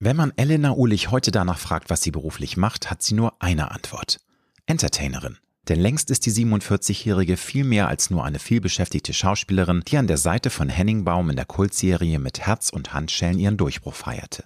[0.00, 3.72] Wenn man Elena Ulich heute danach fragt, was sie beruflich macht, hat sie nur eine
[3.72, 4.20] Antwort.
[4.66, 5.38] Entertainerin.
[5.68, 10.16] Denn längst ist die 47-Jährige viel mehr als nur eine vielbeschäftigte Schauspielerin, die an der
[10.16, 14.44] Seite von Henning Baum in der Kultserie mit Herz und Handschellen ihren Durchbruch feierte.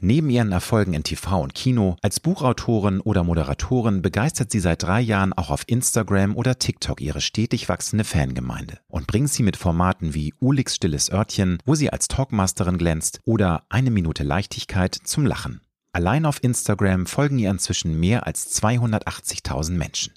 [0.00, 5.00] Neben ihren Erfolgen in TV und Kino, als Buchautorin oder Moderatorin begeistert sie seit drei
[5.00, 10.12] Jahren auch auf Instagram oder TikTok ihre stetig wachsende Fangemeinde und bringt sie mit Formaten
[10.12, 15.60] wie Ulix stilles Örtchen, wo sie als Talkmasterin glänzt, oder Eine Minute Leichtigkeit zum Lachen.
[15.92, 20.12] Allein auf Instagram folgen ihr inzwischen mehr als 280.000 Menschen.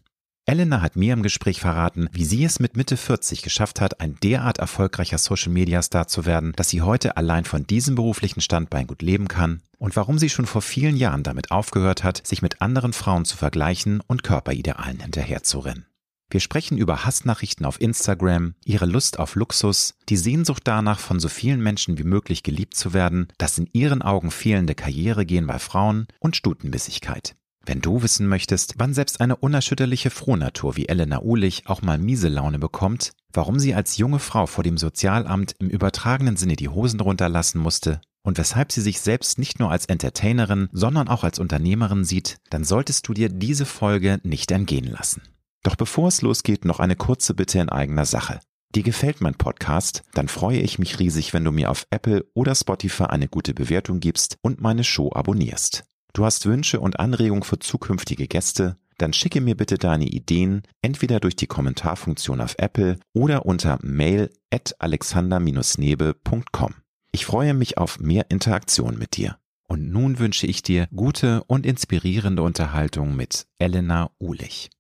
[0.49, 4.17] Elena hat mir im Gespräch verraten, wie sie es mit Mitte 40 geschafft hat, ein
[4.23, 9.27] derart erfolgreicher Social-Media-Star zu werden, dass sie heute allein von diesem beruflichen Standbein gut leben
[9.27, 13.25] kann und warum sie schon vor vielen Jahren damit aufgehört hat, sich mit anderen Frauen
[13.25, 15.85] zu vergleichen und Körperidealen hinterherzurennen.
[16.29, 21.27] Wir sprechen über Hassnachrichten auf Instagram, ihre Lust auf Luxus, die Sehnsucht danach, von so
[21.27, 26.07] vielen Menschen wie möglich geliebt zu werden, das in ihren Augen fehlende Karrieregehen bei Frauen
[26.19, 27.35] und Stutenbissigkeit.
[27.67, 32.29] Wenn du wissen möchtest, wann selbst eine unerschütterliche Frohnatur wie Elena Uhlich auch mal miese
[32.29, 37.01] Laune bekommt, warum sie als junge Frau vor dem Sozialamt im übertragenen Sinne die Hosen
[37.01, 42.05] runterlassen musste und weshalb sie sich selbst nicht nur als Entertainerin, sondern auch als Unternehmerin
[42.05, 45.23] sieht, dann solltest du dir diese Folge nicht entgehen lassen.
[45.63, 48.39] Doch bevor es losgeht, noch eine kurze Bitte in eigener Sache.
[48.75, 50.03] Dir gefällt mein Podcast?
[50.13, 53.99] Dann freue ich mich riesig, wenn du mir auf Apple oder Spotify eine gute Bewertung
[53.99, 55.83] gibst und meine Show abonnierst.
[56.17, 58.77] Du hast Wünsche und Anregungen für zukünftige Gäste?
[58.97, 64.31] Dann schicke mir bitte deine Ideen entweder durch die Kommentarfunktion auf Apple oder unter mail
[64.51, 66.73] at alexander-nebe.com.
[67.11, 69.37] Ich freue mich auf mehr Interaktion mit dir.
[69.67, 74.71] Und nun wünsche ich dir gute und inspirierende Unterhaltung mit Elena Uhlich.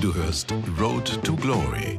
[0.00, 1.98] Du hörst Road to Glory.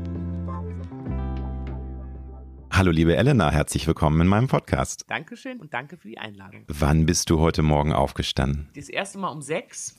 [2.81, 5.05] Hallo liebe Elena, herzlich willkommen in meinem Podcast.
[5.07, 6.63] Dankeschön und danke für die Einladung.
[6.67, 8.71] Wann bist du heute Morgen aufgestanden?
[8.73, 9.95] Das erste Mal um sechs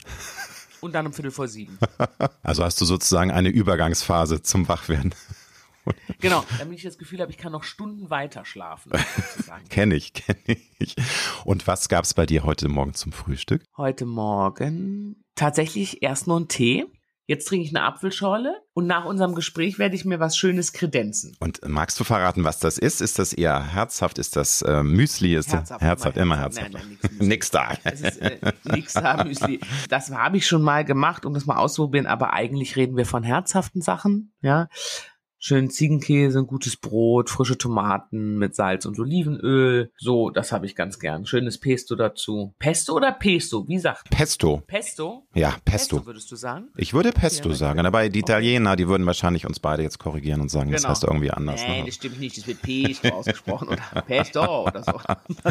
[0.80, 1.78] und dann um Viertel vor sieben.
[2.42, 5.14] Also hast du sozusagen eine Übergangsphase zum Wachwerden.
[6.20, 8.92] Genau, damit ich das Gefühl habe, ich kann noch Stunden weiter schlafen.
[9.68, 10.96] kenne ich, kenne ich.
[11.44, 13.62] Und was gab es bei dir heute Morgen zum Frühstück?
[13.76, 16.86] Heute Morgen tatsächlich erst nur einen Tee.
[17.26, 21.36] Jetzt trinke ich eine Apfelschorle und nach unserem Gespräch werde ich mir was Schönes kredenzen.
[21.38, 23.00] Und magst du verraten, was das ist?
[23.00, 24.18] Ist das eher herzhaft?
[24.18, 25.36] Ist das äh, Müsli?
[25.36, 26.72] Ist herzhaft, herzhaft immer herzhaft.
[26.72, 27.74] Nein, nein, nix, da.
[27.84, 29.60] Es ist äh, nix da Müsli.
[29.88, 33.22] Das habe ich schon mal gemacht, um das mal auszuprobieren, aber eigentlich reden wir von
[33.22, 34.68] herzhaften Sachen, ja
[35.42, 39.90] schön Ziegenkäse, ein gutes Brot, frische Tomaten mit Salz und Olivenöl.
[39.98, 41.26] So, das habe ich ganz gern.
[41.26, 42.54] Schönes Pesto dazu.
[42.60, 43.66] Pesto oder Pesto?
[43.66, 44.16] Wie sagt man?
[44.16, 44.62] Pesto.
[44.68, 45.26] Pesto?
[45.34, 45.96] Ja, Pesto.
[45.96, 46.68] Pesto würdest du sagen?
[46.76, 50.40] Ich würde Pesto ja, sagen, aber die Italiener, die würden wahrscheinlich uns beide jetzt korrigieren
[50.40, 50.80] und sagen, genau.
[50.80, 51.60] das heißt irgendwie anders.
[51.60, 51.86] Nein, ne?
[51.86, 52.38] das stimmt nicht.
[52.38, 55.00] Das wird Pesto ausgesprochen oder Pesto oder so.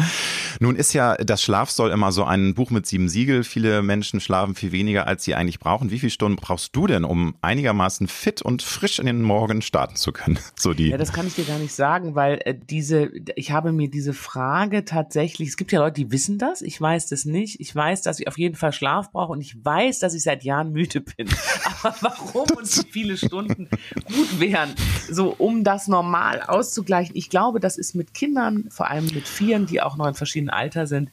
[0.58, 3.44] Nun ist ja das Schlaf soll immer so ein Buch mit sieben Siegel.
[3.44, 5.90] Viele Menschen schlafen viel weniger, als sie eigentlich brauchen.
[5.90, 9.81] Wie viele Stunden brauchst du denn, um einigermaßen fit und frisch in den Morgen starten
[9.82, 10.38] starten zu können.
[10.54, 10.90] So die.
[10.90, 14.12] Ja, das kann ich dir gar nicht sagen, weil äh, diese, ich habe mir diese
[14.12, 17.58] Frage tatsächlich, es gibt ja Leute, die wissen das, ich weiß das nicht.
[17.58, 20.44] Ich weiß, dass ich auf jeden Fall Schlaf brauche und ich weiß, dass ich seit
[20.44, 21.28] Jahren müde bin.
[21.82, 23.68] Aber warum und wie viele Stunden
[24.06, 24.72] gut wären,
[25.10, 27.16] so um das normal auszugleichen.
[27.16, 30.50] Ich glaube, das ist mit Kindern, vor allem mit Vieren, die auch noch in verschiedenen
[30.50, 31.10] Alter sind,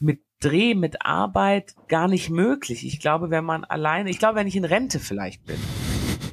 [0.00, 2.86] mit Dreh, mit Arbeit gar nicht möglich.
[2.86, 5.58] Ich glaube, wenn man alleine, ich glaube, wenn ich in Rente vielleicht bin,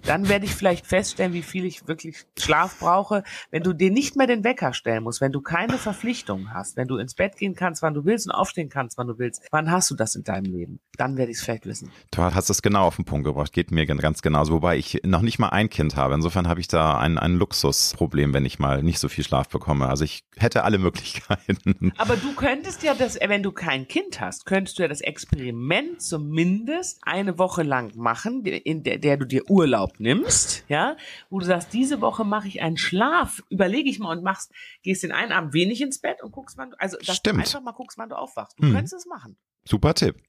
[0.06, 3.24] dann werde ich vielleicht feststellen, wie viel ich wirklich Schlaf brauche.
[3.52, 6.88] Wenn du dir nicht mehr den Wecker stellen musst, wenn du keine Verpflichtungen hast, wenn
[6.88, 9.72] du ins Bett gehen kannst, wann du willst und aufstehen kannst, wann du willst, wann
[9.72, 10.80] hast du das in deinem Leben?
[10.98, 11.92] Dann werde ich es vielleicht wissen.
[12.12, 13.54] Du hast es genau auf den Punkt gebracht.
[13.54, 14.54] Geht mir ganz genauso.
[14.54, 16.14] Wobei ich noch nicht mal ein Kind habe.
[16.14, 19.88] Insofern habe ich da ein, ein Luxusproblem, wenn ich mal nicht so viel Schlaf bekomme.
[19.88, 21.94] Also ich hätte alle Möglichkeiten.
[21.98, 26.02] Aber du könntest ja das, wenn du kein Kind hast, könntest du ja das Experiment
[26.02, 30.98] zumindest eine Woche lang machen, in der, der du dir Urlaub nimmst, ja,
[31.30, 34.52] wo du sagst, diese Woche mache ich einen Schlaf, überlege ich mal und machst,
[34.82, 37.38] gehst den einen Abend wenig ins Bett und guckst, wann du, also dass Stimmt.
[37.38, 38.58] du einfach mal guckst, wann du aufwachst.
[38.60, 38.74] Du hm.
[38.74, 39.38] könntest es machen.
[39.66, 40.22] Super Tipp.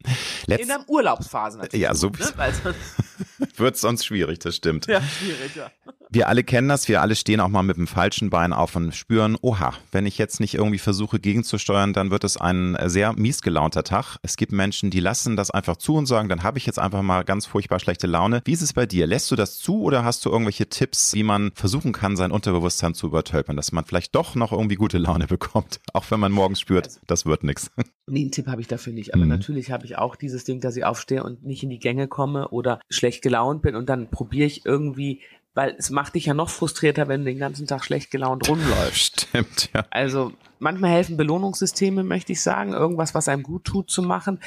[0.46, 1.82] Letz in der Urlaubsphase natürlich.
[1.82, 2.14] Ja, so ne?
[3.56, 4.87] wird sonst schwierig, das stimmt.
[4.87, 5.70] Ja, schwierig, ja.
[6.11, 8.94] Wir alle kennen das, wir alle stehen auch mal mit dem falschen Bein auf und
[8.94, 13.43] spüren, oha, wenn ich jetzt nicht irgendwie versuche gegenzusteuern, dann wird es ein sehr mies
[13.43, 14.19] gelaunter Tag.
[14.22, 17.02] Es gibt Menschen, die lassen das einfach zu und sagen, dann habe ich jetzt einfach
[17.02, 18.43] mal ganz furchtbar schlechte Laune.
[18.44, 19.08] Wie ist es bei dir?
[19.08, 22.94] Lässt du das zu oder hast du irgendwelche Tipps, wie man versuchen kann, sein Unterbewusstsein
[22.94, 26.60] zu übertölpern, dass man vielleicht doch noch irgendwie gute Laune bekommt, auch wenn man morgens
[26.60, 27.72] spürt, also, das wird nichts?
[28.06, 29.14] Nee, einen Tipp habe ich dafür nicht.
[29.14, 29.31] Aber mhm.
[29.31, 32.49] natürlich habe ich auch dieses Ding, dass ich aufstehe und nicht in die Gänge komme
[32.49, 35.20] oder schlecht gelaunt bin und dann probiere ich irgendwie
[35.55, 39.20] weil es macht dich ja noch frustrierter, wenn du den ganzen Tag schlecht gelaunt rumläufst.
[39.28, 39.87] Stimmt, ja.
[39.90, 44.40] Also manchmal helfen Belohnungssysteme, möchte ich sagen, irgendwas, was einem gut tut, zu machen.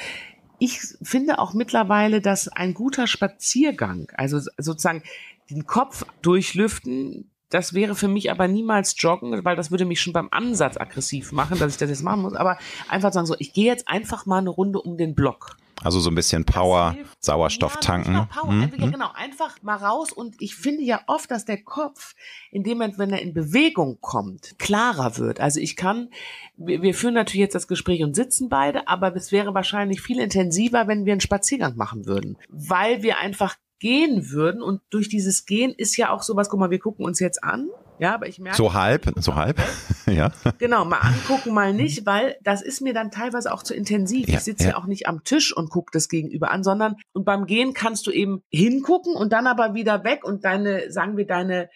[0.58, 5.02] Ich finde auch mittlerweile, dass ein guter Spaziergang, also sozusagen
[5.50, 10.12] den Kopf durchlüften, das wäre für mich aber niemals Joggen, weil das würde mich schon
[10.12, 12.34] beim Ansatz aggressiv machen, dass ich das jetzt machen muss.
[12.34, 12.58] Aber
[12.90, 15.56] einfach sagen so, ich gehe jetzt einfach mal eine Runde um den Block.
[15.82, 18.28] Also so ein bisschen Power, Sauerstoff ja, tanken.
[18.28, 18.50] Power.
[18.50, 18.72] Mhm.
[18.76, 20.12] Ja, genau, einfach mal raus.
[20.12, 22.14] Und ich finde ja oft, dass der Kopf,
[22.50, 25.40] in dem Moment, wenn er in Bewegung kommt, klarer wird.
[25.40, 26.10] Also ich kann,
[26.56, 30.18] wir, wir führen natürlich jetzt das Gespräch und sitzen beide, aber es wäre wahrscheinlich viel
[30.18, 32.38] intensiver, wenn wir einen Spaziergang machen würden.
[32.48, 36.70] Weil wir einfach gehen würden und durch dieses Gehen ist ja auch sowas, guck mal,
[36.70, 38.56] wir gucken uns jetzt an ja, aber ich merke.
[38.56, 39.60] So halb, so halb,
[40.06, 40.30] ja.
[40.58, 44.28] Genau, mal angucken, mal nicht, weil das ist mir dann teilweise auch zu intensiv.
[44.28, 44.70] Ja, ich sitze ja.
[44.70, 48.06] ja auch nicht am Tisch und gucke das Gegenüber an, sondern und beim Gehen kannst
[48.06, 51.70] du eben hingucken und dann aber wieder weg und deine, sagen wir, deine,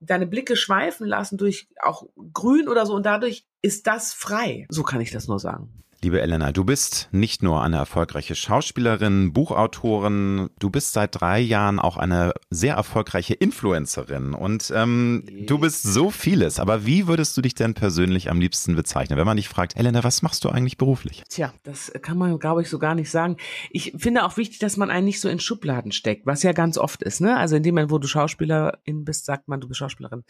[0.00, 4.66] deine Blicke schweifen lassen durch auch grün oder so und dadurch ist das frei.
[4.70, 5.84] So kann ich das nur sagen.
[6.00, 11.80] Liebe Elena, du bist nicht nur eine erfolgreiche Schauspielerin, Buchautorin, du bist seit drei Jahren
[11.80, 16.60] auch eine sehr erfolgreiche Influencerin und ähm, du bist so vieles.
[16.60, 20.04] Aber wie würdest du dich denn persönlich am liebsten bezeichnen, wenn man dich fragt, Elena,
[20.04, 21.24] was machst du eigentlich beruflich?
[21.28, 23.36] Tja, das kann man, glaube ich, so gar nicht sagen.
[23.70, 26.78] Ich finde auch wichtig, dass man einen nicht so in Schubladen steckt, was ja ganz
[26.78, 27.20] oft ist.
[27.20, 27.36] Ne?
[27.36, 30.22] Also in dem Moment, wo du Schauspielerin bist, sagt man, du bist Schauspielerin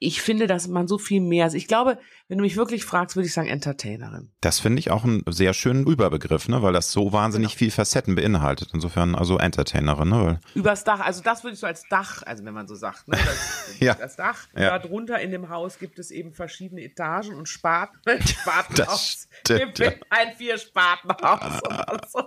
[0.00, 1.98] ich finde, dass man so viel mehr, also ich glaube,
[2.28, 4.30] wenn du mich wirklich fragst, würde ich sagen Entertainerin.
[4.40, 7.58] Das finde ich auch einen sehr schönen Überbegriff, ne, weil das so wahnsinnig genau.
[7.58, 8.70] viel Facetten beinhaltet.
[8.74, 10.40] Insofern also Entertainerin, ne?
[10.54, 13.16] Übers Dach, also das würde ich so als Dach, also wenn man so sagt, ne,
[13.16, 13.94] das, ja.
[13.94, 14.46] das Dach.
[14.56, 14.78] Ja.
[14.78, 19.28] Darunter in dem Haus gibt es eben verschiedene Etagen und Spaten, Spatenhaus.
[19.44, 19.92] Das stimmt, ja.
[20.10, 22.22] Ein Vier-Spatenhaus und so.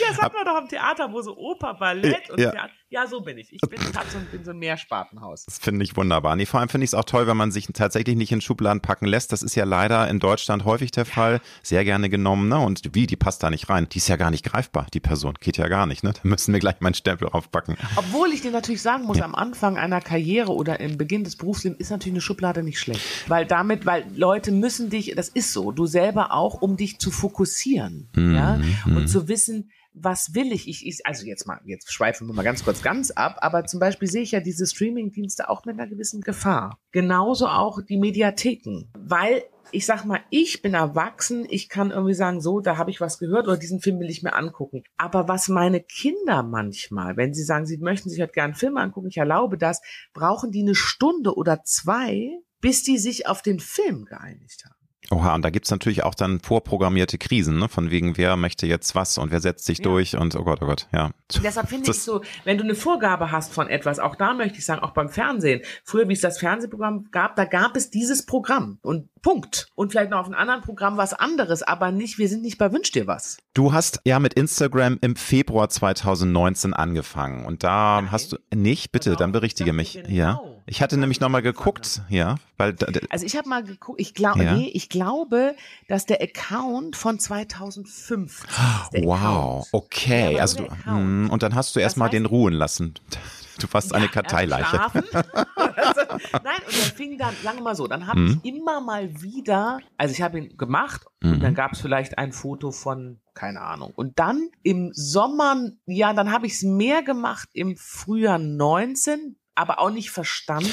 [0.00, 2.50] Ja, das hat man doch am Theater, wo so Oper, Ballett und ja.
[2.50, 2.70] Theater.
[2.92, 3.52] Ja, so bin ich.
[3.52, 5.44] Ich bin, so, bin so ein Mehrspartenhaus.
[5.44, 6.34] Das finde ich wunderbar.
[6.34, 8.80] Nee, vor allem finde ich es auch toll, wenn man sich tatsächlich nicht in Schubladen
[8.80, 9.30] packen lässt.
[9.30, 11.40] Das ist ja leider in Deutschland häufig der Fall.
[11.62, 12.58] Sehr gerne genommen, ne?
[12.58, 13.88] Und wie, die passt da nicht rein.
[13.88, 15.34] Die ist ja gar nicht greifbar, die Person.
[15.40, 16.14] Geht ja gar nicht, ne?
[16.14, 17.76] Da müssen wir gleich meinen Stempel aufpacken.
[17.94, 19.24] Obwohl ich dir natürlich sagen muss, ja.
[19.24, 23.02] am Anfang einer Karriere oder im Beginn des Berufslebens ist natürlich eine Schublade nicht schlecht.
[23.28, 27.12] Weil damit, weil Leute müssen dich, das ist so, du selber auch, um dich zu
[27.12, 28.08] fokussieren.
[28.14, 28.34] Mhm.
[28.34, 28.60] Ja?
[28.86, 29.09] Und.
[29.10, 30.68] Zu wissen, was will ich?
[30.68, 30.86] ich?
[30.86, 34.08] Ich, also jetzt mal, jetzt schweifen wir mal ganz kurz ganz ab, aber zum Beispiel
[34.08, 36.78] sehe ich ja diese Streaming-Dienste auch mit einer gewissen Gefahr.
[36.92, 39.42] Genauso auch die Mediatheken, weil
[39.72, 43.18] ich sag mal, ich bin erwachsen, ich kann irgendwie sagen, so, da habe ich was
[43.18, 44.82] gehört oder diesen Film will ich mir angucken.
[44.96, 49.08] Aber was meine Kinder manchmal, wenn sie sagen, sie möchten sich halt gerne Filme angucken,
[49.08, 49.80] ich erlaube das,
[50.12, 52.30] brauchen die eine Stunde oder zwei,
[52.60, 54.79] bis die sich auf den Film geeinigt haben.
[55.12, 57.68] Oha, und da gibt's natürlich auch dann vorprogrammierte Krisen, ne?
[57.68, 59.84] Von wegen, wer möchte jetzt was und wer setzt sich ja.
[59.84, 61.10] durch und oh Gott, oh Gott, ja.
[61.42, 64.64] Deshalb finde ich so, wenn du eine Vorgabe hast von etwas, auch da möchte ich
[64.64, 65.62] sagen, auch beim Fernsehen.
[65.84, 69.66] Früher, wie es das Fernsehprogramm gab, da gab es dieses Programm und Punkt.
[69.74, 72.72] Und vielleicht noch auf einem anderen Programm was anderes, aber nicht, wir sind nicht bei
[72.72, 73.38] Wünsch dir was.
[73.52, 78.12] Du hast ja mit Instagram im Februar 2019 angefangen und da Nein.
[78.12, 79.94] hast du nicht, bitte, dann berichtige mich.
[79.94, 80.08] Genau.
[80.08, 80.40] Ja.
[80.70, 82.76] Ich hatte nämlich nochmal geguckt, ja, weil
[83.08, 84.54] Also ich habe mal geguckt, ich glaube, ja.
[84.54, 85.56] nee, ich glaube,
[85.88, 88.44] dass der Account von 2005
[88.92, 89.04] ist.
[89.04, 89.68] Wow, Account.
[89.72, 92.94] okay, ja, also du, mh, und dann hast du erstmal den ruhen lassen.
[93.58, 94.76] Du warst ja, eine Karteileiche.
[94.94, 95.02] Nein,
[96.32, 98.40] und dann fing dann, lange mal so, dann habe mhm.
[98.44, 101.32] ich immer mal wieder, also ich habe ihn gemacht mhm.
[101.32, 103.92] und dann gab es vielleicht ein Foto von, keine Ahnung.
[103.96, 109.78] Und dann im Sommer, ja, dann habe ich es mehr gemacht im Frühjahr 19, aber
[109.78, 110.72] auch nicht verstanden.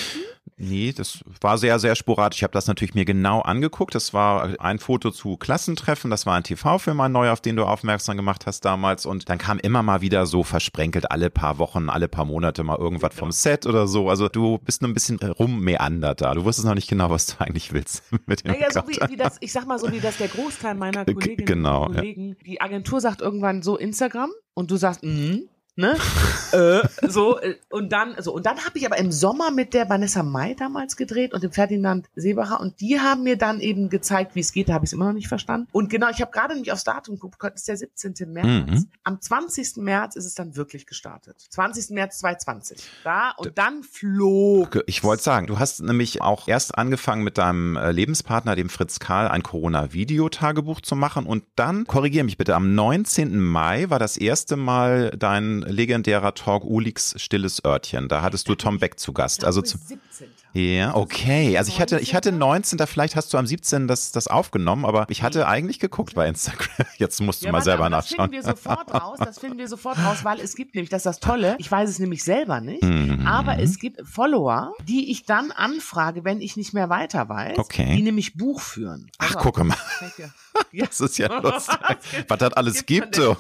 [0.56, 2.40] Nee, das war sehr, sehr sporadisch.
[2.40, 3.94] Ich habe das natürlich mir genau angeguckt.
[3.94, 6.10] Das war ein Foto zu Klassentreffen.
[6.10, 9.06] Das war ein TV-Film, ein neuer, auf den du aufmerksam gemacht hast damals.
[9.06, 12.78] Und dann kam immer mal wieder so versprenkelt alle paar Wochen, alle paar Monate mal
[12.78, 14.10] irgendwas vom Set oder so.
[14.10, 16.34] Also du bist nur ein bisschen rummeandert da.
[16.34, 19.18] Du wusstest noch nicht genau, was du eigentlich willst mit dem naja, so wie, wie,
[19.18, 22.36] das, ich sag mal so, wie das der Großteil meiner Kolleginnen genau, und Kollegen, ja.
[22.46, 25.96] die Agentur sagt irgendwann so Instagram und du sagst, mhm, ne?
[26.52, 29.90] äh, so äh, und dann so und dann habe ich aber im Sommer mit der
[29.90, 34.36] Vanessa Mai damals gedreht und dem Ferdinand Seebacher und die haben mir dann eben gezeigt,
[34.36, 34.70] wie es geht.
[34.70, 35.68] Da habe ich es immer noch nicht verstanden.
[35.72, 37.42] Und genau, ich habe gerade nämlich aufs Datum geguckt.
[37.42, 38.32] Heute ist der 17.
[38.34, 38.48] März.
[38.48, 38.88] Mhm.
[39.04, 39.78] Am 20.
[39.78, 41.38] März ist es dann wirklich gestartet.
[41.50, 41.92] 20.
[41.92, 42.84] März 2020.
[43.04, 44.80] Da und dann flog.
[44.88, 49.00] Ich wollte sagen, du hast nämlich auch erst angefangen mit deinem äh, Lebenspartner, dem Fritz
[49.00, 53.40] Karl, ein Corona-Videotagebuch zu machen und dann, korrigiere mich bitte, am 19.
[53.40, 58.08] Mai war das erste Mal dein legendärer Talk Ulix Stilles Örtchen.
[58.08, 59.44] Da hattest du Tom Beck zu Gast.
[59.46, 60.28] Also zu, 17.
[60.54, 61.58] ja, okay.
[61.58, 62.80] Also ich hatte, ich hatte 19.
[62.88, 63.88] Vielleicht hast du am 17.
[63.88, 66.86] das, das aufgenommen, aber ich hatte eigentlich geguckt bei Instagram.
[66.98, 68.30] Jetzt musst du Ja, mal warte, selber Das nachschauen.
[68.32, 69.18] finden wir sofort raus.
[69.20, 71.56] Das finden wir sofort raus, weil es gibt nämlich, das ist das Tolle.
[71.60, 73.26] Ich weiß es nämlich selber nicht, Mhm.
[73.28, 77.96] aber es gibt Follower, die ich dann anfrage, wenn ich nicht mehr weiter weiß, Okay.
[77.96, 79.10] die nämlich Buch führen.
[79.20, 79.78] Ach, Also, gucke mal.
[80.18, 80.30] Ja.
[80.88, 81.76] Das ist ja lustig.
[82.12, 83.38] Gibt- Was das alles es gibt, der-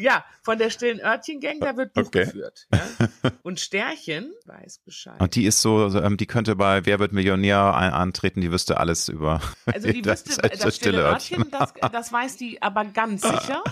[0.00, 2.24] Ja, von der stillen Örtchen-Gang, da wird Buch Okay.
[2.24, 2.66] geführt.
[2.72, 3.30] Ja.
[3.42, 5.20] Und Stärchen weiß Bescheid.
[5.20, 9.08] Und die ist so, ähm, die könnte bei Wer wird Millionär antreten, die wüsste alles
[9.08, 11.74] über Also die das, wüsste, das, das, stille Örtchen, Örtchen.
[11.80, 13.62] das, das weiß die aber ganz sicher.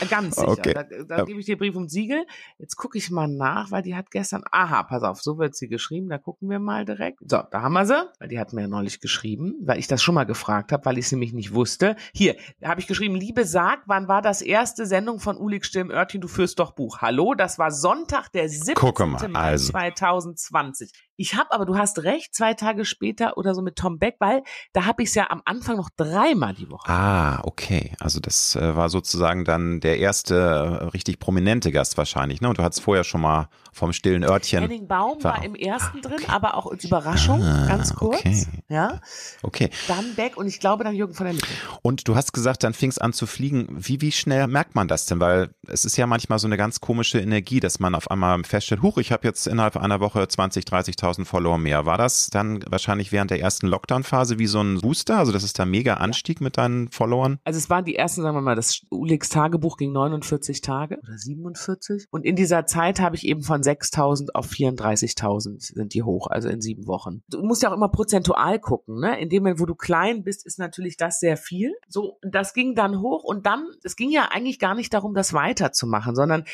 [0.00, 0.48] Äh, Ganz sicher.
[0.48, 0.74] Okay.
[0.74, 1.24] Da, da Ja.
[1.24, 2.24] gebe ich dir Brief und Siegel.
[2.58, 5.68] Jetzt gucke ich mal nach, weil die hat gestern, aha, pass auf, so wird sie
[5.68, 7.18] geschrieben, da gucken wir mal direkt.
[7.20, 8.02] So, da haben wir sie.
[8.18, 10.98] Weil Die hat mir ja neulich geschrieben, weil ich das schon mal gefragt habe, weil
[10.98, 11.96] ich es nämlich nicht wusste.
[12.14, 15.90] Hier, da habe ich geschrieben, liebe Sag, wann war das erste Sendung von Ulig Im
[15.90, 16.98] Örtchen, du führst doch Buch.
[17.00, 18.74] Hallo, das war Sonntag, der 17.
[18.74, 19.72] Gucke mal, Mai also.
[19.72, 20.90] 2020.
[21.16, 24.42] Ich habe aber, du hast recht, zwei Tage später oder so mit Tom Beck, weil
[24.72, 26.90] da habe ich es ja am Anfang noch dreimal die Woche.
[26.90, 27.92] Ah, okay.
[28.00, 32.48] Also das äh, war sozusagen dann der erste äh, richtig prominente Gast wahrscheinlich, ne?
[32.48, 34.60] Und du hattest vorher schon mal vom stillen Örtchen.
[34.62, 36.26] Henning Baum war, War- im ersten Ah, drin, okay.
[36.28, 38.18] aber auch als Überraschung, Ah, ganz kurz.
[38.20, 38.46] okay.
[38.68, 39.00] Ja,
[39.42, 39.70] Okay.
[39.88, 41.46] dann Beck und ich glaube dann Jürgen von der Mitte.
[41.82, 43.66] Und du hast gesagt, dann fing es an zu fliegen.
[43.70, 45.20] Wie, wie schnell merkt man das denn?
[45.20, 48.82] Weil es ist ja manchmal so eine ganz komische Energie, dass man auf einmal feststellt,
[48.82, 51.86] huch, ich habe jetzt innerhalb einer Woche 20, 30.000 Follower mehr.
[51.86, 55.18] War das dann wahrscheinlich während der ersten Lockdown-Phase wie so ein Booster?
[55.18, 57.38] Also das ist da mega Anstieg mit deinen Followern?
[57.44, 61.18] Also es waren die ersten, sagen wir mal, das Ulix Tagebuch ging 49 Tage oder
[61.18, 62.06] 47.
[62.10, 66.48] Und in dieser Zeit habe ich eben von 6.000 auf 34.000 sind die hoch, also
[66.48, 67.22] in sieben Wochen.
[67.28, 69.20] Du musst ja auch immer prozentual gucken, ne?
[69.20, 71.74] In dem Moment, wo du klein bist, ist natürlich das sehr viel.
[71.88, 75.32] So, das ging dann hoch und dann, es ging ja eigentlich gar nicht darum, das
[75.32, 76.44] weiterzumachen, sondern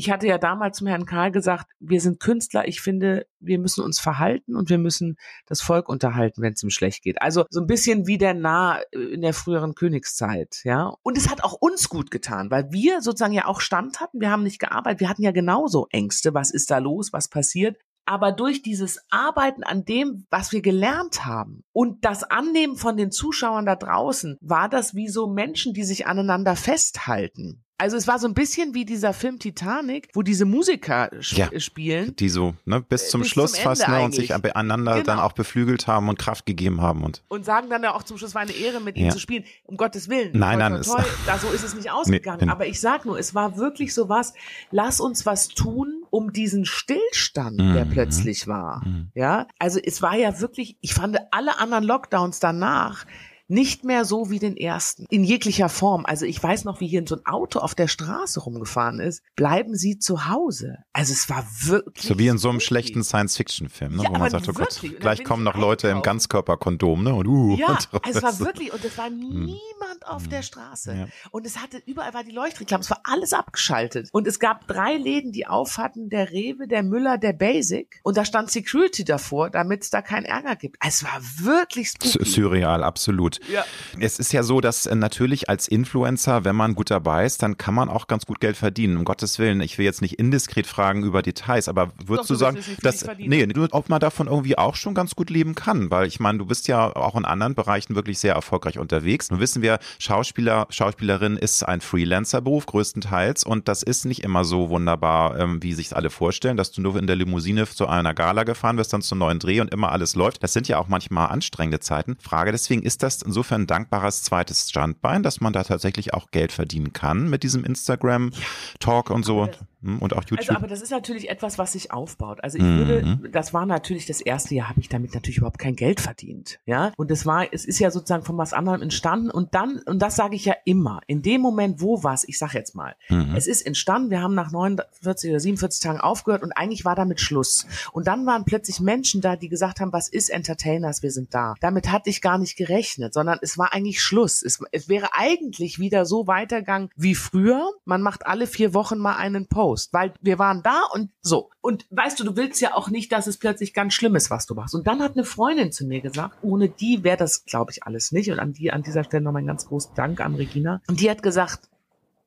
[0.00, 2.66] ich hatte ja damals zum Herrn Karl gesagt, wir sind Künstler.
[2.66, 6.70] Ich finde, wir müssen uns verhalten und wir müssen das Volk unterhalten, wenn es ihm
[6.70, 7.20] schlecht geht.
[7.20, 10.94] Also so ein bisschen wie der Nah in der früheren Königszeit, ja.
[11.02, 14.22] Und es hat auch uns gut getan, weil wir sozusagen ja auch Stand hatten.
[14.22, 15.00] Wir haben nicht gearbeitet.
[15.00, 16.32] Wir hatten ja genauso Ängste.
[16.32, 17.12] Was ist da los?
[17.12, 17.76] Was passiert?
[18.06, 23.12] Aber durch dieses Arbeiten an dem, was wir gelernt haben und das Annehmen von den
[23.12, 27.64] Zuschauern da draußen, war das wie so Menschen, die sich aneinander festhalten.
[27.80, 31.60] Also es war so ein bisschen wie dieser Film Titanic, wo diese Musiker sp Ja.
[31.60, 32.14] spielen.
[32.16, 34.54] Die so ne, bis zum Äh, bis Schluss zum fast ne, und sich eigentlich.
[34.54, 35.04] einander Genau.
[35.04, 37.02] dann auch beflügelt haben und Kraft gegeben haben.
[37.02, 39.06] Und und sagen dann ja auch zum Schluss, war eine Ehre, mit Ja.
[39.06, 39.44] ihm zu spielen.
[39.64, 40.30] Um Gottes Willen.
[40.38, 41.04] Nein, nein, toi, toi.
[41.26, 42.44] Da, so ist es nicht ausgegangen.
[42.46, 42.50] nee.
[42.50, 44.34] Aber ich sag nur, es war wirklich so was,
[44.70, 47.90] lass uns was tun, um diesen Stillstand, der Mhm.
[47.90, 48.84] plötzlich war.
[48.84, 49.08] Mhm.
[49.14, 53.06] Ja, also es war ja wirklich, ich fand alle anderen Lockdowns danach
[53.50, 55.06] nicht mehr so wie den ersten.
[55.10, 56.06] In jeglicher Form.
[56.06, 59.22] Also ich weiß noch, wie hier so ein Auto auf der Straße rumgefahren ist.
[59.36, 60.78] Bleiben Sie zu Hause.
[60.92, 62.06] Also es war wirklich.
[62.06, 65.24] so wie in so einem schlechten Science-Fiction-Film, ne, Ja, wo man sagt, oh Gott, gleich
[65.24, 66.02] kommen noch Leute im.
[66.02, 67.14] Ganzkörperkondom, ne?
[67.14, 68.00] Und uh, Ja, und so.
[68.08, 70.94] es war wirklich, und es war niemand auf der Straße.
[70.94, 71.06] Ja.
[71.30, 74.08] Und es hatte, überall war die Leuchtreklame, es war alles abgeschaltet.
[74.12, 78.00] Und es gab drei Läden, die auf hatten, der Rewe, der Müller, der Basic.
[78.02, 80.76] Und da stand Security davor, damit es da keinen Ärger gibt.
[80.84, 82.24] Es war wirklich spooky.
[82.24, 83.39] Surreal, absolut.
[83.48, 83.64] Ja.
[83.98, 87.58] Es ist ja so, dass äh, natürlich als Influencer, wenn man gut dabei ist, dann
[87.58, 88.96] kann man auch ganz gut Geld verdienen.
[88.96, 92.34] Um Gottes Willen, ich will jetzt nicht indiskret fragen über Details, aber würdest Doch, du
[92.34, 96.06] du sagen, dass nee, ob man davon irgendwie auch schon ganz gut leben kann, weil
[96.06, 99.30] ich meine, du bist ja auch in anderen Bereichen wirklich sehr erfolgreich unterwegs.
[99.30, 104.68] Nun wissen wir, Schauspieler, Schauspielerin ist ein Freelancer-Beruf größtenteils und das ist nicht immer so
[104.68, 108.44] wunderbar, ähm, wie sich alle vorstellen, dass du nur in der Limousine zu einer Gala
[108.44, 110.42] gefahren wirst, dann zum neuen Dreh und immer alles läuft.
[110.42, 112.16] Das sind ja auch manchmal anstrengende Zeiten.
[112.20, 116.52] Frage deswegen, ist das insofern ein dankbares zweites Standbein, dass man da tatsächlich auch Geld
[116.52, 119.48] verdienen kann mit diesem Instagram-Talk und so
[119.82, 120.38] und auch YouTube?
[120.40, 122.42] Also, aber das ist natürlich etwas, was sich aufbaut.
[122.42, 122.78] Also ich Mhm.
[122.78, 126.58] würde, das war natürlich das erste Jahr, habe ich damit natürlich überhaupt kein Geld verdient.
[126.66, 129.30] Ja, und es war, es ist ja sozusagen von was anderem entstanden.
[129.30, 132.58] Und dann, und das sage ich ja immer, in dem Moment, wo was, ich sage
[132.58, 133.34] jetzt mal, Mhm.
[133.36, 137.20] es ist entstanden, wir haben nach 49 oder 47 Tagen aufgehört und eigentlich war damit
[137.20, 137.66] Schluss.
[137.92, 141.54] Und dann waren plötzlich Menschen da, die gesagt haben, was ist Entertainers, wir sind da.
[141.60, 144.42] Damit hatte ich gar nicht gerechnet, sondern es war eigentlich Schluss.
[144.42, 147.70] Es, es wäre eigentlich wieder so weitergegangen wie früher.
[147.84, 149.69] Man macht alle vier Wochen mal einen Post.
[149.70, 151.50] Post, weil wir waren da und so.
[151.60, 154.46] Und weißt du, du willst ja auch nicht, dass es plötzlich ganz schlimm ist, was
[154.46, 154.74] du machst.
[154.74, 158.10] Und dann hat eine Freundin zu mir gesagt, ohne die wäre das, glaube ich, alles
[158.10, 158.32] nicht.
[158.32, 160.80] Und an die, an dieser Stelle nochmal einen ganz großen Dank an Regina.
[160.88, 161.69] Und die hat gesagt,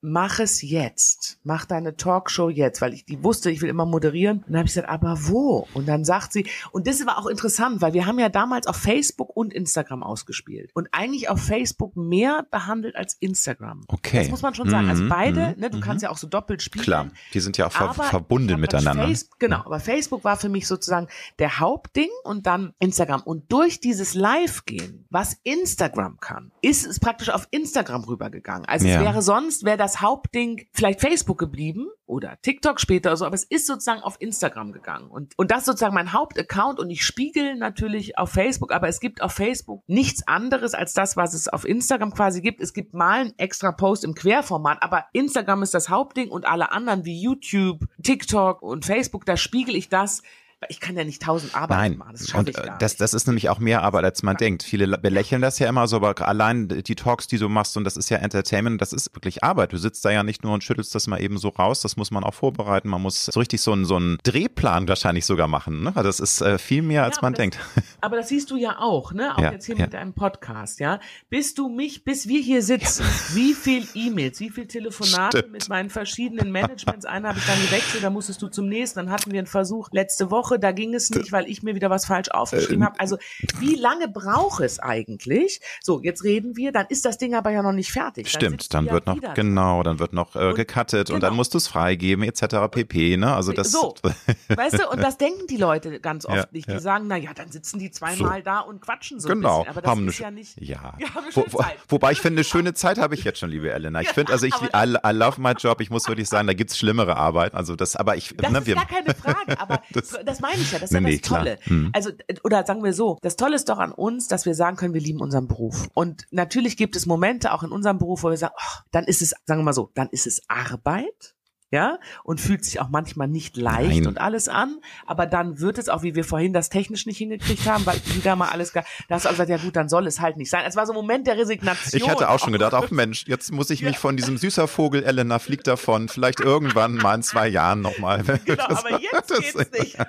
[0.03, 1.39] mach es jetzt.
[1.43, 4.39] Mach deine Talkshow jetzt, weil ich die wusste, ich will immer moderieren.
[4.39, 5.67] Und dann habe ich gesagt, aber wo?
[5.73, 8.75] Und dann sagt sie, und das war auch interessant, weil wir haben ja damals auf
[8.75, 10.71] Facebook und Instagram ausgespielt.
[10.73, 13.81] Und eigentlich auf Facebook mehr behandelt als Instagram.
[13.87, 14.19] Okay.
[14.19, 14.89] Das muss man schon sagen.
[14.89, 15.81] Also Mhm, beide, mhm, ne, du mhm.
[15.81, 16.83] kannst ja auch so doppelt spielen.
[16.83, 19.05] Klar, die sind ja auch ver verbunden miteinander.
[19.05, 21.07] Face, genau, aber Facebook war für mich sozusagen
[21.39, 23.21] der Hauptding und dann Instagram.
[23.21, 28.65] Und durch dieses Live-Gehen, was Instagram kann, ist es praktisch auf Instagram rübergegangen.
[28.65, 28.95] Also Ja.
[28.97, 33.35] es wäre sonst, wäre das Hauptding vielleicht Facebook geblieben oder TikTok später oder so, aber
[33.35, 35.09] es ist sozusagen auf Instagram gegangen.
[35.09, 38.99] Und, und das ist sozusagen mein Hauptaccount und ich spiegel natürlich auf Facebook, aber es
[38.99, 42.61] gibt auf Facebook nichts anderes als das, was es auf Instagram quasi gibt.
[42.61, 46.71] Es gibt mal einen extra Post im Querformat, aber Instagram ist das Hauptding und alle
[46.71, 50.21] anderen wie YouTube, TikTok und Facebook, da spiegel ich das.
[50.69, 52.11] Ich kann ja nicht tausend Arbeiten Nein, machen.
[52.13, 53.01] Das schaffe und ich äh, gar das, nicht.
[53.01, 54.63] das ist nämlich auch mehr Arbeit, als man denkt.
[54.63, 57.97] Viele belächeln das ja immer so, aber allein die Talks, die du machst, und das
[57.97, 59.73] ist ja Entertainment, das ist wirklich Arbeit.
[59.73, 62.11] Du sitzt da ja nicht nur und schüttelst das mal eben so raus, das muss
[62.11, 62.89] man auch vorbereiten.
[62.89, 65.83] Man muss so richtig so einen, so einen Drehplan wahrscheinlich sogar machen.
[65.83, 65.91] Ne?
[65.95, 67.59] Also Das ist äh, viel mehr, als Ja, man das- denkt.
[68.01, 69.35] Aber das siehst du ja auch, ne?
[69.37, 69.85] Auch Ja, jetzt hier ja.
[69.85, 70.99] mit deinem Podcast, ja.
[71.29, 75.53] Bis du mich, bis wir hier sitzen, wie viel E-Mails, wie viel Telefonate Stimmt.
[75.53, 77.05] mit meinen verschiedenen Managements.
[77.05, 78.99] Einer habe ich dann gewechselt, da musstest du zum nächsten.
[78.99, 81.89] Dann hatten wir einen Versuch letzte Woche, da ging es nicht, weil ich mir wieder
[81.89, 82.99] was falsch Äh, aufgeschrieben habe.
[82.99, 83.17] Also
[83.59, 85.61] wie lange braucht es eigentlich?
[85.81, 88.31] So, jetzt reden wir, dann ist das Ding aber ja noch nicht fertig.
[88.31, 91.27] Dann Stimmt, dann ja wird noch, genau, dann wird noch äh, Und- gecuttet und genau.
[91.27, 92.69] dann musst du es freigeben, etc.
[92.71, 93.17] pp.
[93.17, 93.33] Ne?
[93.33, 93.95] Also das So,
[94.49, 96.67] weißt du, und das denken die Leute ganz oft Ja, nicht.
[96.67, 96.75] ja.
[96.75, 99.71] Die sagen, na ja, dann sitzen die zweimal da und quatschen so ein Genau, bisschen.
[99.71, 100.59] Aber das haben ist ja nicht.
[100.61, 100.93] Ja.
[100.99, 101.77] Ja, haben eine Wo, wo, Zeit.
[101.89, 104.01] wobei ich finde, eine schöne Zeit habe ich jetzt schon, liebe Elena.
[104.01, 105.81] Ich finde, also ich I, I love my job.
[105.81, 107.53] Ich muss wirklich sagen, da gibt's schlimmere Arbeit.
[107.55, 110.61] Also das, aber ich, Das ne, ist wir, gar keine Frage, aber Das- das, meine
[110.61, 111.27] ich ja, das ist Nee, ja das.
[111.27, 111.57] Tolle.
[111.65, 111.89] Mhm.
[111.93, 112.11] Also,
[112.43, 115.01] oder sagen wir so, das Tolle ist doch an uns, dass wir sagen können, wir
[115.01, 115.89] lieben unseren Beruf.
[115.95, 119.21] Und natürlich gibt es Momente auch in unserem Beruf, wo wir sagen, oh, dann ist
[119.21, 121.33] es, sagen wir mal so, dann ist es Arbeit.
[121.73, 124.05] Ja, und fühlt sich auch manchmal nicht leicht Nein.
[124.05, 124.77] und alles an,
[125.07, 128.35] aber dann wird es auch, wie wir vorhin das technisch nicht hingekriegt haben, weil wieder
[128.35, 130.65] mal alles, da hast du auch gesagt, ja gut, dann soll es halt nicht sein.
[130.67, 131.99] Es war so ein Moment der Resignation.
[131.99, 133.99] ich hatte auch schon gedacht, ach Mensch, jetzt muss ich mich Ja.
[133.99, 138.21] von diesem süßer Vogel Elena fliegt davon, vielleicht irgendwann mal in zwei Jahren nochmal.
[138.45, 139.97] Genau, aber jetzt geht's nicht.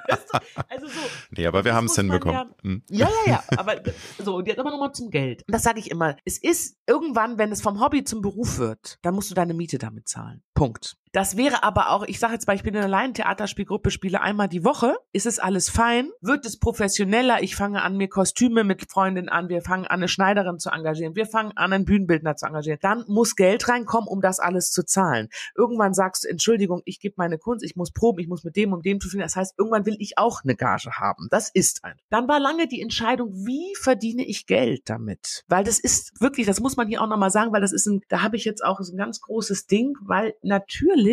[0.68, 1.00] Also so.
[1.30, 2.34] Nee, aber wir haben es hinbekommen.
[2.36, 2.82] Ja, Hm.
[2.90, 3.44] ja, ja, ja.
[3.58, 3.76] Aber
[4.18, 5.44] so, und jetzt aber nochmal zum Geld.
[5.46, 6.16] Und das sage ich immer.
[6.24, 9.78] Es ist irgendwann, wenn es vom Hobby zum Beruf wird, dann musst du deine Miete
[9.78, 10.42] damit zahlen.
[10.54, 10.96] Punkt.
[11.14, 14.48] Das wäre aber auch, ich sage jetzt mal, ich bin in einer Laientheaterspielgruppe, spiele einmal
[14.48, 14.96] die Woche.
[15.12, 16.10] Ist es alles fein?
[16.20, 17.40] Wird es professioneller?
[17.40, 19.48] Ich fange an, mir Kostüme mit Freundinnen an.
[19.48, 21.14] Wir fangen an, eine Schneiderin zu engagieren.
[21.14, 22.80] Wir fangen an, einen Bühnenbildner zu engagieren.
[22.82, 25.28] Dann muss Geld reinkommen, um das alles zu zahlen.
[25.56, 28.72] Irgendwann sagst du, Entschuldigung, ich gebe meine Kunst, ich muss proben, ich muss mit dem
[28.72, 29.22] und dem zu finden.
[29.22, 31.28] Das heißt, irgendwann will ich auch eine Gage haben.
[31.30, 31.94] Das ist ein.
[32.10, 35.44] Dann war lange die Entscheidung, wie verdiene ich Geld damit?
[35.46, 38.00] Weil das ist wirklich, das muss man hier auch nochmal sagen, weil das ist ein,
[38.08, 41.03] da habe ich jetzt auch so ein ganz großes Ding, weil natürlich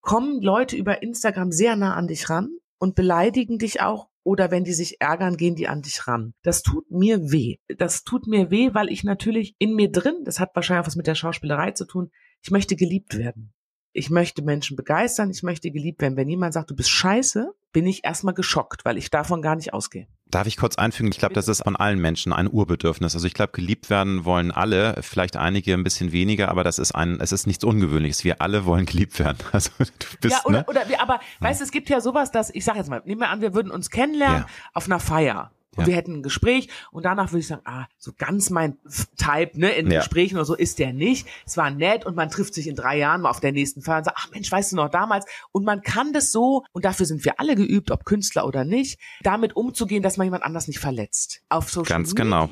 [0.00, 4.08] kommen Leute über Instagram sehr nah an dich ran und beleidigen dich auch.
[4.22, 6.34] Oder wenn die sich ärgern, gehen die an dich ran.
[6.42, 7.56] Das tut mir weh.
[7.78, 11.06] Das tut mir weh, weil ich natürlich in mir drin, das hat wahrscheinlich was mit
[11.06, 12.10] der Schauspielerei zu tun,
[12.42, 13.52] ich möchte geliebt werden.
[13.92, 16.16] Ich möchte Menschen begeistern, ich möchte geliebt werden.
[16.16, 19.72] Wenn jemand sagt, du bist scheiße, bin ich erstmal geschockt, weil ich davon gar nicht
[19.72, 20.06] ausgehe.
[20.30, 21.10] Darf ich kurz einfügen?
[21.10, 23.14] Ich glaube, das ist von allen Menschen ein Urbedürfnis.
[23.14, 26.92] Also ich glaube, geliebt werden wollen alle, vielleicht einige ein bisschen weniger, aber das ist
[26.92, 28.22] ein, es ist nichts Ungewöhnliches.
[28.24, 29.38] Wir alle wollen geliebt werden.
[29.52, 29.84] Also du
[30.20, 30.64] bist, ja, oder, ne?
[30.68, 33.20] oder wir, aber weißt du, es gibt ja sowas, dass, ich sag jetzt mal, nehmen
[33.20, 34.46] wir an, wir würden uns kennenlernen Ja.
[34.74, 35.50] auf einer Feier.
[35.80, 35.86] Und Ja.
[35.88, 38.78] wir hätten ein Gespräch und danach würde ich sagen, ah, so ganz mein
[39.16, 40.00] Type, ne, in Ja.
[40.00, 41.26] Gesprächen oder so ist der nicht.
[41.46, 43.98] Es war nett und man trifft sich in drei Jahren mal auf der nächsten Feier
[43.98, 45.24] und sagt, ach Mensch, weißt du noch damals?
[45.52, 48.98] Und man kann das so, und dafür sind wir alle geübt, ob Künstler oder nicht,
[49.22, 51.40] damit umzugehen, dass man jemand anders nicht verletzt.
[51.48, 52.46] Auf Social Ganz Media.
[52.46, 52.50] genau.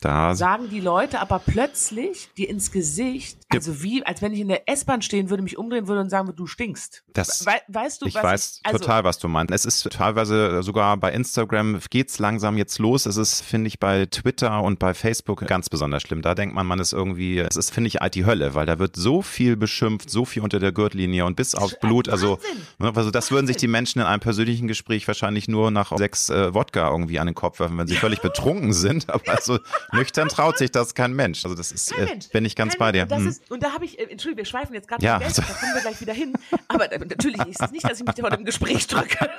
[0.00, 4.46] Da Sagen die Leute aber plötzlich dir ins Gesicht, also wie, als wenn ich in
[4.48, 7.02] der S-Bahn stehen würde, mich umdrehen würde und sagen würde, du stinkst.
[7.14, 9.52] Das- We weißt du, Ich was weiß also, total, was du meinst.
[9.52, 13.06] Es ist teilweise sogar bei Instagram geht's langsam jetzt los.
[13.06, 16.22] Es ist, finde ich, bei Twitter und bei Facebook ganz besonders schlimm.
[16.22, 18.78] Da denkt man, man ist irgendwie, es ist, finde ich, halt die Hölle, weil da
[18.78, 22.08] wird so viel beschimpft, so viel unter der Gürtellinie und bis aufs Blut.
[22.08, 22.62] Also, Wahnsinn.
[22.78, 26.30] ne, also das würden sich die Menschen in einem persönlichen Gespräch wahrscheinlich nur nach sechs
[26.30, 29.08] äh, Wodka irgendwie an den Kopf werfen, wenn sie völlig betrunken sind.
[29.12, 29.58] Aber also
[29.92, 31.44] nüchtern traut sich das kein Mensch.
[31.44, 32.28] Also das ist, Kein äh, Mensch.
[32.28, 33.02] bin ich ganz Kein bei dir.
[33.02, 33.28] Und, das Hm.
[33.28, 35.74] ist, und da habe ich, äh, Entschuldigung, wir schweifen jetzt gerade Ja, also- da kommen
[35.74, 36.34] wir gleich wieder hin.
[36.68, 39.28] Aber äh, natürlich ist es nicht, dass ich mich vor dem Gespräch drücke.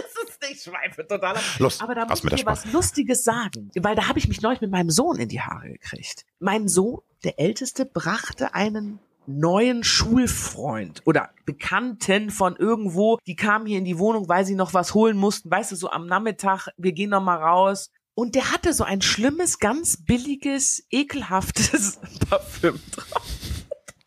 [0.00, 1.42] Es ist nicht, ich schweife total ab.
[1.58, 4.60] Los, Aber da muss ich dir was Lustiges sagen, weil da habe ich mich neulich
[4.60, 6.24] mit meinem Sohn in die Haare gekriegt.
[6.38, 13.78] Mein Sohn, der Älteste, brachte einen neuen Schulfreund oder Bekannten von irgendwo, die kamen hier
[13.78, 16.92] in die Wohnung, weil sie noch was holen mussten, weißt du, so am Nachmittag, wir
[16.92, 17.90] gehen noch mal raus.
[18.18, 23.22] Und der hatte so ein schlimmes, ganz billiges, ekelhaftes Parfüm drauf.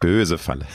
[0.01, 0.67] Böse Falle.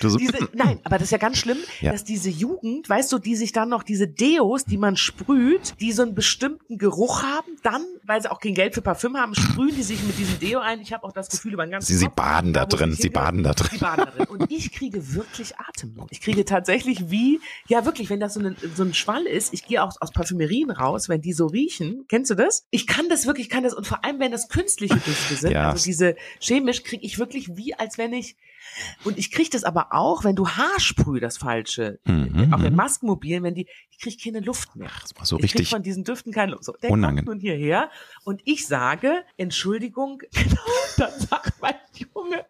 [0.00, 1.92] Du so, Diese, nein, aber das ist ja ganz schlimm, Ja.
[1.92, 5.92] dass diese Jugend, weißt du, die sich dann noch diese Deos, die man sprüht, die
[5.92, 9.74] so einen bestimmten Geruch haben, dann, weil sie auch kein Geld für Parfüm haben, sprühen
[9.74, 10.80] die sich mit diesem Deo ein.
[10.80, 13.42] Ich habe auch das Gefühl über den ganzen sie, sie baden da drin, sie baden
[13.42, 13.78] da Sie drin.
[13.80, 14.26] baden da drin.
[14.28, 16.08] Und ich kriege wirklich Atemnot.
[16.10, 19.66] Ich kriege tatsächlich wie, ja wirklich, wenn das so, eine, so ein Schwall ist, ich
[19.66, 22.04] gehe auch aus Parfümerien raus, wenn die so riechen.
[22.08, 22.66] Kennst du das?
[22.70, 25.70] Ich kann das wirklich, kann das, und vor allem, wenn das künstliche Düfte sind, Ja.
[25.70, 28.36] also diese chemisch, kriege ich wirklich wie, als wenn ich
[29.04, 32.76] und ich kriege das aber auch, wenn du Haarsprüh das falsche, Mhm, auch in mhm.
[32.76, 34.90] Maskenmobilen, wenn die, ich kriege keine Luft mehr.
[35.00, 36.64] Das war so ich krieg richtig von diesen Düften keine Luft.
[36.64, 37.26] So, der unangenehm.
[37.26, 37.90] kommt nun hierher
[38.24, 40.60] und ich sage, Entschuldigung, genau,
[40.96, 42.44] dann sagt mein Junge,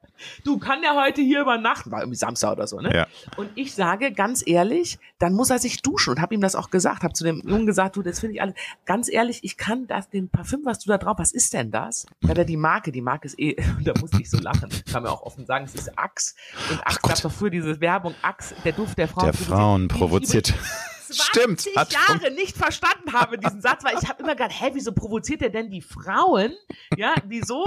[0.45, 2.95] du kann ja heute hier übernachten, war irgendwie Samstag oder so, ne?
[2.95, 3.07] Ja.
[3.37, 6.71] Und ich sage ganz ehrlich, dann muss er sich duschen und habe ihm das auch
[6.71, 9.87] gesagt, habe zu dem Jungen gesagt, du, das finde ich alles, ganz ehrlich, ich kann
[9.87, 12.07] das, den Parfüm, was du da drauf, was ist denn das?
[12.27, 15.11] Hat er die Marke, die Marke ist eh, da musste ich so lachen, kann mir
[15.11, 16.35] auch offen sagen, es ist Axe
[16.71, 19.27] und Axe gab doch früher diese Werbung, Axe, der Duft der Frauen.
[19.27, 20.55] der Frauen ich provoziert.
[21.11, 24.71] Stimmt, 20 hat Jahre nicht verstanden habe, diesen Satz, weil ich habe immer gedacht, hä,
[24.73, 26.53] wieso provoziert er denn die Frauen?
[26.97, 27.65] Ja, wieso?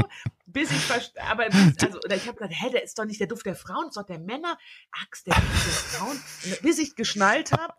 [0.57, 3.19] Bis ich verstehe, aber bis, also, oder ich habe gedacht, hä, der ist doch nicht
[3.19, 4.57] der Duft der Frauen, ist doch der Männer.
[5.03, 6.19] Axt, der Duft der Frauen.
[6.45, 7.73] Und bis ich geschnallt habe,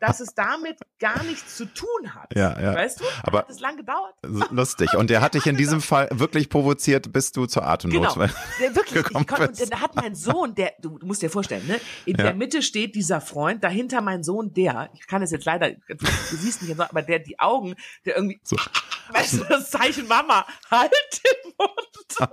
[0.00, 2.34] dass es damit gar nichts zu tun hat.
[2.34, 2.74] Ja, ja.
[2.74, 3.04] Weißt du?
[3.22, 4.14] Aber- hat es lang gedauert.
[4.50, 4.94] Lustig.
[4.94, 8.14] Und der hat dich in diesem Fall wirklich provoziert, bis du zur Atemnot.
[8.14, 8.26] Genau.
[8.60, 11.66] Der, wirklich, ich konnte, und dann hat mein Sohn, der, du, du musst dir vorstellen,
[11.66, 11.80] ne?
[12.04, 12.24] In Ja.
[12.24, 15.94] der Mitte steht dieser Freund, dahinter mein Sohn, der, ich kann es jetzt leider, du,
[15.96, 18.56] du siehst nicht, aber der, die Augen, der irgendwie, So.
[19.10, 20.92] weißt du, das Zeichen Mama, halt
[21.24, 22.23] den Mund.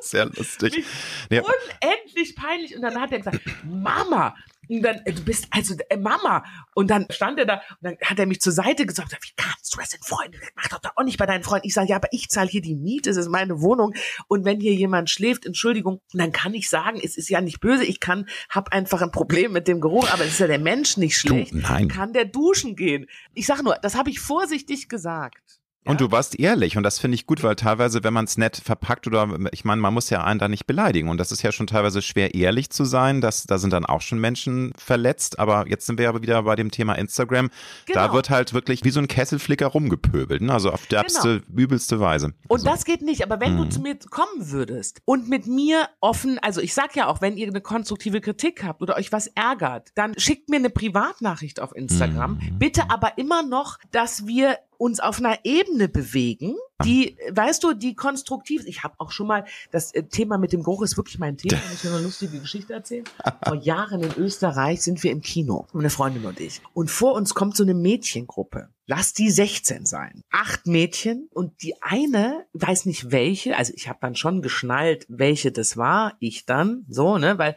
[0.00, 0.84] Sehr lustig.
[1.30, 1.42] Ja.
[1.42, 2.74] Unendlich peinlich.
[2.74, 4.34] Und dann hat er gesagt, Mama.
[4.68, 6.44] Und dann, äh, du bist also äh, Mama.
[6.74, 9.74] Und dann stand er da und dann hat er mich zur Seite gesagt, wie kannst
[9.74, 10.38] du das denn, Freunde?
[10.38, 11.66] Das Mach doch da auch nicht bei deinen Freunden.
[11.66, 13.94] Ich sage, ja, aber ich zahle hier die Miete, es ist meine Wohnung.
[14.28, 17.84] Und wenn hier jemand schläft, Entschuldigung, dann kann ich sagen, es ist ja nicht böse.
[17.84, 20.96] Ich kann, hab einfach ein Problem mit dem Geruch, aber es ist ja der Mensch
[20.96, 21.54] nicht schlecht.
[21.54, 21.88] nein.
[21.88, 23.06] Kann der duschen gehen?
[23.34, 25.57] Ich sage nur, das habe ich vorsichtig gesagt.
[25.88, 28.56] Und du warst ehrlich und das finde ich gut, weil teilweise, wenn man es nett
[28.62, 31.50] verpackt oder ich meine, man muss ja einen da nicht beleidigen und das ist ja
[31.50, 35.66] schon teilweise schwer ehrlich zu sein, das, da sind dann auch schon Menschen verletzt, aber
[35.68, 37.50] jetzt sind wir aber wieder bei dem Thema Instagram,
[37.92, 38.14] da Genau.
[38.14, 40.52] wird halt wirklich wie so ein Kesselflicker rumgepöbelt, ne?
[40.52, 42.32] also auf derbste, übelste Weise.
[42.48, 43.22] Und also, das geht nicht.
[43.22, 47.06] Aber wenn du zu mir kommen würdest und mit mir offen, also ich sag ja
[47.06, 50.70] auch, wenn ihr eine konstruktive Kritik habt oder euch was ärgert, dann schickt mir eine
[50.70, 52.38] Privatnachricht auf Instagram.
[52.58, 57.94] Bitte aber immer noch, dass wir uns auf einer Ebene bewegen, die, weißt du, die
[57.94, 58.62] konstruktiv.
[58.64, 61.60] Ich habe auch schon mal, das äh, Thema mit dem Geruch ist wirklich mein Thema.
[61.74, 63.04] Ich dir eine lustige Geschichte erzählen?
[63.44, 66.62] Vor Jahren in Österreich sind wir im Kino, eine Freundin und ich.
[66.72, 68.68] Und vor uns kommt so eine Mädchengruppe.
[68.86, 70.22] Lass die 16 sein.
[70.30, 75.52] Acht Mädchen und die eine, weiß nicht welche, also ich habe dann schon geschnallt, welche
[75.52, 77.56] das war, ich dann, so, ne, weil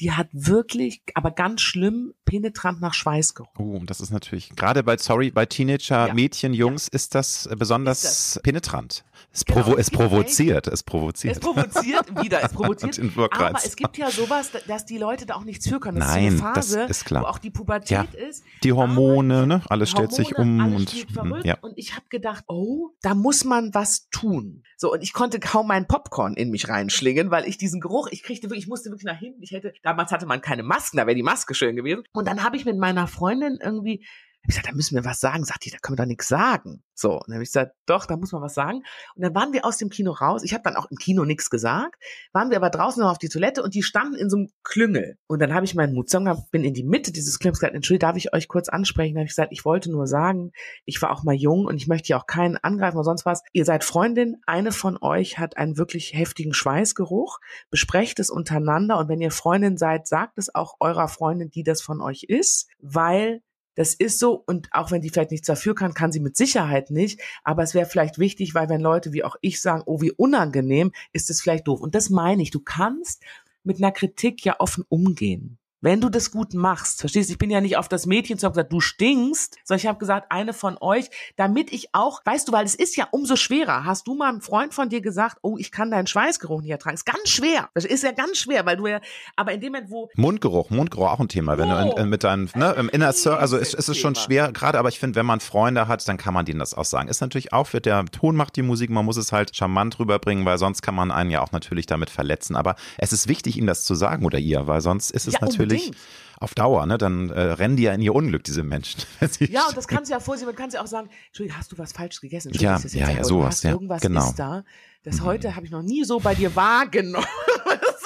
[0.00, 3.52] die hat wirklich, aber ganz schlimm, penetrant nach Schweiß gerochen.
[3.58, 6.14] Oh, das ist natürlich, gerade bei, sorry, bei Teenager, Ja.
[6.14, 9.04] Mädchen, Jungs ist das äh, besonders Ist penetrant.
[9.32, 11.34] Es, Genau, provo es es provoziert, es provoziert.
[11.36, 13.00] Es provoziert wieder, es provoziert.
[13.30, 16.00] Aber es gibt ja sowas, dass die Leute da auch nichts für können.
[16.00, 17.22] Das Nein, ist so eine das Phase, ist klar.
[17.22, 18.06] wo auch die Pubertät Ja.
[18.28, 18.42] ist.
[18.64, 19.62] Die Hormone, ne?
[19.68, 21.58] Alles stellt sich Hormone, um alles und hm, ja.
[21.60, 24.64] Und ich habe gedacht, oh, da muss man was tun.
[24.76, 28.22] So und ich konnte kaum meinen Popcorn in mich reinschlingen, weil ich diesen Geruch, ich
[28.24, 29.42] kriegte wirklich, ich musste wirklich nach hinten.
[29.42, 32.02] Ich hätte damals hatte man keine Masken, da wäre die Maske schön gewesen.
[32.12, 34.04] Und dann habe ich mit meiner Freundin irgendwie
[34.42, 35.44] ich gesagt, da müssen wir was sagen.
[35.44, 36.82] Sagt die, da können wir doch nichts sagen.
[36.94, 38.82] So, und dann habe ich gesagt, doch, da muss man was sagen.
[39.14, 40.42] Und dann waren wir aus dem Kino raus.
[40.44, 41.96] Ich habe dann auch im Kino nichts gesagt.
[42.32, 45.18] Waren wir aber draußen noch auf die Toilette und die standen in so einem Klüngel.
[45.26, 48.08] Und dann habe ich meinen Mut zusammengehabt, bin in die Mitte dieses Klüngels gesagt, Entschuldigung,
[48.08, 49.14] darf ich euch kurz ansprechen?
[49.14, 50.52] Dann habe ich gesagt, ich wollte nur sagen,
[50.84, 53.42] ich war auch mal jung und ich möchte ja auch keinen angreifen oder sonst was.
[53.52, 57.38] Ihr seid Freundin, eine von euch hat einen wirklich heftigen Schweißgeruch.
[57.70, 61.82] Besprecht es untereinander und wenn ihr Freundin seid, sagt es auch eurer Freundin, die das
[61.82, 63.42] von euch ist, weil
[63.80, 66.90] das ist so und auch wenn die vielleicht nichts dafür kann, kann sie mit Sicherheit
[66.90, 67.18] nicht.
[67.44, 70.92] Aber es wäre vielleicht wichtig, weil wenn Leute wie auch ich sagen, oh wie unangenehm,
[71.14, 71.80] ist es vielleicht doof.
[71.80, 72.50] Und das meine ich.
[72.50, 73.24] Du kannst
[73.64, 75.56] mit einer Kritik ja offen umgehen.
[75.82, 78.46] Wenn du das gut machst, verstehst du, ich bin ja nicht auf das Mädchen zu
[78.46, 82.48] haben gesagt, du stinkst, sondern ich habe gesagt, eine von euch, damit ich auch, weißt
[82.48, 83.84] du, weil es ist ja umso schwerer.
[83.84, 86.94] Hast du mal einem Freund von dir gesagt, oh, ich kann deinen Schweißgeruch nicht ertragen?
[86.94, 87.70] Ist ganz schwer.
[87.74, 89.00] Das ist ja ganz schwer, weil du ja,
[89.36, 90.10] aber in dem Moment, wo.
[90.16, 91.56] Mundgeruch, Mundgeruch auch ein Thema.
[91.56, 94.14] Wenn oh, du in, mit deinem, ne, im Inner Circle, also ist, ist es schon
[94.14, 96.84] schwer, gerade, aber ich finde, wenn man Freunde hat, dann kann man denen das auch
[96.84, 97.08] sagen.
[97.08, 100.44] Ist natürlich auch, wird der Ton macht die Musik, man muss es halt charmant rüberbringen,
[100.44, 102.54] weil sonst kann man einen ja auch natürlich damit verletzen.
[102.56, 105.40] Aber es ist wichtig, ihm das zu sagen oder ihr, weil sonst ist es ja,
[105.40, 105.69] natürlich.
[105.74, 105.96] Unbedingt
[106.40, 106.96] auf Dauer, ne?
[106.98, 109.02] Dann äh, rennen die ja in ihr Unglück, diese Menschen.
[109.50, 111.78] ja, und das kannst du ja vorsehen, man kann ja auch sagen, Entschuldigung, hast du
[111.78, 112.52] was falsch gegessen?
[112.54, 113.72] Ja, ja, ja, sowas, ja.
[113.72, 114.26] Irgendwas genau.
[114.26, 114.64] ist da.
[115.04, 115.24] Das mhm.
[115.24, 117.26] heute habe ich noch nie so bei dir wahrgenommen.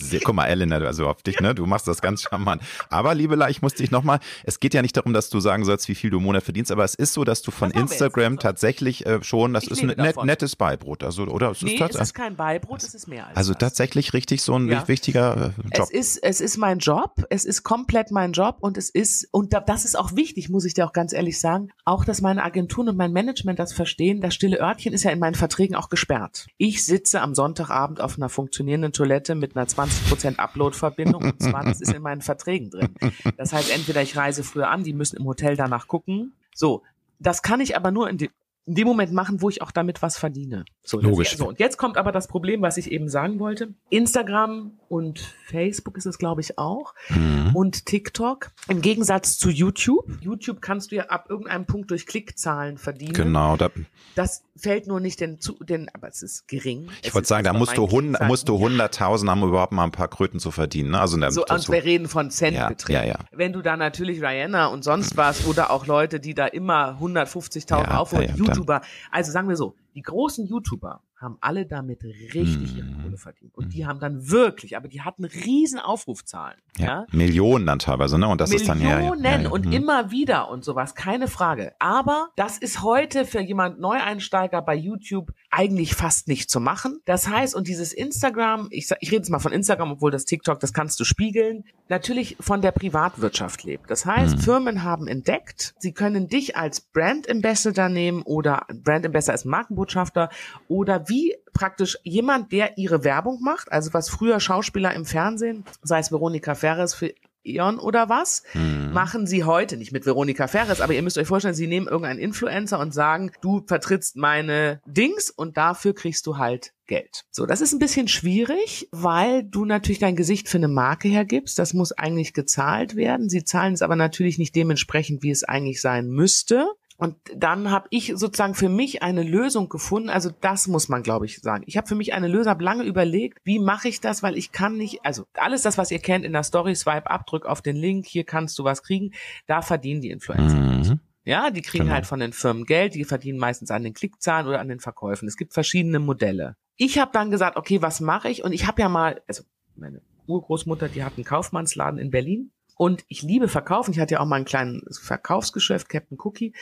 [0.00, 1.54] Sehr, guck mal, Elena, also auf dich, ne?
[1.54, 2.62] Du machst das ganz charmant.
[2.88, 5.64] Aber, liebe La, ich muss dich nochmal, es geht ja nicht darum, dass du sagen
[5.64, 8.38] sollst, wie viel du im Monat verdienst, aber es ist so, dass du von Instagram
[8.38, 11.50] tatsächlich äh, schon, das ich ist ein net, nettes Beibrot, also, oder?
[11.50, 13.60] Es nee, ist es ist kein Beibrot, es ist mehr als Also das.
[13.60, 14.86] tatsächlich richtig so ein ja.
[14.88, 15.88] wichtiger äh, Job.
[15.92, 19.52] Es ist, es ist mein Job, es ist komplett mein Job und es ist, und
[19.52, 22.88] das ist auch wichtig, muss ich dir auch ganz ehrlich sagen, auch, dass meine Agenturen
[22.88, 26.46] und mein Management das verstehen, das stille Örtchen ist ja in meinen Verträgen auch gesperrt.
[26.56, 31.22] Ich sitze am Sonntagabend auf einer funktionierenden Toilette mit einer 20% Upload Download-Verbindung.
[31.22, 32.94] Und zwar, das ist in meinen Verträgen drin.
[33.36, 36.34] Das heißt, entweder ich reise früher an, die müssen im Hotel danach gucken.
[36.54, 36.82] So,
[37.18, 38.18] das kann ich aber nur in,
[38.66, 40.64] in dem Moment machen, wo ich auch damit was verdiene.
[40.82, 41.36] So, Logisch.
[41.36, 43.74] so, und jetzt kommt aber das Problem, was ich eben sagen wollte.
[43.88, 46.94] Instagram und Facebook ist es, glaube ich, auch.
[47.08, 47.50] Mhm.
[47.54, 48.50] Und TikTok.
[48.68, 50.06] Im Gegensatz zu YouTube.
[50.20, 53.12] YouTube kannst du ja ab irgendeinem Punkt durch Klickzahlen verdienen.
[53.12, 53.56] Genau.
[53.56, 53.70] Da
[54.14, 56.88] das fällt nur nicht den, zu, den aber es ist gering.
[57.02, 59.92] Ich wollte sagen, da musst du, hund, musst du 100.000 haben, um überhaupt mal ein
[59.92, 60.90] paar Kröten zu verdienen.
[60.90, 61.00] Ne?
[61.00, 63.02] Also in der, so, und wir reden von Centbeträgen.
[63.02, 63.26] Ja, ja, ja.
[63.32, 67.70] Wenn du da natürlich Rihanna und sonst was oder auch Leute, die da immer 150.000
[67.70, 68.80] ja, aufholen, ja, YouTuber.
[69.10, 73.02] Also sagen wir so, die großen YouTuber haben alle damit richtig ihre mhm.
[73.02, 73.54] Kohle verdient.
[73.54, 76.58] Und die haben dann wirklich, aber die hatten riesen Aufrufzahlen.
[76.78, 77.06] Ja, ja?
[77.12, 78.26] Millionen dann teilweise, ne?
[78.26, 78.96] Und das Millionen ist dann ja.
[78.96, 79.72] Millionen ja, und mhm.
[79.72, 81.74] immer wieder und sowas, keine Frage.
[81.78, 87.00] Aber das ist heute für jemand Neueinsteiger bei YouTube eigentlich fast nicht zu machen.
[87.04, 90.58] Das heißt, und dieses Instagram, ich, ich rede jetzt mal von Instagram, obwohl das TikTok,
[90.60, 93.90] das kannst du spiegeln, natürlich von der Privatwirtschaft lebt.
[93.90, 94.40] Das heißt, mhm.
[94.40, 100.30] Firmen haben entdeckt, sie können dich als Brand Ambassador nehmen oder Brand Ambassador als Markenbotschafter
[100.68, 105.98] oder wie praktisch jemand, der ihre Werbung macht, also was früher Schauspieler im Fernsehen, sei
[105.98, 108.92] es Veronika Ferres für Eon oder was, mhm.
[108.92, 112.18] machen sie heute, nicht mit Veronika Ferres, aber ihr müsst euch vorstellen, sie nehmen irgendeinen
[112.18, 117.24] Influencer und sagen, du vertrittst meine Dings und dafür kriegst du halt Geld.
[117.30, 121.58] So, das ist ein bisschen schwierig, weil du natürlich dein Gesicht für eine Marke hergibst.
[121.58, 123.30] Das muss eigentlich gezahlt werden.
[123.30, 126.66] Sie zahlen es aber natürlich nicht dementsprechend, wie es eigentlich sein müsste.
[127.00, 130.10] Und dann habe ich sozusagen für mich eine Lösung gefunden.
[130.10, 131.64] Also das muss man, glaube ich, sagen.
[131.66, 134.52] Ich habe für mich eine Lösung, habe lange überlegt, wie mache ich das, weil ich
[134.52, 137.62] kann nicht, also alles das, was ihr kennt in der Story, Swipe ab, drück auf
[137.62, 139.12] den Link, hier kannst du was kriegen,
[139.46, 140.56] da verdienen die Influencer.
[140.56, 141.00] Mhm.
[141.24, 141.94] Ja, die kriegen genau.
[141.94, 145.26] halt von den Firmen Geld, die verdienen meistens an den Klickzahlen oder an den Verkäufen.
[145.26, 146.56] Es gibt verschiedene Modelle.
[146.76, 148.44] Ich habe dann gesagt, okay, was mache ich?
[148.44, 149.42] Und ich habe ja mal, also
[149.74, 153.92] meine Urgroßmutter, die hat einen Kaufmannsladen in Berlin und ich liebe Verkaufen.
[153.92, 156.54] Ich hatte ja auch mal ein kleines Verkaufsgeschäft, Captain Cookie.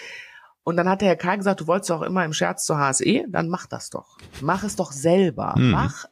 [0.65, 3.27] Und dann hat der Herr Kai gesagt, du wolltest doch immer im Scherz zur HSE,
[3.29, 4.19] dann mach das doch.
[4.41, 5.55] Mach es doch selber.
[5.57, 5.71] Mhm.
[5.71, 6.07] Mach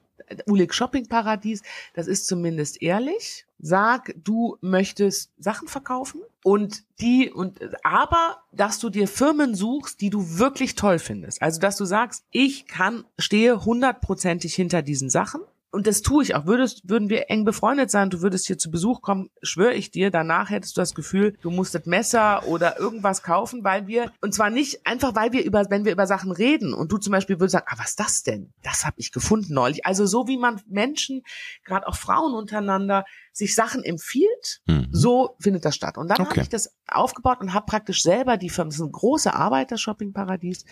[0.47, 1.63] Ulik Shopping Paradies,
[1.95, 3.47] das ist zumindest ehrlich.
[3.59, 10.11] Sag, du möchtest Sachen verkaufen und die und aber dass du dir Firmen suchst, die
[10.11, 11.43] du wirklich toll findest.
[11.43, 15.41] Also dass du sagst, ich kann stehe hundertprozentig hinter diesen Sachen
[15.73, 16.47] und das tue ich auch.
[16.47, 20.11] Würdest, würden wir eng befreundet sein, du würdest hier zu Besuch kommen, schwöre ich dir,
[20.11, 24.51] danach hättest du das Gefühl, du musstet Messer oder irgendwas kaufen, weil wir, und zwar
[24.51, 27.53] nicht einfach, weil wir über, wenn wir über Sachen reden und du zum Beispiel würdest
[27.53, 28.53] sagen, ah, was ist das denn?
[28.63, 29.85] Das habe ich gefunden neulich.
[29.85, 31.23] Also so wie man Menschen,
[31.65, 34.89] gerade auch Frauen untereinander, sich Sachen empfiehlt, mhm.
[34.91, 35.99] so findet das statt.
[35.99, 36.31] Und dann okay.
[36.31, 40.65] habe ich das aufgebaut und habe praktisch selber die Firma, das ist ein große Arbeiter-Shopping-Paradies,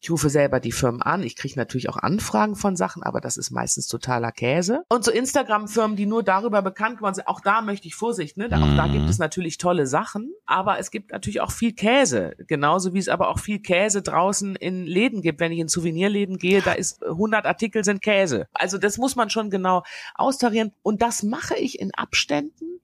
[0.00, 1.22] ich rufe selber die Firmen an.
[1.22, 4.82] Ich kriege natürlich auch Anfragen von Sachen, aber das ist meistens totaler Käse.
[4.88, 8.46] Und so Instagram-Firmen, die nur darüber bekannt geworden sind, auch da möchte ich Vorsicht, ne?
[8.46, 9.24] Auch da gibt es mhm.
[9.24, 12.34] natürlich tolle Sachen, aber es gibt natürlich auch viel Käse.
[12.46, 15.40] Genauso wie es aber auch viel Käse draußen in Läden gibt.
[15.40, 18.46] Wenn ich in Souvenirläden gehe, da ist 100 Artikel sind Käse.
[18.54, 19.82] Also das muss man schon genau
[20.14, 20.72] austarieren.
[20.82, 22.80] Und das mache ich in Abständen,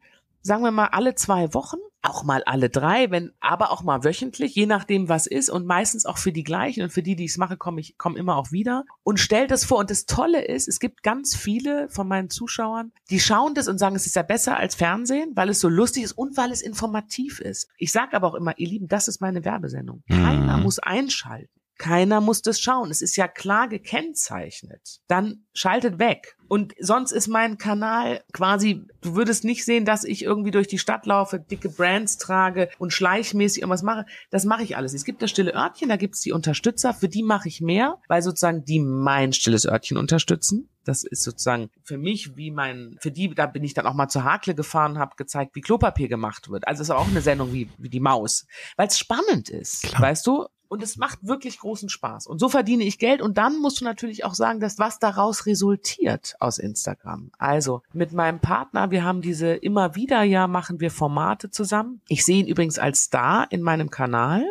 [0.46, 4.54] sagen wir mal alle zwei Wochen auch mal alle drei, wenn, aber auch mal wöchentlich,
[4.54, 7.32] je nachdem was ist und meistens auch für die gleichen und für die, die ich
[7.32, 9.78] es mache, komme ich komme immer auch wieder und stell das vor.
[9.78, 13.78] Und das Tolle ist, es gibt ganz viele von meinen Zuschauern, die schauen das und
[13.78, 16.62] sagen, es ist ja besser als Fernsehen, weil es so lustig ist und weil es
[16.62, 17.68] informativ ist.
[17.76, 20.02] Ich sage aber auch immer, ihr Lieben, das ist meine Werbesendung.
[20.08, 20.62] Keiner mhm.
[20.62, 21.55] muss einschalten.
[21.78, 22.90] Keiner muss das schauen.
[22.90, 25.00] Es ist ja klar gekennzeichnet.
[25.08, 26.36] Dann schaltet weg.
[26.48, 30.78] Und sonst ist mein Kanal quasi, du würdest nicht sehen, dass ich irgendwie durch die
[30.78, 34.06] Stadt laufe, dicke Brands trage und schleichmäßig irgendwas mache.
[34.30, 34.94] Das mache ich alles.
[34.94, 38.22] Es gibt das stille Örtchen, da gibt's die Unterstützer, für die mache ich mehr, weil
[38.22, 40.68] sozusagen die mein stilles Örtchen unterstützen.
[40.84, 44.08] Das ist sozusagen für mich wie mein, für die, da bin ich dann auch mal
[44.08, 46.68] zur Hakle gefahren habe gezeigt, wie Klopapier gemacht wird.
[46.68, 50.02] Also ist auch eine Sendung wie, wie die Maus, weil es spannend ist, Klar.
[50.02, 50.46] weißt du?
[50.68, 52.26] Und es macht wirklich großen Spaß.
[52.26, 53.22] Und so verdiene ich Geld.
[53.22, 57.30] Und dann musst du natürlich auch sagen, dass was daraus resultiert aus Instagram.
[57.38, 62.00] Also mit meinem Partner, wir haben diese immer wieder ja machen wir Formate zusammen.
[62.08, 64.44] Ich sehe ihn übrigens als Star in meinem Kanal.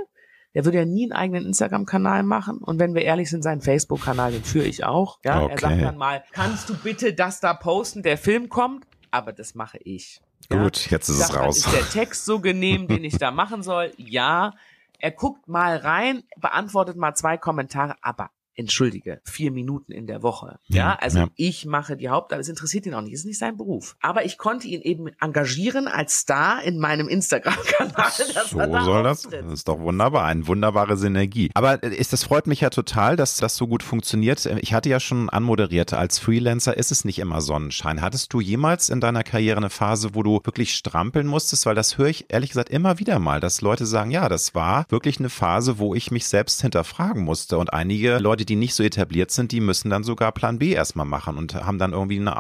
[0.54, 2.60] Der würde ja nie einen eigenen Instagram-Kanal machen.
[2.60, 5.20] Und wenn wir ehrlich sind, seinen Facebook-Kanal, den führe ich auch.
[5.26, 5.52] Ja, okay.
[5.52, 8.86] er sagt dann mal, kannst du bitte das da posten, der Film kommt?
[9.12, 10.22] Aber das mache ich.
[10.50, 10.64] Ja?
[10.64, 11.58] Gut, jetzt ist es raus.
[11.58, 13.92] Ist der Text so genehm, den ich da machen soll?
[13.98, 14.54] Ja.
[15.00, 20.60] Er guckt mal rein, beantwortet mal zwei Kommentare, aber entschuldige, vier Minuten in der Woche.
[20.68, 21.28] Ja, ja also ja.
[21.36, 23.96] ich mache die Hauptarbeit, es interessiert ihn auch nicht, es ist nicht sein Beruf.
[24.02, 28.12] Aber ich konnte ihn eben engagieren als Star in meinem Instagram-Kanal.
[28.50, 29.24] So soll das.
[29.24, 31.50] Das ist doch wunderbar, eine wunderbare Synergie.
[31.54, 34.46] Aber äh, ist, das freut mich ja total, dass das so gut funktioniert.
[34.62, 38.02] Ich hatte ja schon anmoderiert, als Freelancer ist es nicht immer Sonnenschein.
[38.02, 41.66] Hattest du jemals in deiner Karriere eine Phase, wo du wirklich strampeln musstest?
[41.66, 44.86] Weil das höre ich ehrlich gesagt immer wieder mal, dass Leute sagen, ja, das war
[44.90, 47.58] wirklich eine Phase, wo ich mich selbst hinterfragen musste.
[47.58, 51.06] Und einige Leute, die nicht so etabliert sind, die müssen dann sogar Plan B erstmal
[51.06, 52.36] machen und haben dann irgendwie eine,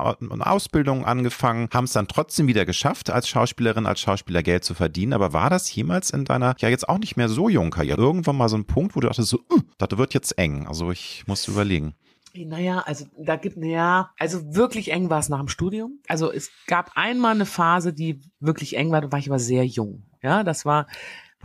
[0.45, 5.13] Ausbildung angefangen, haben es dann trotzdem wieder geschafft, als Schauspielerin, als Schauspieler Geld zu verdienen.
[5.13, 8.37] Aber war das jemals in deiner, ja jetzt auch nicht mehr so jungen Karriere, irgendwann
[8.37, 10.67] mal so ein Punkt, wo du dachtest so, uh, das wird jetzt eng.
[10.67, 11.95] Also ich muss überlegen.
[12.43, 15.99] Naja, also da gibt, naja, also wirklich eng war es nach dem Studium.
[16.07, 19.65] Also es gab einmal eine Phase, die wirklich eng war, da war ich aber sehr
[19.65, 20.03] jung.
[20.21, 20.87] Ja, das war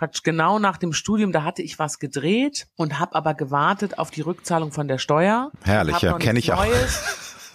[0.01, 4.11] praktisch genau nach dem Studium, da hatte ich was gedreht und habe aber gewartet auf
[4.11, 5.53] die Rückzahlung von der Steuer.
[5.63, 6.65] Herrlich, ja, kenne ich auch.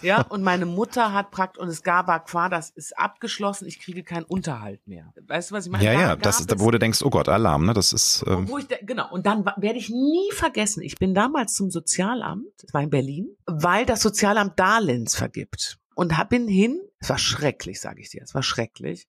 [0.02, 4.04] Ja, und meine Mutter hat praktisch, und es gab qua, das ist abgeschlossen, ich kriege
[4.04, 5.10] keinen Unterhalt mehr.
[5.26, 5.82] Weißt du, was ich meine?
[5.82, 8.22] Ja, da ja, das ist, wo du denkst, oh Gott, Alarm, ne, das ist.
[8.28, 12.44] Ähm wo ich, genau, und dann werde ich nie vergessen, ich bin damals zum Sozialamt,
[12.60, 15.78] das war in Berlin, weil das Sozialamt Darlehens vergibt.
[15.94, 19.08] Und hab, bin hin, es war schrecklich, sage ich dir, es war schrecklich.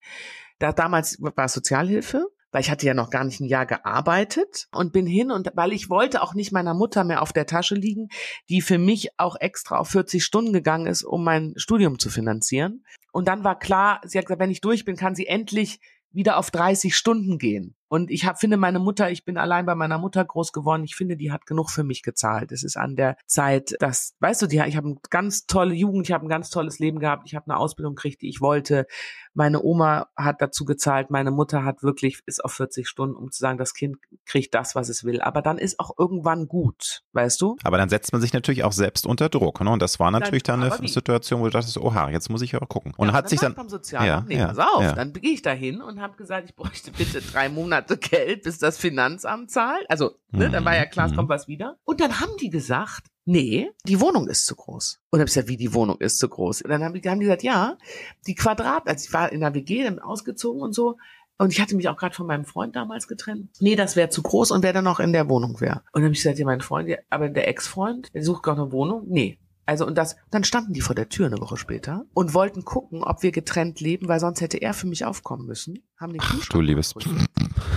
[0.57, 4.93] Da damals war Sozialhilfe weil ich hatte ja noch gar nicht ein Jahr gearbeitet und
[4.93, 8.09] bin hin und weil ich wollte auch nicht meiner Mutter mehr auf der Tasche liegen,
[8.49, 12.83] die für mich auch extra auf 40 Stunden gegangen ist, um mein Studium zu finanzieren.
[13.11, 15.79] Und dann war klar, sie hat gesagt, wenn ich durch bin, kann sie endlich
[16.11, 17.76] wieder auf 30 Stunden gehen.
[17.89, 20.83] Und ich hab, finde meine Mutter, ich bin allein bei meiner Mutter groß geworden.
[20.83, 22.51] Ich finde, die hat genug für mich gezahlt.
[22.51, 26.07] Es ist an der Zeit, dass, weißt du, die, ich habe eine ganz tolle Jugend,
[26.07, 28.87] ich habe ein ganz tolles Leben gehabt, ich habe eine Ausbildung gekriegt, die ich wollte.
[29.33, 33.39] Meine Oma hat dazu gezahlt, meine Mutter hat wirklich, ist auf 40 Stunden, um zu
[33.39, 35.21] sagen, das Kind kriegt das, was es will.
[35.21, 37.55] Aber dann ist auch irgendwann gut, weißt du?
[37.63, 39.61] Aber dann setzt man sich natürlich auch selbst unter Druck.
[39.61, 39.71] Ne?
[39.71, 42.55] Und das war natürlich dann, dann eine Situation, wo du dachtest, oha, jetzt muss ich
[42.55, 42.93] auch gucken.
[42.97, 43.53] Und ja, hat sich dann.
[43.55, 44.93] Beim Sozialamt, ja, nee, pass auf, ja.
[44.93, 48.59] dann gehe ich da hin und habe gesagt, ich bräuchte bitte drei Monate Geld, bis
[48.59, 49.85] das Finanzamt zahlt.
[49.89, 51.33] Also, ne, dann war ja klar, es kommt mhm.
[51.33, 51.77] was wieder.
[51.83, 54.99] Und dann haben die gesagt, nee, die Wohnung ist zu groß.
[55.09, 56.61] Und dann habe ich gesagt, wie die Wohnung ist zu groß.
[56.61, 57.77] Und dann haben die, haben die gesagt, ja,
[58.25, 60.97] die Quadrat, also ich war in der WG, dann ausgezogen und so.
[61.37, 63.49] Und ich hatte mich auch gerade von meinem Freund damals getrennt.
[63.59, 65.81] Nee, das wäre zu groß und wer dann noch in der Wohnung wäre.
[65.91, 68.71] Und dann habe ich gesagt, ja, mein Freund, aber der Ex-Freund, der sucht gerade eine
[68.71, 69.05] Wohnung.
[69.07, 72.63] Nee, also und das, dann standen die vor der Tür eine Woche später und wollten
[72.63, 75.83] gucken, ob wir getrennt leben, weil sonst hätte er für mich aufkommen müssen.
[75.99, 76.95] Haben den Ach, du liebes.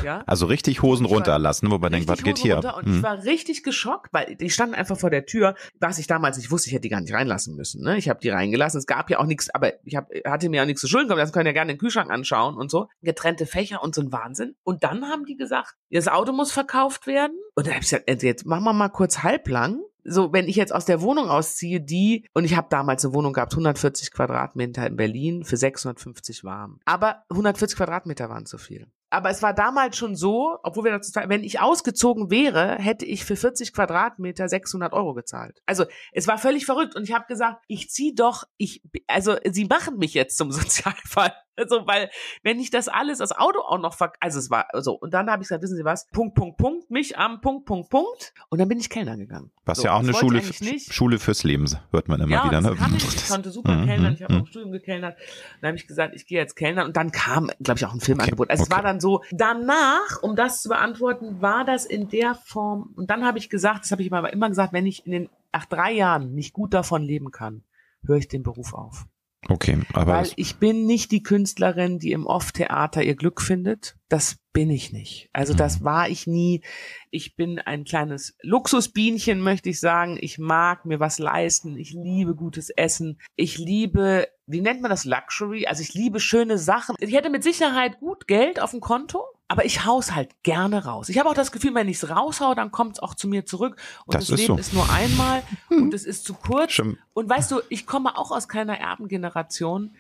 [0.05, 0.23] Ja?
[0.27, 2.59] Also richtig Hosen runterlassen, wobei denkt, was geht hier?
[2.59, 2.97] Und hm.
[2.97, 6.51] ich war richtig geschockt, weil die standen einfach vor der Tür, was ich damals nicht
[6.51, 7.83] wusste, ich hätte die gar nicht reinlassen müssen.
[7.83, 7.99] Ne?
[7.99, 8.79] Ich habe die reingelassen.
[8.79, 11.23] Es gab ja auch nichts, aber ich hab, hatte mir auch nichts zu Schulden gekommen.
[11.23, 12.89] Das können ja gerne den Kühlschrank anschauen und so.
[13.03, 14.55] Getrennte Fächer und so ein Wahnsinn.
[14.63, 17.37] Und dann haben die gesagt, das Auto muss verkauft werden.
[17.55, 20.75] Und dann habe ich gesagt, jetzt machen wir mal kurz halblang so, wenn ich jetzt
[20.75, 24.97] aus der Wohnung ausziehe, die, und ich habe damals eine Wohnung gehabt, 140 Quadratmeter in
[24.97, 26.81] Berlin für 650 warm.
[26.85, 28.89] Aber 140 Quadratmeter waren zu viel.
[29.13, 33.25] Aber es war damals schon so, obwohl wir dazu, wenn ich ausgezogen wäre, hätte ich
[33.25, 35.61] für 40 Quadratmeter 600 Euro gezahlt.
[35.67, 39.65] Also es war völlig verrückt und ich habe gesagt, ich zieh doch, ich, also sie
[39.65, 41.35] machen mich jetzt zum Sozialfall.
[41.61, 42.11] Also, weil,
[42.43, 44.95] wenn ich das alles, das Auto auch noch ver also es war so.
[44.95, 46.07] Und dann habe ich gesagt, wissen Sie was?
[46.09, 48.33] Punkt, Punkt, Punkt, mich am Punkt, Punkt, Punkt.
[48.49, 49.51] Und dann bin ich Kellner gegangen.
[49.67, 50.43] Was so, ja auch eine Schule,
[50.91, 52.61] Schule fürs Leben, hört man immer ja, wieder.
[52.63, 52.75] Ne?
[52.77, 53.05] Kann ich.
[53.05, 54.39] ich konnte super mhm, kellnern, ich habe mhm.
[54.39, 55.19] auch im Studium gekellnert.
[55.61, 56.87] Dann habe ich gesagt, ich gehe jetzt kellnern.
[56.87, 58.47] Und dann kam, glaube ich, auch ein Filmangebot.
[58.47, 58.53] Okay.
[58.53, 58.73] Also okay.
[58.73, 62.95] es war dann so, danach, um das zu beantworten, war das in der Form.
[62.97, 65.29] Und dann habe ich gesagt, das habe ich aber immer gesagt, wenn ich in den
[65.53, 67.65] nach drei Jahren nicht gut davon leben kann,
[68.05, 69.07] höre ich den Beruf auf.
[69.49, 70.13] Okay, aber.
[70.13, 73.97] Weil ich bin nicht die Künstlerin, die im Off-Theater ihr Glück findet.
[74.09, 75.31] Das bin ich nicht.
[75.33, 76.63] Also das war ich nie.
[77.11, 80.19] Ich bin ein kleines Luxusbienchen, möchte ich sagen.
[80.21, 81.77] Ich mag mir was leisten.
[81.77, 83.21] Ich liebe gutes Essen.
[83.37, 85.67] Ich liebe, wie nennt man das, Luxury?
[85.67, 86.97] Also ich liebe schöne Sachen.
[86.99, 89.25] Ich hätte mit Sicherheit gut Geld auf dem Konto.
[89.51, 91.09] Aber ich hau's halt gerne raus.
[91.09, 93.75] Ich habe auch das Gefühl, wenn ich's raushau, dann kommt's auch zu mir zurück.
[94.07, 94.61] Und Das das, ist Leben so.
[94.61, 96.71] ist nur einmal und es ist zu kurz.
[96.75, 96.99] Stimmt.
[97.15, 99.97] Und weißt du, ich komme auch aus keiner Erbengeneration.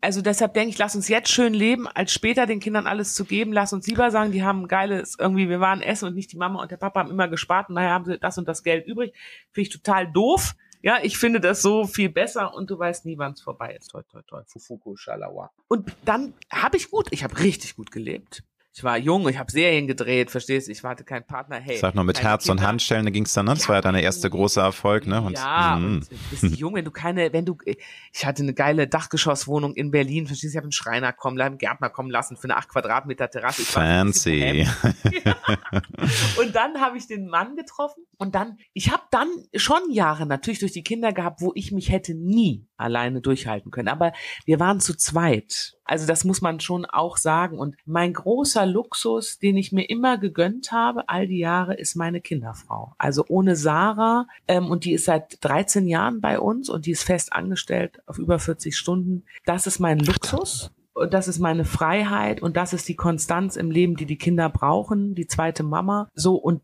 [0.00, 3.24] Also deshalb denke ich, lass uns jetzt schön leben, als später den Kindern alles zu
[3.24, 3.52] geben.
[3.52, 6.36] Lass uns lieber sagen, die haben ein geiles, irgendwie, wir waren essen und nicht die
[6.36, 8.88] Mama und der Papa haben immer gespart und daher haben sie das und das Geld
[8.88, 9.14] übrig.
[9.52, 10.56] Finde ich total doof.
[10.82, 13.92] Ja, ich finde das so viel besser und du weißt nie, wann es vorbei ist.
[13.92, 14.42] Toi, toi, toi.
[14.46, 15.52] Fufuku, Shalawa.
[15.68, 18.42] Und dann habe ich gut, ich habe richtig gut gelebt.
[18.72, 20.72] Ich war jung, ich habe Serien gedreht, verstehst du?
[20.72, 21.56] Ich warte keinen Partner.
[21.56, 23.54] Hey, Sag noch mit Herz und Kinder- Handschellen, da ging's dann, ne?
[23.54, 25.20] Das war ja dein erster großer Erfolg, ne?
[25.20, 25.84] Und, ja, mm.
[25.84, 29.90] und du bist jung, wenn du keine, wenn du, ich hatte eine geile Dachgeschosswohnung in
[29.90, 32.56] Berlin, verstehst du, ich habe einen Schreiner kommen, lassen, einen Gärtner kommen lassen für eine
[32.58, 33.62] 8 Quadratmeter Terrasse.
[33.62, 34.64] Ich Fancy.
[36.38, 40.60] Und dann habe ich den Mann getroffen und dann, ich habe dann schon Jahre natürlich
[40.60, 43.88] durch die Kinder gehabt, wo ich mich hätte nie alleine durchhalten können.
[43.88, 44.12] Aber
[44.44, 45.76] wir waren zu zweit.
[45.90, 47.58] Also das muss man schon auch sagen.
[47.58, 52.20] Und mein großer Luxus, den ich mir immer gegönnt habe, all die Jahre, ist meine
[52.20, 52.94] Kinderfrau.
[52.96, 57.02] Also ohne Sarah, ähm, und die ist seit 13 Jahren bei uns und die ist
[57.02, 59.24] fest angestellt auf über 40 Stunden.
[59.46, 60.70] Das ist mein Luxus.
[60.92, 64.48] Und das ist meine Freiheit und das ist die Konstanz im Leben, die die Kinder
[64.48, 66.08] brauchen, die zweite Mama.
[66.14, 66.62] So, und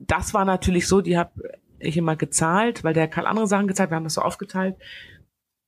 [0.00, 1.30] das war natürlich so, die habe
[1.78, 4.74] ich immer gezahlt, weil der hat Karl andere Sachen gezahlt, wir haben das so aufgeteilt.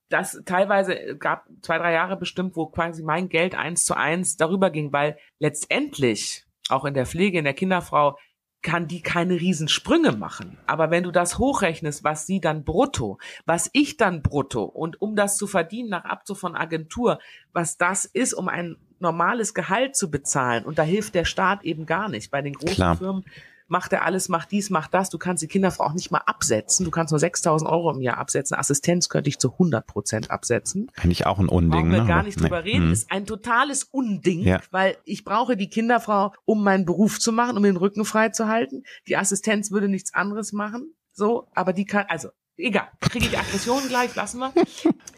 [0.09, 4.71] Das teilweise gab zwei, drei Jahre bestimmt, wo quasi mein Geld eins zu eins darüber
[4.71, 8.19] ging, weil letztendlich auch in der Pflege, in der Kinderfrau,
[8.61, 10.59] kann die keine Riesensprünge machen.
[10.67, 15.15] Aber wenn du das hochrechnest, was sie dann brutto, was ich dann brutto und um
[15.15, 17.21] das zu verdienen nach Abzug von Agentur,
[17.53, 21.87] was das ist, um ein normales Gehalt zu bezahlen und da hilft der Staat eben
[21.87, 22.33] gar nicht.
[22.33, 22.97] Bei den großen Klar.
[22.97, 23.25] Firmen
[23.69, 25.11] macht er alles, macht dies, macht das.
[25.11, 26.85] Du kannst die Kinderfrau auch nicht mal absetzen.
[26.85, 28.57] Du kannst nur 6.000 Euro im Jahr absetzen.
[28.57, 30.91] Assistenz könnte ich zu 100 Prozent absetzen.
[30.97, 32.09] Eigentlich auch ein Unding, Brauchen wir ne?
[32.09, 32.43] gar nicht nee.
[32.43, 32.87] drüber reden.
[32.87, 32.93] Hm.
[32.93, 34.61] Ist ein totales Unding, Ja.
[34.71, 38.49] weil ich brauche die Kinderfrau, um meinen Beruf zu machen, um den Rücken frei zu
[38.49, 38.83] halten.
[39.07, 40.95] Die Assistenz würde nichts anderes machen.
[41.13, 42.29] So, aber die kann, also
[42.59, 44.53] egal, kriege ich Aggressionen gleich, lassen wir.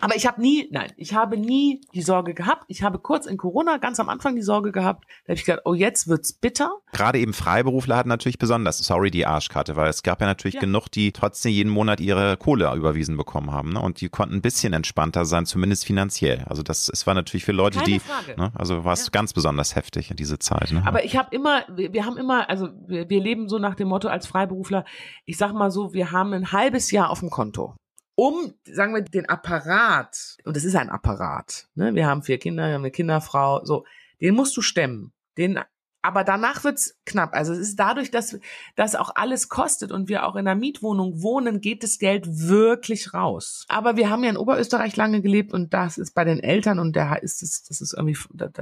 [0.00, 2.64] Aber ich habe nie, nein, ich habe nie die Sorge gehabt.
[2.68, 5.04] Ich habe kurz in Corona ganz am Anfang die Sorge gehabt.
[5.24, 6.70] Da habe ich gedacht, oh, jetzt wird's bitter.
[6.92, 10.60] Gerade eben Freiberufler hatten natürlich besonders, sorry, die Arschkarte, weil es gab ja natürlich Ja.
[10.60, 13.72] genug, die trotzdem jeden Monat ihre Kohle überwiesen bekommen haben.
[13.72, 13.80] Ne?
[13.80, 16.44] Und die konnten ein bisschen entspannter sein, zumindest finanziell.
[16.48, 18.00] Also das, es war natürlich für Leute, Keine die,
[18.36, 18.52] ne?
[18.56, 19.10] also war es Ja.
[19.12, 20.72] ganz besonders heftig in diese Zeit.
[20.72, 20.82] Ne?
[20.86, 23.88] Aber ich habe immer, wir, wir haben immer, also wir, wir leben so nach dem
[23.88, 24.84] Motto als Freiberufler,
[25.24, 27.74] ich sag mal so, wir haben ein halbes Jahr auf dem Konto.
[28.16, 31.94] Um, sagen wir, den Apparat, und das ist ein Apparat, ne?
[31.94, 33.86] wir haben vier Kinder, wir haben eine Kinderfrau, so,
[34.20, 35.12] den musst du stemmen.
[35.38, 35.58] Den,
[36.02, 37.34] aber danach wird's knapp.
[37.34, 38.38] Also es ist dadurch, dass
[38.74, 43.12] das auch alles kostet und wir auch in einer Mietwohnung wohnen, geht das Geld wirklich
[43.12, 43.64] raus.
[43.68, 46.96] Aber wir haben ja in Oberösterreich lange gelebt und das ist bei den Eltern und
[46.96, 48.16] da ist es, das ist irgendwie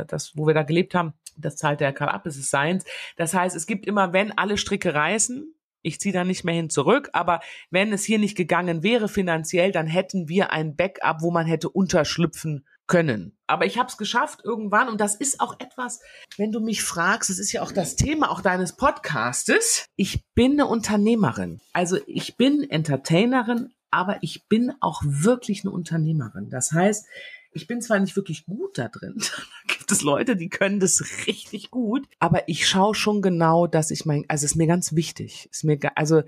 [0.07, 2.85] das, wo wir da gelebt haben, das zahlt der Karl ab, es ist seins.
[3.17, 6.71] Das heißt, es gibt immer, wenn alle Stricke reißen, ich ziehe da nicht mehr hin
[6.71, 11.31] zurück, aber wenn es hier nicht gegangen wäre finanziell, dann hätten wir ein Backup, wo
[11.31, 13.37] man hätte unterschlüpfen können.
[13.47, 16.01] Aber ich habe es geschafft irgendwann und das ist auch etwas,
[16.37, 19.87] wenn du mich fragst, das ist ja auch das Thema auch deines Podcastes.
[19.95, 21.61] Ich bin eine Unternehmerin.
[21.73, 26.51] Also ich bin Entertainerin, aber ich bin auch wirklich eine Unternehmerin.
[26.51, 27.07] Das heißt,
[27.59, 31.03] ich bin zwar nicht wirklich gut da drin, da gibt es Leute, die können das
[31.27, 35.49] richtig gut, aber ich schaue schon genau, dass ich mein, also ist mir ganz wichtig,
[35.51, 36.23] ist mir, also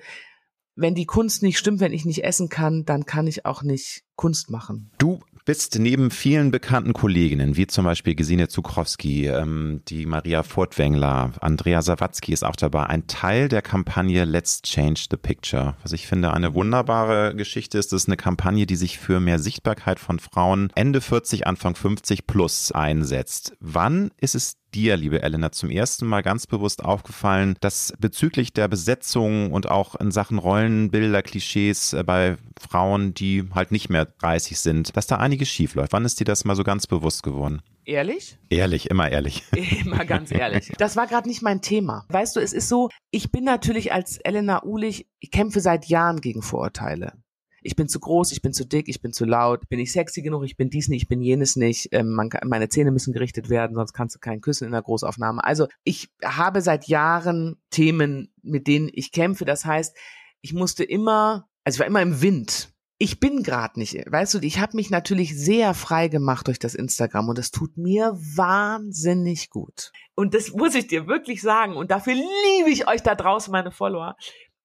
[0.76, 4.05] wenn die Kunst nicht stimmt, wenn ich nicht essen kann, dann kann ich auch nicht
[4.16, 4.91] Kunst machen.
[4.99, 11.32] Du bist neben vielen bekannten Kolleginnen, wie zum Beispiel Gesine Zukrowski, ähm, die Maria Furtwängler,
[11.41, 15.76] Andrea Sawatzki ist auch dabei, ein Teil der Kampagne Let's Change the Picture.
[15.82, 19.38] Was ich finde eine wunderbare Geschichte ist, das ist eine Kampagne, die sich für mehr
[19.38, 23.55] Sichtbarkeit von Frauen Ende 40, Anfang 50 plus einsetzt.
[23.61, 28.68] Wann ist es dir, liebe Elena, zum ersten Mal ganz bewusst aufgefallen, dass bezüglich der
[28.68, 34.58] Besetzung und auch in Sachen Rollenbilder, Klischees äh, bei Frauen, die halt nicht mehr 30
[34.58, 35.92] sind, dass da einiges schief läuft?
[35.92, 37.62] Wann ist dir das mal so ganz bewusst geworden?
[37.84, 38.38] Ehrlich?
[38.50, 39.42] Ehrlich, immer ehrlich.
[39.80, 40.70] Immer ganz ehrlich.
[40.78, 42.04] Das war gerade nicht mein Thema.
[42.08, 46.20] Weißt du, es ist so, ich bin natürlich als Elena Ulich, ich kämpfe seit Jahren
[46.20, 47.14] gegen Vorurteile.
[47.62, 50.22] Ich bin zu groß, ich bin zu dick, ich bin zu laut, bin ich sexy
[50.22, 53.50] genug, ich bin dies nicht, ich bin jenes nicht, ähm, kann, meine Zähne müssen gerichtet
[53.50, 55.44] werden, sonst kannst du keinen küssen in der Großaufnahme.
[55.44, 59.44] Also ich habe seit Jahren Themen, mit denen ich kämpfe.
[59.44, 59.96] Das heißt,
[60.40, 62.72] ich musste immer, also ich war immer im Wind.
[63.02, 66.74] ich bin gerade nicht, weißt du, ich habe mich natürlich sehr frei gemacht durch das
[66.74, 69.90] Instagram und das tut mir wahnsinnig gut.
[70.14, 73.70] Und das muss ich dir wirklich sagen und dafür liebe ich euch da draußen, meine
[73.70, 74.16] Follower,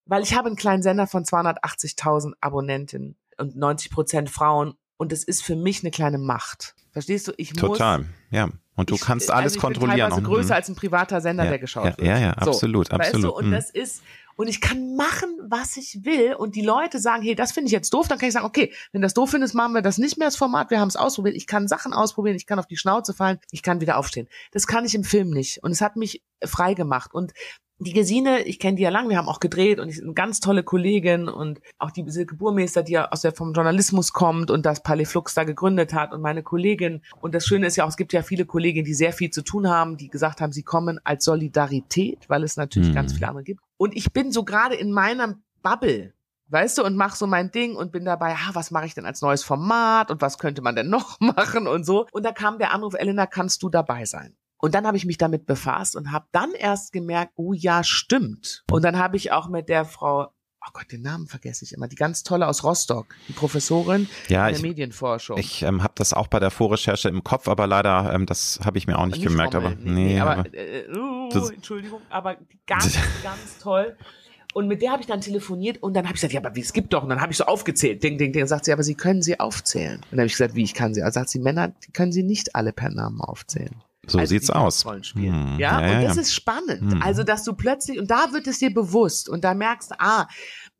[0.06, 5.24] weil ich habe einen kleinen Sender von 280.000 Abonnentinnen und 90 Prozent Frauen und es
[5.24, 6.76] ist für mich eine kleine Macht.
[6.92, 7.34] Verstehst du?
[7.38, 8.50] Ich muss Total, ja.
[8.78, 10.14] Und du kannst alles also ich kontrollieren.
[10.16, 10.58] Bin größer mhm.
[10.58, 12.08] als ein privater Sender, ja, der geschaut ja, wird.
[12.08, 13.00] Ja, ja, absolut, so, absolut.
[13.00, 13.32] Weißt du?
[13.32, 13.52] Und mhm.
[13.52, 14.04] das ist
[14.38, 17.72] und ich kann machen, was ich will und die Leute sagen, hey, das finde ich
[17.72, 20.18] jetzt doof, dann kann ich sagen, okay, wenn das doof findest, machen wir das nicht
[20.18, 22.76] mehr das Format, wir haben es ausprobiert, ich kann Sachen ausprobieren, ich kann auf die
[22.76, 24.28] Schnauze fallen, ich kann wieder aufstehen.
[24.52, 27.34] Das kann ich im Film nicht und es hat mich frei gemacht und
[27.78, 30.40] die Gesine, ich kenne die ja lang, wir haben auch gedreht und ich eine ganz
[30.40, 34.66] tolle Kollegin und auch die Silke Burmeister, die ja aus der vom Journalismus kommt und
[34.66, 37.02] das Palais Flux da gegründet hat und meine Kollegin.
[37.20, 39.42] Und das Schöne ist ja auch, es gibt ja viele Kolleginnen, die sehr viel zu
[39.42, 42.96] tun haben, die gesagt haben, sie kommen als Solidarität, weil es natürlich mhm.
[42.96, 43.62] ganz viele andere gibt.
[43.78, 46.14] Und ich bin so gerade in meiner Bubble,
[46.48, 49.06] weißt du, und mach so mein Ding und bin dabei, ah, was mache ich denn
[49.06, 52.08] als neues Format und was könnte man denn noch machen und so.
[52.14, 54.38] Und da kam der Anruf, Elena, kannst du dabei sein?
[54.58, 58.64] Und dann habe ich mich damit befasst und habe dann erst gemerkt, oh ja, stimmt.
[58.72, 60.32] Und dann habe ich auch mit der Frau
[60.66, 64.48] oh Gott, den Namen vergesse ich immer, die ganz tolle aus Rostock, die Professorin ja,
[64.48, 65.38] der ich, Medienforschung.
[65.38, 68.78] Ich ähm, habe das auch bei der Vorrecherche im Kopf, aber leider, ähm, das habe
[68.78, 69.56] ich mir auch nicht, nicht gemerkt.
[69.56, 73.96] Rommel, aber nee, nee, aber, aber äh, uh, Entschuldigung, aber ganz, ganz toll.
[74.54, 76.62] Und mit der habe ich dann telefoniert und dann habe ich gesagt, ja, aber wie
[76.62, 77.04] es gibt doch.
[77.04, 78.44] Und dann habe ich so aufgezählt, ding, ding, ding.
[78.44, 79.98] Und sagt sie, aber Sie können sie aufzählen.
[79.98, 81.04] Und dann habe ich gesagt, wie ich kann sie.
[81.04, 83.76] Also sagt sie, Männer, die können sie nicht alle per Namen aufzählen.
[84.08, 84.86] So also sieht's aus.
[84.86, 85.80] Hm, ja?
[85.80, 86.22] ja, und das ja.
[86.22, 86.94] ist spannend.
[86.94, 87.02] Hm.
[87.02, 90.28] Also, dass du plötzlich, und da wird es dir bewusst und da merkst, ah,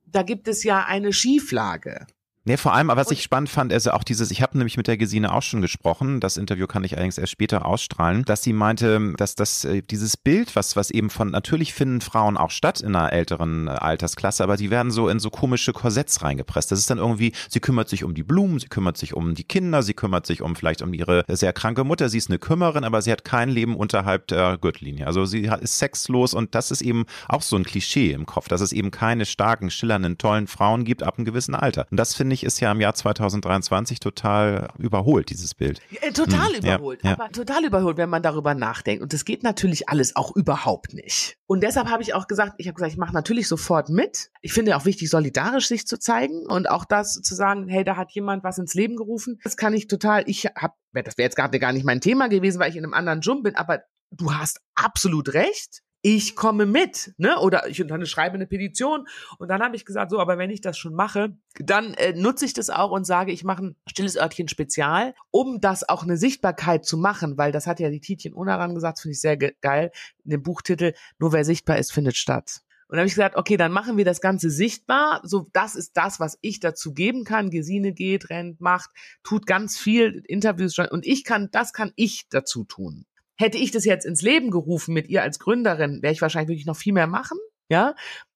[0.06, 2.06] da gibt es ja eine Schieflage.
[2.48, 4.98] Nee, vor allem, was ich spannend fand, also auch dieses, ich habe nämlich mit der
[4.98, 9.14] Gesine auch schon gesprochen, das Interview kann ich allerdings erst später ausstrahlen, dass sie meinte,
[9.18, 12.96] dass das äh, dieses Bild, was was eben von natürlich finden Frauen auch statt in
[12.96, 16.72] einer älteren äh, Altersklasse, aber die werden so in so komische Korsetts reingepresst.
[16.72, 19.44] Das ist dann irgendwie, sie kümmert sich um die Blumen, sie kümmert sich um die
[19.44, 22.84] Kinder, sie kümmert sich um vielleicht um ihre sehr kranke Mutter, sie ist eine Kümmerin,
[22.84, 25.08] aber sie hat kein Leben unterhalb der Gürtellinie.
[25.08, 28.62] Also sie ist sexlos und das ist eben auch so ein Klischee im Kopf, dass
[28.62, 31.88] es eben keine starken, schillernden, tollen Frauen gibt ab einem gewissen Alter.
[31.90, 35.82] Und das finde ich ist ja im Jahr 2023 total überholt, dieses Bild.
[35.90, 39.02] Ja, total hm, überholt, ja, aber total überholt, wenn man darüber nachdenkt.
[39.02, 41.38] Und das geht natürlich alles auch überhaupt nicht.
[41.48, 44.32] Und deshalb habe ich auch gesagt, ich habe gesagt, ich mache natürlich sofort mit.
[44.42, 47.96] Ich finde auch wichtig, solidarisch sich zu zeigen und auch das zu sagen, hey, da
[47.98, 49.40] hat jemand was ins Leben gerufen.
[49.44, 52.60] Das kann ich total, ich habe, das wäre jetzt gerade gar nicht mein Thema gewesen,
[52.60, 57.16] weil ich in einem anderen Jump bin, aber du hast absolut recht ich komme mit,
[57.18, 57.40] ne?
[57.40, 59.08] Oder ich und dann schreibe eine Petition
[59.40, 62.46] und dann habe ich gesagt, so, aber wenn ich das schon mache, dann äh, nutze
[62.46, 66.18] ich das auch und sage, ich mache ein stilles Örtchen Spezial, um das auch eine
[66.18, 69.54] Sichtbarkeit zu machen, weil das hat ja die Tietjen Unaran gesagt, finde ich sehr ge
[69.62, 69.90] geil,
[70.24, 72.62] in dem Buchtitel, nur wer sichtbar ist, findet statt.
[72.88, 75.22] Und dann habe ich gesagt, okay, dann machen wir das Ganze sichtbar.
[75.24, 77.50] So, das ist das, was ich dazu geben kann.
[77.50, 78.92] Gesine geht, rennt, macht,
[79.24, 83.08] tut ganz viel Interviews und ich kann, das kann ich dazu tun.
[83.36, 86.66] Hätte ich das jetzt ins Leben gerufen mit ihr als Gründerin, wäre ich wahrscheinlich wirklich
[86.66, 87.38] noch viel mehr machen.
[87.68, 87.96] Ja,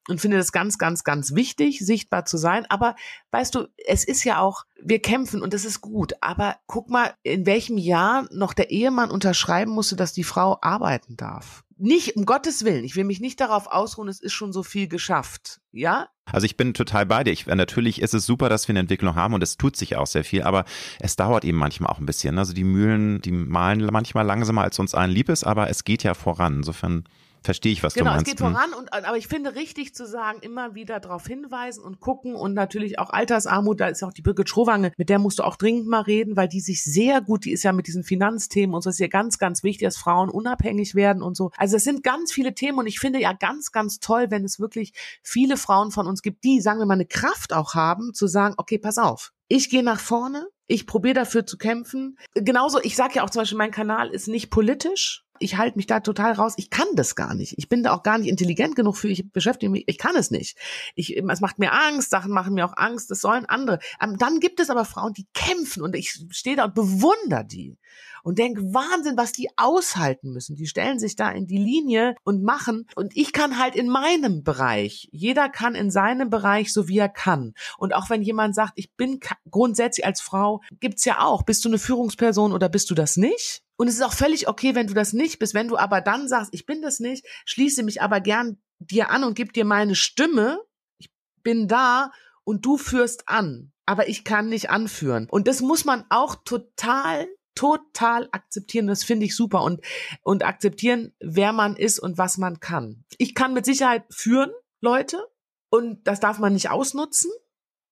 [0.10, 2.66] und finde das ganz, ganz, ganz wichtig, sichtbar zu sein.
[2.70, 2.95] Aber
[3.32, 6.14] weißt du, es ist ja auch, wir kämpfen und das ist gut.
[6.20, 11.16] Aber guck mal, in welchem Jahr noch der Ehemann unterschreiben musste, dass die Frau arbeiten
[11.16, 11.64] darf.
[11.82, 14.89] Nicht, um Gottes Willen, ich will mich nicht darauf ausruhen, es ist schon so viel
[14.89, 15.61] geschafft.
[15.71, 17.32] Ja, also ich bin total bei dir.
[17.32, 20.07] Ich, natürlich ist es super, dass wir eine Entwicklung haben und es tut sich auch
[20.07, 20.65] sehr viel, aber
[20.99, 22.38] es dauert eben manchmal auch ein bisschen.
[22.38, 26.03] Also die Mühlen, die malen manchmal langsamer, als uns allen lieb ist, aber es geht
[26.03, 26.57] ja voran.
[26.57, 27.05] Insofern
[27.43, 28.25] verstehe ich, was genau, du meinst.
[28.25, 31.83] Genau, es geht voran und aber ich finde richtig zu sagen, immer wieder darauf hinweisen
[31.83, 35.39] und gucken und natürlich auch Altersarmut, da ist auch die Birgit Schrowange, mit der musst
[35.39, 38.03] du auch dringend mal reden, weil die sich sehr gut, die ist ja mit diesen
[38.03, 41.51] Finanzthemen und so ist ja ganz, ganz wichtig, dass Frauen unabhängig werden und so.
[41.57, 44.59] Also es sind ganz viele Themen und ich finde ja ganz, ganz toll, wenn es
[44.59, 48.27] wirklich viele Frauen von uns gibt, die, sagen wir mal, eine Kraft auch haben, zu
[48.27, 52.17] sagen, okay, pass auf, ich gehe nach vorne, ich probiere dafür zu kämpfen.
[52.35, 55.87] Genauso, ich sage ja auch zum Beispiel, mein Kanal ist nicht politisch ich halte mich
[55.87, 56.53] da total raus.
[56.57, 57.55] Ich kann das gar nicht.
[57.57, 59.09] Ich bin da auch gar nicht intelligent genug für.
[59.09, 59.83] Ich beschäftige mich.
[59.87, 60.57] Ich kann es nicht.
[60.95, 62.09] Ich, es macht mir Angst.
[62.09, 63.11] Sachen machen mir auch Angst.
[63.11, 63.79] Das sollen andere.
[64.01, 67.77] Ähm, dann gibt es aber Frauen, die kämpfen und ich stehe da und bewundere die
[68.23, 70.55] und denke, Wahnsinn, was die aushalten müssen.
[70.55, 72.85] Die stellen sich da in die Linie und machen.
[72.95, 75.07] Und ich kann halt in meinem Bereich.
[75.11, 77.53] Jeder kann in seinem Bereich so wie er kann.
[77.77, 79.19] Und auch wenn jemand sagt, ich bin
[79.49, 81.43] grundsätzlich als Frau, gibt's ja auch.
[81.43, 83.63] Bist du eine Führungsperson oder bist du das nicht?
[83.80, 85.53] Und es ist auch völlig okay, wenn du das nicht bist.
[85.53, 89.23] Wenn du aber dann sagst, ich bin das nicht, schließe mich aber gern dir an
[89.23, 90.59] und gib dir meine Stimme.
[90.97, 91.09] Ich
[91.43, 92.11] bin da
[92.43, 93.71] und du führst an.
[93.86, 95.27] Aber ich kann nicht anführen.
[95.32, 98.88] Und das muss man auch total total akzeptieren.
[98.88, 99.82] Das finde ich super und,
[100.23, 103.05] und akzeptieren, wer man ist und was man kann.
[103.17, 104.51] Ich kann mit Sicherheit führen,
[104.82, 105.25] Leute,
[105.69, 107.32] und das darf man nicht ausnutzen.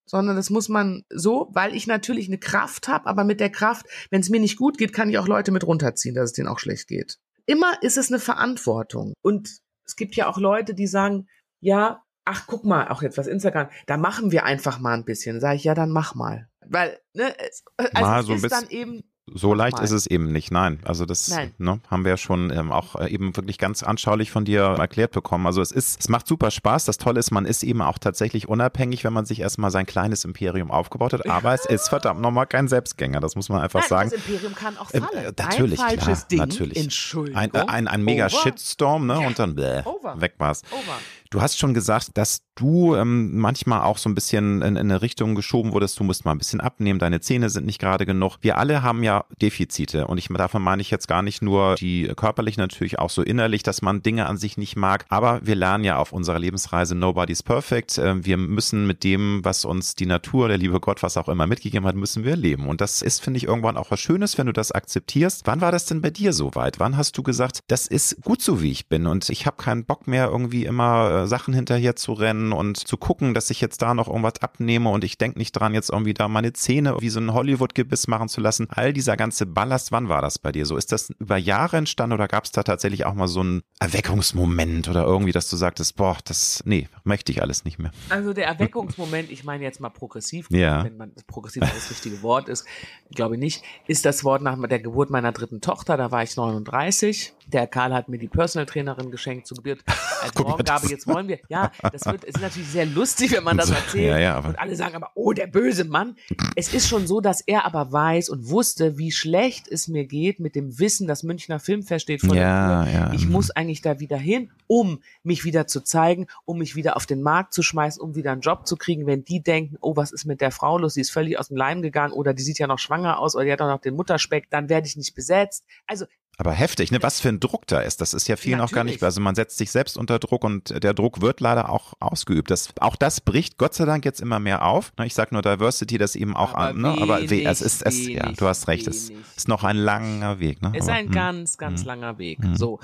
[0.07, 3.85] Sondern das muss man so, weil ich natürlich eine Kraft habe, aber mit der Kraft,
[4.09, 6.47] wenn es mir nicht gut geht, kann ich auch Leute mit runterziehen, dass es denen
[6.47, 7.19] auch schlecht geht.
[7.45, 9.13] Immer ist es eine Verantwortung.
[9.21, 11.27] Und es gibt ja auch Leute, die sagen,
[11.59, 15.39] ja, ach, guck mal, auch jetzt was Instagram, da machen wir einfach mal ein bisschen.
[15.39, 16.49] Sag ich, ja, dann mach mal.
[16.65, 19.03] Weil, ne, es, also Mal es so ist dann eben,
[19.33, 19.83] So leicht mal.
[19.83, 20.79] ist es eben nicht, nein.
[20.83, 21.35] Also das.
[21.57, 25.11] Ne, haben wir ja schon ähm, auch äh, eben wirklich ganz anschaulich von dir erklärt
[25.11, 25.45] bekommen.
[25.45, 26.85] Also es ist, es macht super Spaß.
[26.85, 30.23] Das Tolle ist, man ist eben auch tatsächlich unabhängig, wenn man sich erstmal sein kleines
[30.23, 31.27] Imperium aufgebaut hat.
[31.29, 34.09] Aber es ist verdammt nochmal kein Selbstgänger, das muss man einfach nein, sagen.
[34.11, 35.25] das Imperium kann auch Ähm, fallen.
[35.25, 36.77] äh, natürlich, ein falsches klar, Ding, natürlich.
[36.77, 37.41] Entschuldigung.
[37.41, 39.19] Ein, äh, ein, ein mega over, Shitstorm, ne?
[39.19, 40.19] Und dann bläh, Over.
[40.21, 40.61] weg war's.
[40.71, 40.97] Over.
[41.29, 45.01] Du hast schon gesagt, dass du ähm, manchmal auch so ein bisschen in, in eine
[45.01, 48.37] Richtung geschoben wurdest, du musst mal ein bisschen abnehmen, deine Zähne sind nicht gerade genug.
[48.41, 52.11] Wir alle haben ja Defizite und ich davon meine ich jetzt gar nicht nur die
[52.15, 55.83] körperlich, natürlich auch so innerlich, dass man Dinge an sich nicht mag, aber wir lernen
[55.83, 57.97] ja auf unserer Lebensreise Nobody's Perfect.
[57.97, 61.47] Äh, Wir müssen mit dem, was uns die Natur, der liebe Gott, was auch immer
[61.47, 62.67] mitgegeben hat, müssen wir leben.
[62.67, 65.41] Und das ist, finde ich, irgendwann auch was Schönes, wenn du das akzeptierst.
[65.45, 66.79] Wann war das denn bei dir so weit?
[66.79, 69.85] Wann hast du gesagt, das ist gut so, wie ich bin und ich habe keinen
[69.85, 73.81] Bock mehr, irgendwie immer äh, Sachen hinterher zu rennen und zu gucken, dass ich jetzt
[73.81, 77.09] da noch irgendwas abnehme und ich denke nicht dran, jetzt irgendwie da meine Zähne wie
[77.09, 78.67] so ein Hollywood-Gebiss machen zu lassen.
[78.69, 80.77] All dieser ganze Ballast, wann war das bei dir so?
[80.77, 84.87] Ist das über Jahre entstanden oder gab es da tatsächlich auch mal so einen Erweckungsmoment
[84.89, 87.91] oder irgendwie, dass du sagtest, boah, das, nee, möchte ich alles nicht mehr.
[88.09, 90.83] Also der Erweckungsmoment, ich meine jetzt mal progressiv, Ja.
[90.83, 92.65] wenn man progressiv das richtige Wort ist,
[93.13, 96.35] glaube ich nicht, ist das Wort nach der Geburt meiner dritten Tochter, da war ich
[96.35, 97.33] 39.
[97.47, 99.83] Der Karl hat mir die Personal Trainerin geschenkt zur Geburt
[100.21, 103.43] als Guck das- Jetzt wollen wir, ja, das wird, es ist natürlich sehr lustig, wenn
[103.43, 104.09] man das erzählt.
[104.09, 106.15] ja, ja, und alle sagen aber, oh, der böse Mann.
[106.55, 110.39] Es ist schon so, dass er aber weiß und wusste, wie schlecht es mir geht
[110.39, 112.99] mit dem Wissen, dass Münchner Filmfest steht vor Ja, der Tür.
[113.01, 116.97] ja, Ich muss eigentlich da wieder hin, um mich wieder zu zeigen, um mich wieder
[116.97, 119.05] auf den Markt zu schmeißen, um wieder einen Job zu kriegen.
[119.07, 120.95] Wenn die denken, oh, was ist mit der Frau los?
[120.95, 123.45] Sie ist völlig aus dem Leim gegangen oder die sieht ja noch schwanger aus oder
[123.45, 125.63] die hat auch noch den Mutterspeck, dann werde ich nicht besetzt.
[125.85, 126.05] Also
[126.39, 126.99] Aber heftig, ne?
[127.01, 127.99] Was für ein Druck da ist.
[127.99, 129.01] Das ist ja vielen auch gar nicht.
[129.01, 132.51] Also man setzt sich selbst unter Druck und der Druck wird leider auch ausgeübt.
[132.51, 134.93] Das, auch das bricht Gott sei Dank jetzt immer mehr auf.
[134.99, 136.89] Ne, Ich sag nur Diversity, das eben auch, Aber an, ne?
[136.89, 139.77] aber we- wenig, es ist, es, ja, wenig, du hast recht, es ist noch ein
[139.77, 140.61] langer Weg.
[140.61, 140.73] Ne?
[140.75, 141.11] Es ist Aber, ein hm.
[141.11, 142.37] ganz, ganz langer Weg.
[142.39, 142.55] Mhm.
[142.55, 142.79] So.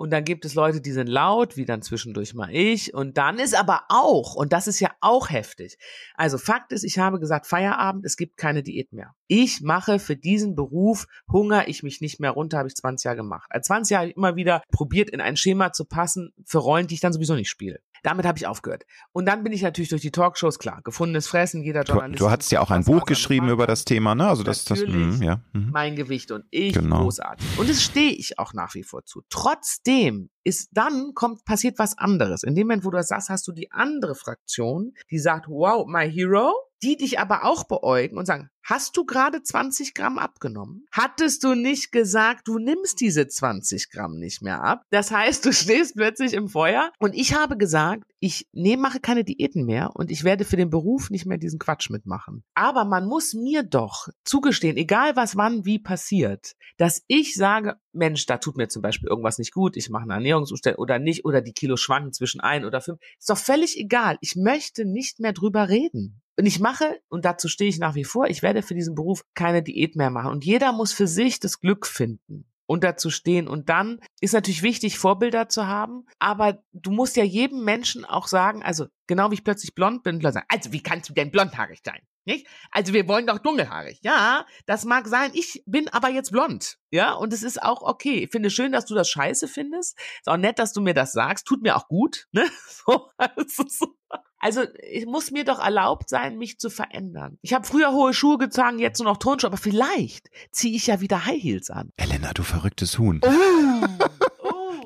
[0.00, 2.94] Und dann gibt es Leute, die sind laut, wie dann zwischendurch mal ich.
[2.94, 5.76] Und dann ist aber auch, und das ist ja auch heftig.
[6.14, 9.14] Also Fakt ist, ich habe gesagt, Feierabend, es gibt keine Diät mehr.
[9.26, 13.18] Ich mache für diesen Beruf, hungere ich mich nicht mehr runter, habe ich 20 Jahre
[13.18, 13.50] gemacht.
[13.50, 16.86] Als 20 Jahre habe ich immer wieder probiert, in ein Schema zu passen für Rollen,
[16.86, 17.80] die ich dann sowieso nicht spiele.
[18.02, 18.84] Damit habe ich aufgehört.
[19.12, 22.20] Und dann bin ich natürlich durch die Talkshows, klar, gefundenes Fressen, jeder Du, Journalist.
[22.20, 24.28] du hattest ja auch ein Buch geschrieben über das Thema, ne?
[24.28, 25.40] Also das, das, mh, ja.
[25.52, 25.70] mhm.
[25.72, 27.02] mein Gewicht und ich Genau.
[27.02, 27.58] großartig.
[27.58, 29.22] Und das stehe ich auch nach wie vor zu.
[29.28, 32.42] Trotzdem ist dann kommt passiert was anderes.
[32.42, 35.86] In dem Moment, wo du das sagst, hast du die andere Fraktion, die sagt, wow,
[35.86, 40.86] my hero, die dich aber auch beäugen und sagen, hast du gerade 20 Gramm abgenommen?
[40.92, 44.82] Hattest du nicht gesagt, du nimmst diese 20 Gramm nicht mehr ab?
[44.90, 49.24] Das heißt, du stehst plötzlich im Feuer und ich habe gesagt, ich nee, mache keine
[49.24, 52.44] Diäten mehr und ich werde für den Beruf nicht mehr diesen Quatsch mitmachen.
[52.54, 58.26] Aber man muss mir doch zugestehen, egal was wann wie passiert, dass ich sage, Mensch,
[58.26, 61.40] da tut mir zum Beispiel irgendwas nicht gut, ich mache eine Ernährungsumstellung oder nicht oder
[61.40, 63.00] die Kilo schwanken zwischen ein oder fünf.
[63.18, 64.18] Ist doch völlig egal.
[64.20, 66.20] Ich möchte nicht mehr drüber reden.
[66.38, 69.24] Und ich mache, und dazu stehe ich nach wie vor, ich werde für diesen Beruf
[69.34, 70.30] keine Diät mehr machen.
[70.30, 73.48] Und jeder muss für sich das Glück finden und dazu stehen.
[73.48, 76.06] Und dann ist natürlich wichtig, Vorbilder zu haben.
[76.20, 80.24] Aber du musst ja jedem Menschen auch sagen, also genau wie ich plötzlich blond bin,
[80.24, 81.98] also wie kannst du denn blondhaarig sein?
[82.30, 82.46] Nicht?
[82.70, 83.98] Also wir wollen doch dunkelhaarig.
[84.02, 85.30] Ja, das mag sein.
[85.34, 86.78] Ich bin aber jetzt blond.
[86.90, 88.24] Ja, und es ist auch okay.
[88.24, 89.98] Ich finde schön, dass du das scheiße findest.
[89.98, 91.46] Ist auch nett, dass du mir das sagst.
[91.46, 92.26] Tut mir auch gut.
[92.40, 92.48] Ne?
[92.86, 93.96] So, also, so.
[94.38, 97.38] also es muss mir doch erlaubt sein, mich zu verändern.
[97.42, 101.00] Ich habe früher hohe Schuhe getragen, jetzt nur noch Turnschuhe, aber vielleicht ziehe ich ja
[101.00, 101.90] wieder High Heels an.
[101.96, 103.20] Elena, du verrücktes Huhn.
[103.22, 104.29] Oh.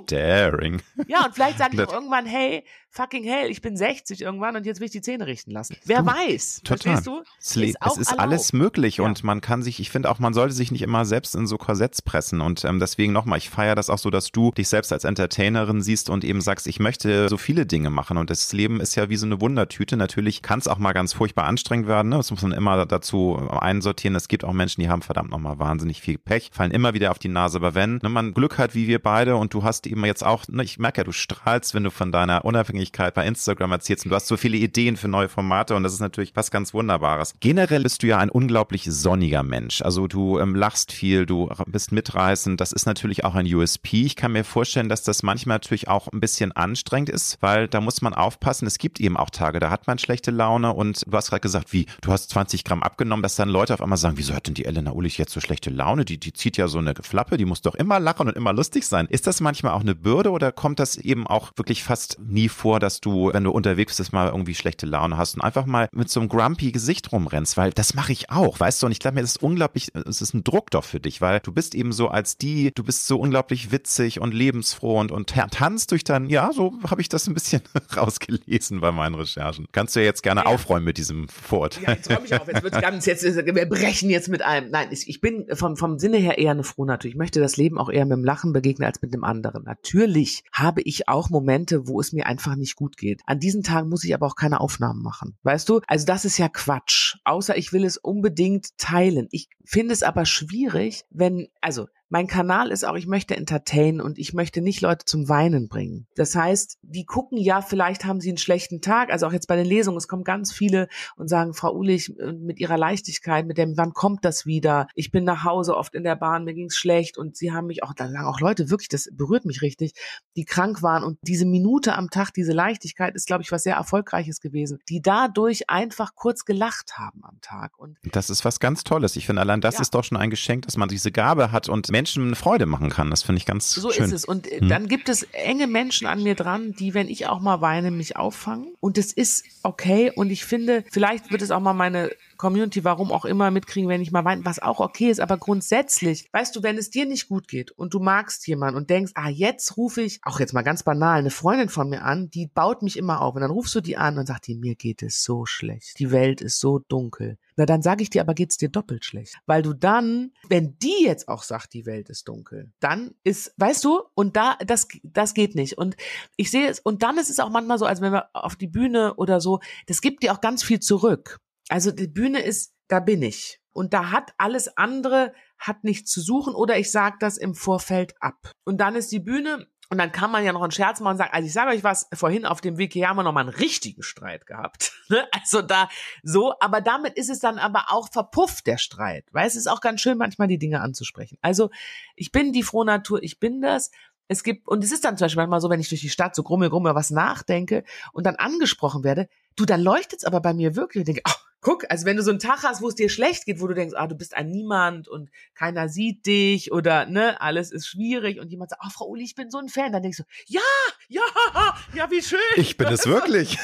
[0.07, 0.81] Daring.
[1.09, 4.67] Ja, und vielleicht sage ich auch irgendwann, hey, fucking hell, ich bin 60 irgendwann und
[4.67, 5.77] jetzt will ich die Zähne richten lassen.
[5.85, 6.61] Wer Du, weiß.
[6.63, 6.79] Total.
[6.79, 7.23] Verstehst du?
[7.41, 8.23] Es, le- Ist auch es ist erlaubt.
[8.29, 9.05] alles möglich Ja.
[9.05, 11.59] und man kann sich, ich finde auch, man sollte sich nicht immer selbst in so
[11.59, 14.93] Korsetts pressen und ähm, deswegen nochmal, ich feiere das auch so, dass du dich selbst
[14.93, 18.81] als Entertainerin siehst und eben sagst, ich möchte so viele Dinge machen und das Leben
[18.81, 19.97] ist ja wie so eine Wundertüte.
[19.97, 22.17] Natürlich kann es auch mal ganz furchtbar anstrengend werden, ne?
[22.19, 24.15] das muss man immer dazu einsortieren.
[24.15, 27.19] Es gibt auch Menschen, die haben verdammt nochmal wahnsinnig viel Pech, fallen immer wieder auf
[27.19, 29.94] die Nase, aber wenn ne, man Glück hat wie wir beide und du hast eben
[29.95, 33.27] eben jetzt auch, ne, ich merke ja, du strahlst, wenn du von deiner Unabhängigkeit bei
[33.27, 36.35] Instagram erzählst und du hast so viele Ideen für neue Formate und das ist natürlich
[36.35, 37.35] was ganz Wunderbares.
[37.41, 39.83] Generell bist du ja ein unglaublich sonniger Mensch.
[39.83, 42.61] Also du ähm, lachst viel, du bist mitreißend.
[42.61, 44.03] Das ist natürlich auch ein USP.
[44.03, 47.81] Ich kann mir vorstellen, dass das manchmal natürlich auch ein bisschen anstrengend ist, weil da
[47.81, 48.67] muss man aufpassen.
[48.67, 51.73] Es gibt eben auch Tage, da hat man schlechte Laune und du hast gerade gesagt,
[51.73, 54.55] wie, du hast 20 Gramm abgenommen, dass dann Leute auf einmal sagen, wieso hat denn
[54.55, 56.05] die Elena Ulich jetzt so schlechte Laune?
[56.05, 58.87] Die, die zieht ja so eine Flappe, die muss doch immer lachen und immer lustig
[58.87, 59.07] sein.
[59.07, 62.81] Ist das manchmal auch eine Bürde oder kommt das eben auch wirklich fast nie vor,
[62.81, 66.11] dass du, wenn du unterwegs bist, mal irgendwie schlechte Laune hast und einfach mal mit
[66.11, 67.57] so einem grumpy Gesicht rumrennst?
[67.57, 68.87] Weil das mache ich auch, weißt du?
[68.87, 71.41] Und ich glaube mir, das ist unglaublich, es ist ein Druck doch für dich, weil
[71.41, 75.35] du bist eben so als die, du bist so unglaublich witzig und lebensfroh und, und
[75.51, 77.63] tanzt durch dein, ja, so habe ich das ein bisschen
[77.97, 79.67] rausgelesen bei meinen Recherchen.
[79.73, 81.85] Kannst du ja jetzt gerne ja, aufräumen mit diesem Vorurteil.
[81.85, 84.71] Ja, jetzt räume ich auf, jetzt wird's ganz, jetzt, wir brechen jetzt mit allem.
[84.71, 87.15] Nein, ich, ich bin vom, vom Sinne her eher eine Froh natürlich.
[87.15, 89.67] Ich möchte das Leben auch eher mit dem Lachen begegnen als mit dem anderen.
[89.75, 93.23] Natürlich habe ich auch Momente, wo es mir einfach nicht gut geht.
[93.27, 95.37] An diesen Tagen muss ich aber auch keine Aufnahmen machen.
[95.43, 95.81] Weißt du?
[95.89, 97.17] Also das ist ja Quatsch.
[97.25, 99.27] Außer ich will es unbedingt teilen.
[99.33, 104.21] Ich finde es aber schwierig, wenn, also mein Kanal ist auch, ich möchte entertainen und
[104.21, 106.07] ich möchte nicht Leute zum Weinen bringen.
[106.15, 109.11] Das heißt, die gucken ja, vielleicht haben sie einen schlechten Tag.
[109.11, 110.87] Also auch jetzt bei den Lesungen, es kommen ganz viele
[111.17, 114.87] und sagen, Frau Ulich, äh, mit ihrer Leichtigkeit, mit dem, wann kommt das wieder?
[114.95, 117.83] Ich bin nach Hause oft in der Bahn, mir ging's schlecht und sie haben mich
[117.83, 119.95] auch, da sagen auch Leute, wirklich, das berührt mich richtig,
[120.37, 123.75] die krank waren und diese Minute am Tag, diese Leichtigkeit ist, glaube ich, was sehr
[123.75, 127.77] Erfolgreiches gewesen, die dadurch einfach kurz gelacht haben am Tag.
[127.77, 129.17] Und das ist was ganz Tolles.
[129.17, 129.81] Ich finde, allein das ja.
[129.81, 132.67] ist doch schon ein Geschenk, dass man diese Gabe hat und Menschen Menschen eine Freude
[132.67, 133.11] machen kann.
[133.11, 134.09] Das finde ich ganz so schön.
[134.09, 134.25] So ist es.
[134.27, 134.69] Und hm.
[134.69, 138.17] dann gibt es enge Menschen an mir dran, die, wenn ich auch mal weine, mich
[138.19, 138.69] auffangen.
[138.81, 140.13] Und es ist okay.
[140.15, 144.01] Und ich finde, vielleicht wird es auch mal meine Community, warum auch immer, mitkriegen, wenn
[144.01, 145.21] ich mal weine, was auch okay ist.
[145.21, 148.91] Aber grundsätzlich, weißt du, wenn es dir nicht gut geht und du magst jemanden und
[148.91, 152.31] denkst, ah, jetzt rufe ich, auch jetzt mal ganz banal, eine Freundin von mir an,
[152.31, 153.35] die baut mich immer auf.
[153.35, 155.99] Und dann rufst du die an und sagst dir, mir geht es so schlecht.
[155.99, 157.39] Die Welt ist so dunkel.
[157.57, 159.37] Na, dann sage ich dir, aber geht's dir doppelt schlecht.
[159.47, 163.85] Weil du dann, wenn die jetzt auch sagt, die Welt ist dunkel, dann ist, weißt
[163.85, 165.79] du, und da, das, das geht nicht.
[165.79, 165.97] Und
[166.37, 168.67] ich sehe es, und dann ist es auch manchmal so, als wenn wir auf die
[168.67, 171.39] Bühne oder so, das gibt dir auch ganz viel zurück.
[171.69, 173.61] Also die Bühne ist, da bin ich.
[173.73, 178.15] Und da hat alles andere, hat nichts zu suchen oder ich sage das im Vorfeld
[178.21, 178.53] ab.
[178.65, 181.19] Und dann ist die Bühne und dann kann man ja noch einen Scherz machen und
[181.19, 183.51] sagen, also ich sage euch was, vorhin auf dem Weg haben wir noch mal einen
[183.51, 184.93] richtigen Streit gehabt.
[185.11, 185.29] Ne?
[185.33, 185.91] also da
[186.23, 189.27] so, aber damit ist es dann aber auch verpufft, der Streit.
[189.33, 191.37] Weil es ist auch ganz schön, manchmal die Dinge anzusprechen.
[191.43, 191.69] Also
[192.17, 193.91] ich bin die frohe Natur, ich bin das.
[194.29, 196.35] Es gibt, und es ist dann zum Beispiel manchmal so, wenn ich durch die Stadt
[196.35, 197.85] so grummel, grummel was nachdenke
[198.15, 201.03] und dann angesprochen werde, du, dann leuchtet's aber bei mir wirklich.
[201.03, 203.47] Ich denke, ach, guck, also wenn du so einen Tag hast, wo es dir schlecht
[203.47, 207.41] geht, wo du denkst, ah, du bist ein Niemand und keiner sieht dich oder ne,
[207.41, 210.03] alles ist schwierig und jemand sagt, oh, Frau Uli, ich bin so ein Fan, dann
[210.03, 210.61] denkst du, ja,
[211.09, 211.23] ja,
[211.95, 212.39] ja, wie schön.
[212.57, 213.59] Ich bin es wirklich.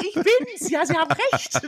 [0.00, 1.60] ich bin's, ja, Sie haben recht.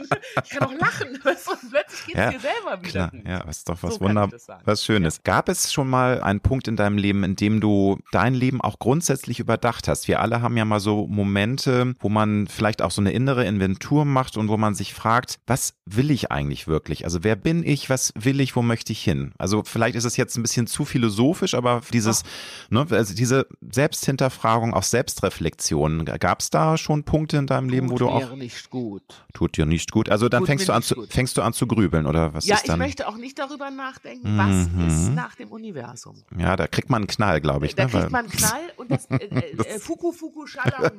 [0.44, 1.08] Ich kann auch lachen.
[1.28, 3.10] Und plötzlich geht's ja, dir selber wieder.
[3.10, 5.16] Klar, ja, das ist doch was so wunderbar, was Schönes.
[5.16, 5.22] Ja.
[5.24, 8.78] Gab es schon mal einen Punkt in deinem Leben, in dem du dein Leben auch
[8.78, 10.08] grundsätzlich überdacht hast?
[10.08, 14.04] Wir alle haben ja mal so Momente, wo man vielleicht auch so eine innere Inventur
[14.04, 17.04] macht und wo man sich fragt, was will ich eigentlich wirklich?
[17.04, 17.90] Also wer bin ich?
[17.90, 18.56] Was will ich?
[18.56, 19.32] Wo möchte ich hin?
[19.38, 22.22] Also vielleicht ist es jetzt ein bisschen zu philosophisch, aber dieses,
[22.70, 28.00] ne, also diese Selbsthinterfragung, auch Selbstreflexion, gab es da schon Punkte in deinem Leben, tut
[28.00, 29.02] wo du auch nicht gut.
[29.32, 30.08] Tut dir nicht gut.
[30.08, 32.68] Also dann fängst du an zu, fängst du an zu grübeln oder was ja, ist
[32.68, 32.80] dann?
[32.80, 34.86] Ja, ich möchte auch nicht darüber nachdenken, was mhm.
[34.86, 36.22] ist nach dem Universum.
[36.36, 37.74] Ja, da kriegt man einen Knall, glaube ich.
[37.74, 37.90] Da ne?
[37.90, 40.92] kriegt man einen Knall und das, äh, äh, äh Fuku Fuku Shalam.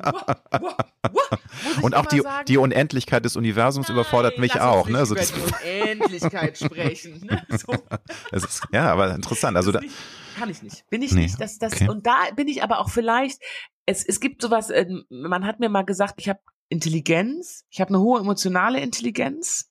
[1.82, 4.88] und auch die, die Unendlichkeit des Universums Nein, überfordert mich auch.
[4.88, 5.00] Ne?
[5.00, 7.26] Also über die Unendlichkeit sprechen.
[7.26, 7.46] Ne?
[7.60, 7.74] So.
[8.32, 9.58] Ist, ja, aber interessant.
[9.58, 9.96] Also da, nicht,
[10.38, 10.88] kann ich nicht.
[10.90, 11.42] Bin ich nee, nicht.
[11.42, 11.90] Das, das, okay.
[11.90, 13.42] Und da bin ich aber auch vielleicht,
[13.86, 16.40] es, es gibt sowas, äh, man hat mir mal gesagt, ich habe
[16.70, 19.70] Intelligenz, ich habe eine hohe emotionale Intelligenz.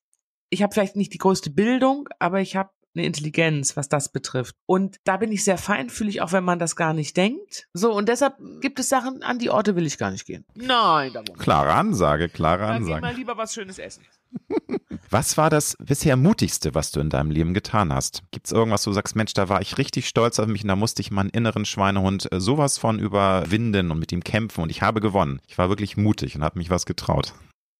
[0.51, 4.57] Ich habe vielleicht nicht die größte Bildung, aber ich habe eine Intelligenz, was das betrifft.
[4.66, 7.68] Und da bin ich sehr feinfühlig, auch wenn man das gar nicht denkt.
[7.72, 10.44] So, und deshalb gibt es Sachen, an die Orte will ich gar nicht gehen.
[10.55, 13.01] Nein, da Klare Ansage, klare Ansage.
[13.01, 14.05] Dann geh mal lieber was Schönes essen.
[15.11, 18.22] Was war das bisher mutigste, was du in deinem Leben getan hast?
[18.30, 20.68] Gibt es irgendwas, wo du sagst, Mensch, da war ich richtig stolz auf mich und
[20.68, 24.70] da musste ich meinen inneren Schweinehund äh, sowas von überwinden und mit ihm kämpfen und
[24.70, 25.40] ich habe gewonnen.
[25.46, 27.32] Ich war wirklich mutig und habe mich was getraut.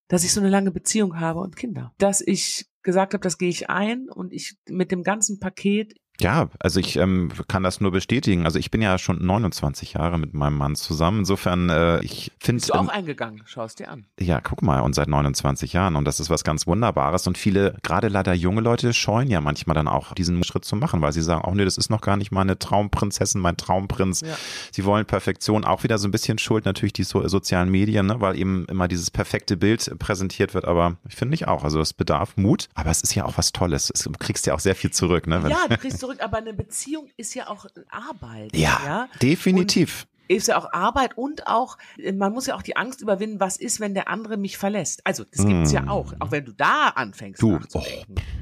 [0.09, 1.93] Dass ich so eine lange Beziehung habe und Kinder.
[1.99, 6.49] Dass ich gesagt habe, das gehe ich ein und ich mit dem ganzen Paket Ja,
[6.59, 8.45] also ich ähm, kann das nur bestätigen.
[8.45, 11.21] Also ich bin ja schon 29 Jahre mit meinem Mann zusammen.
[11.21, 12.61] Insofern, äh, ich finde.
[12.61, 13.43] Bist du auch ähm, eingegangen?
[13.47, 14.05] Schau es dir an.
[14.19, 15.95] Ja, guck mal, und seit 29 Jahren.
[15.95, 17.27] Und das ist was ganz Wunderbares.
[17.29, 21.01] Und viele, gerade leider junge Leute, scheuen ja manchmal dann auch diesen Schritt zu machen,
[21.03, 24.23] weil sie sagen, oh nee, das ist noch gar nicht meine Traumprinzessin, mein Traumprinz.
[24.23, 24.35] Ja.
[24.73, 25.65] Sie wollen Perfektion.
[25.65, 28.21] Auch wieder so ein bisschen Schuld natürlich die so, sozialen Medien, ne?
[28.21, 30.65] weil eben immer dieses perfekte Bild präsentiert wird.
[30.65, 31.63] Aber ich finde ich auch.
[31.63, 32.69] Also es bedarf Mut.
[32.75, 33.93] Aber es ist ja auch was Tolles.
[34.05, 35.29] Du kriegst ja auch sehr viel zurück.
[35.29, 35.45] Ne?
[35.49, 38.57] ja, du kriegst zurück, aber eine Beziehung ist ja auch Arbeit.
[38.57, 39.09] Ja, ja?
[39.21, 40.03] definitiv.
[40.03, 41.79] Und ist ja auch Arbeit und auch,
[42.15, 45.01] man muss ja auch die Angst überwinden, was ist, wenn der andere mich verlässt.
[45.05, 45.75] Also, das gibt's mm.
[45.75, 46.13] ja auch.
[46.19, 47.83] Auch wenn du da anfängst du, oh.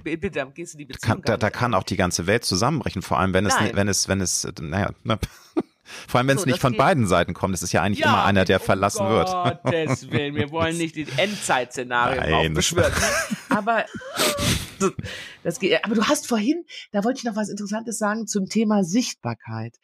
[0.02, 1.22] bitte, dann gehst du die Beziehung.
[1.22, 3.70] Kann, da, da kann auch die ganze Welt zusammenbrechen, vor allem wenn es, Nein.
[3.74, 5.18] wenn es, wenn es, naja, ne.
[6.08, 7.54] Vor allem, wenn so, es nicht von beiden Seiten kommt.
[7.54, 9.28] Es ist ja eigentlich ja, immer einer, der verlassen um wird.
[9.28, 12.92] Gottes Willen, wir wollen nicht die Endzeit-Szenarien beschwören.
[13.50, 13.84] Aber,
[15.42, 18.84] das geht, aber du hast vorhin, da wollte ich noch was Interessantes sagen zum Thema
[18.84, 19.76] Sichtbarkeit.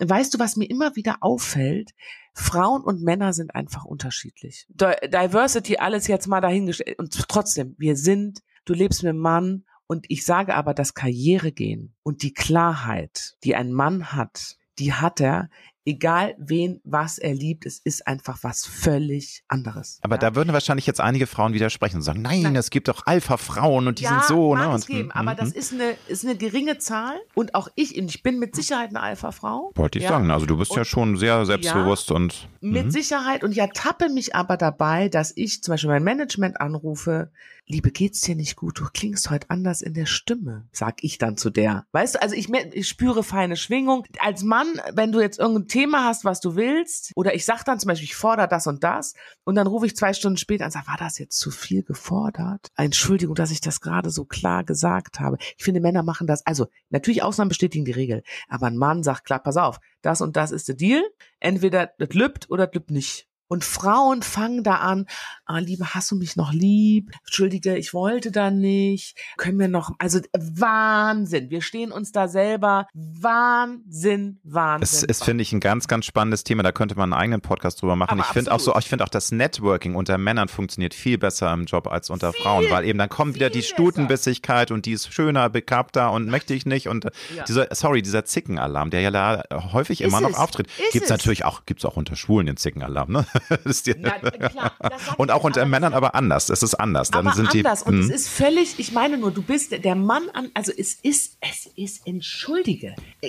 [0.00, 1.92] Weißt du, was mir immer wieder auffällt?
[2.34, 4.66] Frauen und Männer sind einfach unterschiedlich.
[4.68, 6.98] Diversity, alles jetzt mal dahingestellt.
[6.98, 11.94] Und trotzdem, wir sind, du lebst mit einem Mann und ich sage aber, das Karrieregehen
[12.02, 15.48] und die Klarheit, die ein Mann hat, die hat er,
[15.86, 19.98] egal wen, was er liebt, es ist einfach was völlig anderes.
[20.02, 20.20] Aber ja?
[20.20, 22.56] da würden wahrscheinlich jetzt einige Frauen widersprechen und sagen, nein, nein.
[22.56, 24.56] es gibt doch Alpha-Frauen und die ja, sind so.
[24.56, 24.72] Ne?
[24.74, 28.38] Es geben, aber das ist eine, ist eine geringe Zahl und auch ich, ich bin
[28.38, 29.72] mit Sicherheit eine Alpha-Frau.
[29.74, 30.10] Wollte ich ja.
[30.10, 32.48] sagen, also du bist und, ja schon sehr selbstbewusst und.
[32.60, 32.90] Mit mhm.
[32.90, 37.30] Sicherheit und ja, tappe mich aber dabei, dass ich zum Beispiel mein Management anrufe,
[37.66, 38.78] Liebe, geht's dir nicht gut?
[38.78, 41.86] Du klingst heute anders in der Stimme, sag ich dann zu der.
[41.92, 44.04] Weißt du, also ich, ich spüre feine Schwingung.
[44.18, 47.80] Als Mann, wenn du jetzt irgendein Thema hast, was du willst, oder ich sag dann
[47.80, 50.68] zum Beispiel, ich fordere das und das, und dann rufe ich zwei Stunden später an
[50.68, 52.68] und sage, war das jetzt zu viel gefordert?
[52.76, 55.38] Entschuldigung, dass ich das gerade so klar gesagt habe.
[55.56, 59.24] Ich finde, Männer machen das, also natürlich Ausnahmen bestätigen die Regel, aber ein Mann sagt,
[59.24, 61.02] klar, pass auf, das und das ist der Deal.
[61.40, 63.26] Entweder das lübt oder das lübt nicht.
[63.54, 65.06] Und Frauen fangen da an,
[65.46, 67.12] ah, Liebe, hast du mich noch lieb?
[67.24, 69.16] Entschuldige, ich wollte da nicht.
[69.36, 71.50] Können wir noch, also Wahnsinn.
[71.50, 72.88] Wir stehen uns da selber.
[72.94, 74.82] Wahnsinn, Wahnsinn.
[74.82, 76.64] Es ist, finde ich, ein ganz, ganz spannendes Thema.
[76.64, 78.10] Da könnte man einen eigenen Podcast drüber machen.
[78.10, 81.52] Aber ich finde auch so, ich finde auch das Networking unter Männern funktioniert viel besser
[81.52, 84.92] im Job als unter viel, Frauen, weil eben dann kommt wieder die Stutenbissigkeit und die
[84.92, 86.88] ist schöner, bekapter und möchte ich nicht.
[86.88, 87.04] Und
[87.36, 87.44] ja.
[87.44, 90.36] dieser, sorry, dieser Zickenalarm, der ja da häufig ist immer noch es?
[90.36, 93.26] auftritt, gibt es natürlich auch, gibt es auch unter Schwulen den Zickenalarm, ne?
[93.98, 94.10] Na,
[94.48, 94.72] klar,
[95.16, 96.48] und auch unter Männern aber anders.
[96.48, 97.10] Es ist anders.
[97.10, 97.84] Dann aber sind anders.
[97.84, 98.14] Die, und es hm.
[98.14, 102.06] ist völlig, ich meine nur, du bist der Mann an, also es ist, es ist,
[102.06, 102.94] entschuldige.
[103.20, 103.28] Da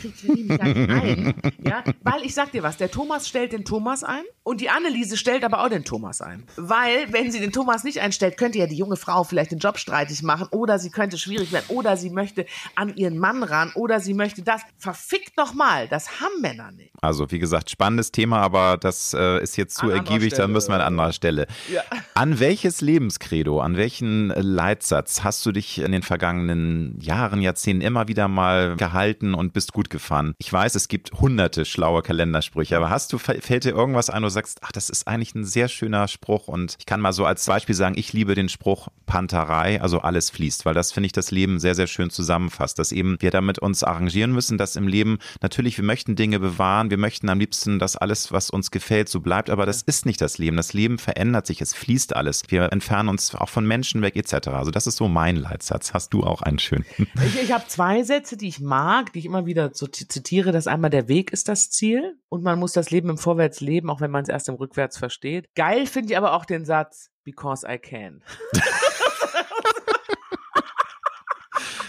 [0.00, 1.34] kriegst du mich gar nicht ein.
[1.62, 1.84] Ja?
[2.02, 5.44] Weil ich sag dir was, der Thomas stellt den Thomas ein und die Anneliese stellt
[5.44, 6.44] aber auch den Thomas ein.
[6.56, 9.78] Weil, wenn sie den Thomas nicht einstellt, könnte ja die junge Frau vielleicht den Job
[9.78, 14.00] streitig machen oder sie könnte schwierig werden oder sie möchte an ihren Mann ran oder
[14.00, 14.62] sie möchte das.
[14.78, 16.90] Verfickt nochmal, das haben Männer nicht.
[17.02, 20.70] Also, wie gesagt, spannendes Thema, aber das äh, ist jetzt zu an ergiebig, dann müssen
[20.70, 21.46] wir an anderer Stelle.
[21.70, 21.82] Ja.
[22.14, 28.08] An welches Lebenskredo, an welchen Leitsatz hast du dich in den vergangenen Jahren, Jahrzehnten immer
[28.08, 30.34] wieder mal gehalten und bist gut gefahren?
[30.38, 34.34] Ich weiß, es gibt hunderte schlaue Kalendersprüche, aber hast du, fällt dir irgendwas ein, du
[34.34, 37.44] sagst, ach, das ist eigentlich ein sehr schöner Spruch und ich kann mal so als
[37.46, 41.30] Beispiel sagen, ich liebe den Spruch Panterei, also alles fließt, weil das finde ich das
[41.30, 45.18] Leben sehr, sehr schön zusammenfasst, dass eben wir damit uns arrangieren müssen, dass im Leben
[45.42, 49.20] natürlich wir möchten Dinge bewahren, wir möchten am liebsten, dass alles, was uns gefällt, so
[49.20, 50.56] bleibt, aber das ist nicht das Leben.
[50.56, 52.42] Das Leben verändert sich, es fließt alles.
[52.48, 54.48] Wir entfernen uns auch von Menschen weg etc.
[54.48, 55.92] Also das ist so mein Leitsatz.
[55.92, 56.84] Hast du auch einen schönen?
[57.26, 60.52] Ich, ich habe zwei Sätze, die ich mag, die ich immer wieder so zitiere.
[60.52, 63.90] Das einmal, der Weg ist das Ziel und man muss das Leben im Vorwärts leben,
[63.90, 65.54] auch wenn man es erst im Rückwärts versteht.
[65.54, 68.22] Geil finde ich aber auch den Satz, because I can.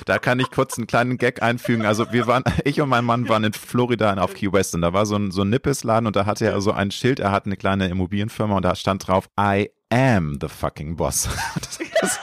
[0.06, 1.86] Da kann ich kurz einen kleinen Gag einfügen.
[1.86, 4.94] Also wir waren, ich und mein Mann waren in Florida auf Key West und da
[4.94, 7.46] war so ein, so ein Nippesladen und da hatte er so ein Schild, er hat
[7.46, 11.30] eine kleine Immobilienfirma und da stand drauf, I am the fucking boss.
[11.62, 12.20] Das, das,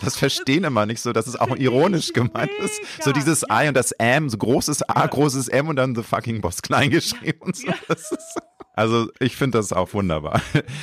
[0.00, 2.80] das verstehen immer nicht so, dass es auch ironisch gemeint ist.
[3.00, 6.40] So dieses I und das am, so großes A, großes M und dann the fucking
[6.40, 7.68] boss klein geschrieben und so.
[7.88, 8.38] Das ist,
[8.74, 10.40] also ich finde das auch wunderbar.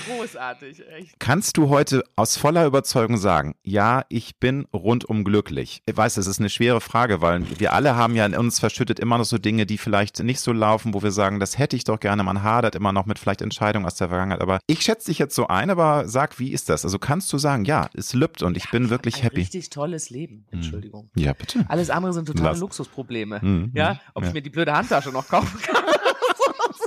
[0.07, 1.19] Großartig, echt.
[1.19, 5.81] Kannst du heute aus voller Überzeugung sagen, ja, ich bin rundum glücklich?
[5.85, 8.99] Ich weiß, es ist eine schwere Frage, weil wir alle haben ja in uns verschüttet
[8.99, 11.83] immer noch so Dinge, die vielleicht nicht so laufen, wo wir sagen, das hätte ich
[11.83, 12.23] doch gerne.
[12.23, 14.41] Man hadert immer noch mit vielleicht Entscheidungen aus der Vergangenheit.
[14.41, 16.85] Aber ich schätze dich jetzt so ein, aber sag, wie ist das?
[16.85, 19.41] Also kannst du sagen, ja, es lübt und ich ja, bin wirklich ein happy.
[19.41, 20.59] Richtig tolles Leben, hm.
[20.59, 21.09] Entschuldigung.
[21.15, 21.65] Ja, bitte.
[21.67, 22.59] Alles andere sind totale Lass.
[22.59, 23.39] Luxusprobleme.
[23.41, 23.71] Mhm.
[23.73, 24.29] Ja, ob ja.
[24.29, 25.83] ich mir die blöde Handtasche noch kaufen kann.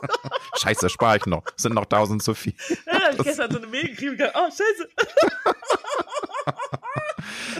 [0.62, 1.42] Scheiße, spare ich noch.
[1.56, 2.54] Sind noch tausend zu viel.
[3.12, 4.22] Ja, ich gestern so eine Mail gekriegt.
[4.34, 4.88] Oh, scheiße.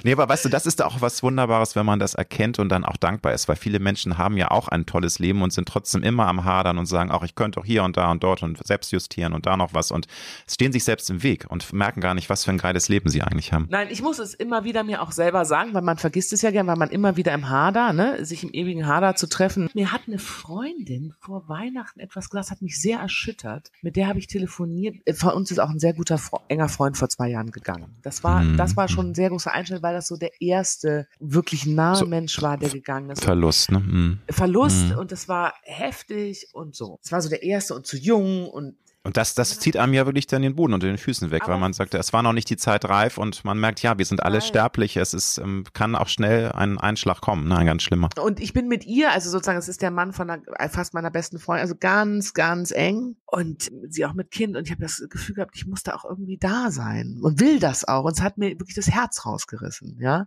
[0.05, 2.85] Nee, aber weißt du, das ist auch was Wunderbares, wenn man das erkennt und dann
[2.85, 6.03] auch dankbar ist, weil viele Menschen haben ja auch ein tolles Leben und sind trotzdem
[6.03, 8.65] immer am Hadern und sagen, auch ich könnte auch hier und da und dort und
[8.67, 10.07] selbst justieren und da noch was und
[10.51, 13.23] stehen sich selbst im Weg und merken gar nicht, was für ein geiles Leben sie
[13.23, 13.69] eigentlich haben.
[13.71, 16.51] Nein, ich muss es immer wieder mir auch selber sagen, weil man vergisst es ja
[16.51, 19.71] gern, weil man immer wieder im Hader, ne, sich im ewigen Hader zu treffen.
[19.75, 23.71] Mir hat eine Freundin vor Weihnachten etwas gesagt, hat mich sehr erschüttert.
[23.83, 24.97] Mit der habe ich telefoniert.
[25.05, 27.97] Äh, uns ist auch ein sehr guter, enger Freund vor zwei Jahren gegangen.
[28.03, 28.57] Das war, mhm.
[28.57, 32.07] das war schon ein sehr großer Einschnitt, weil das so der erste wirklich nahe so,
[32.07, 33.25] Mensch war, der gegangen ist.
[33.25, 33.81] Verlust, ne?
[33.81, 34.21] Mhm.
[34.31, 34.99] Verlust mhm.
[34.99, 37.01] und das war heftig und so.
[37.03, 40.07] Es war so der erste und zu jung und und das, das zieht einem ja
[40.07, 42.33] wirklich dann den Boden unter den Füßen weg, Aber weil man sagt, es war noch
[42.33, 44.47] nicht die Zeit reif und man merkt, ja, wir sind alle Nein.
[44.47, 44.97] sterblich.
[44.97, 48.11] Es ist, ähm, kann auch schnell ein Einschlag kommen, ne, ein ganz schlimmer.
[48.21, 51.11] Und ich bin mit ihr, also sozusagen, es ist der Mann von einer, fast meiner
[51.11, 55.05] besten Freundin, also ganz, ganz eng und sie auch mit Kind und ich habe das
[55.11, 58.05] Gefühl gehabt, ich muss da auch irgendwie da sein und will das auch.
[58.05, 60.27] Und es hat mir wirklich das Herz rausgerissen, ja.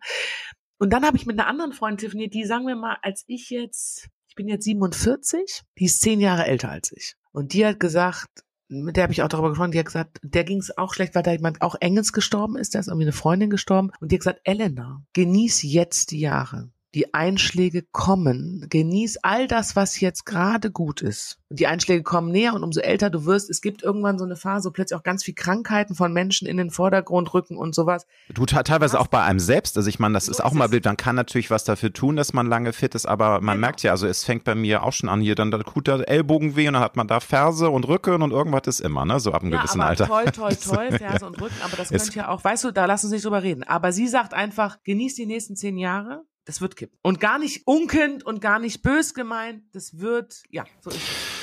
[0.78, 3.50] Und dann habe ich mit einer anderen Freundin telefoniert, die sagen wir mal, als ich
[3.50, 7.16] jetzt, ich bin jetzt 47, die ist zehn Jahre älter als ich.
[7.32, 10.44] Und die hat gesagt, mit der habe ich auch darüber gesprochen, die hat gesagt, der
[10.44, 13.14] ging es auch schlecht, weil da jemand auch enges gestorben ist, da ist irgendwie eine
[13.14, 18.68] Freundin gestorben und die hat gesagt, Elena, genieß jetzt die Jahre die Einschläge kommen.
[18.70, 21.40] Genieß all das, was jetzt gerade gut ist.
[21.50, 24.70] Die Einschläge kommen näher und umso älter du wirst, es gibt irgendwann so eine Phase,
[24.70, 28.08] wo plötzlich auch ganz viel Krankheiten von Menschen in den Vordergrund rücken und sowas.
[28.34, 29.78] Du teilweise auch bei einem selbst.
[29.78, 30.86] Also ich meine, das so ist auch mal blöd.
[30.86, 33.68] Man kann natürlich was dafür tun, dass man lange fit ist, aber man genau.
[33.68, 36.08] merkt ja, also es fängt bei mir auch schon an, hier dann da tut der
[36.08, 39.20] Ellbogen weh und dann hat man da Ferse und Rücken und irgendwas ist immer, ne?
[39.20, 40.08] So ab einem ja, gewissen aber Alter.
[40.08, 43.10] Toll, toll, toll, Ferse und Rücken, aber das könnte ja auch, weißt du, da lassen
[43.10, 43.64] Sie sich drüber reden.
[43.64, 46.98] Aber sie sagt einfach, genieß die nächsten zehn Jahre das wird kippen.
[47.02, 49.64] Und gar nicht unkend und gar nicht bös gemeint.
[49.74, 51.35] Das wird, ja, so ist es.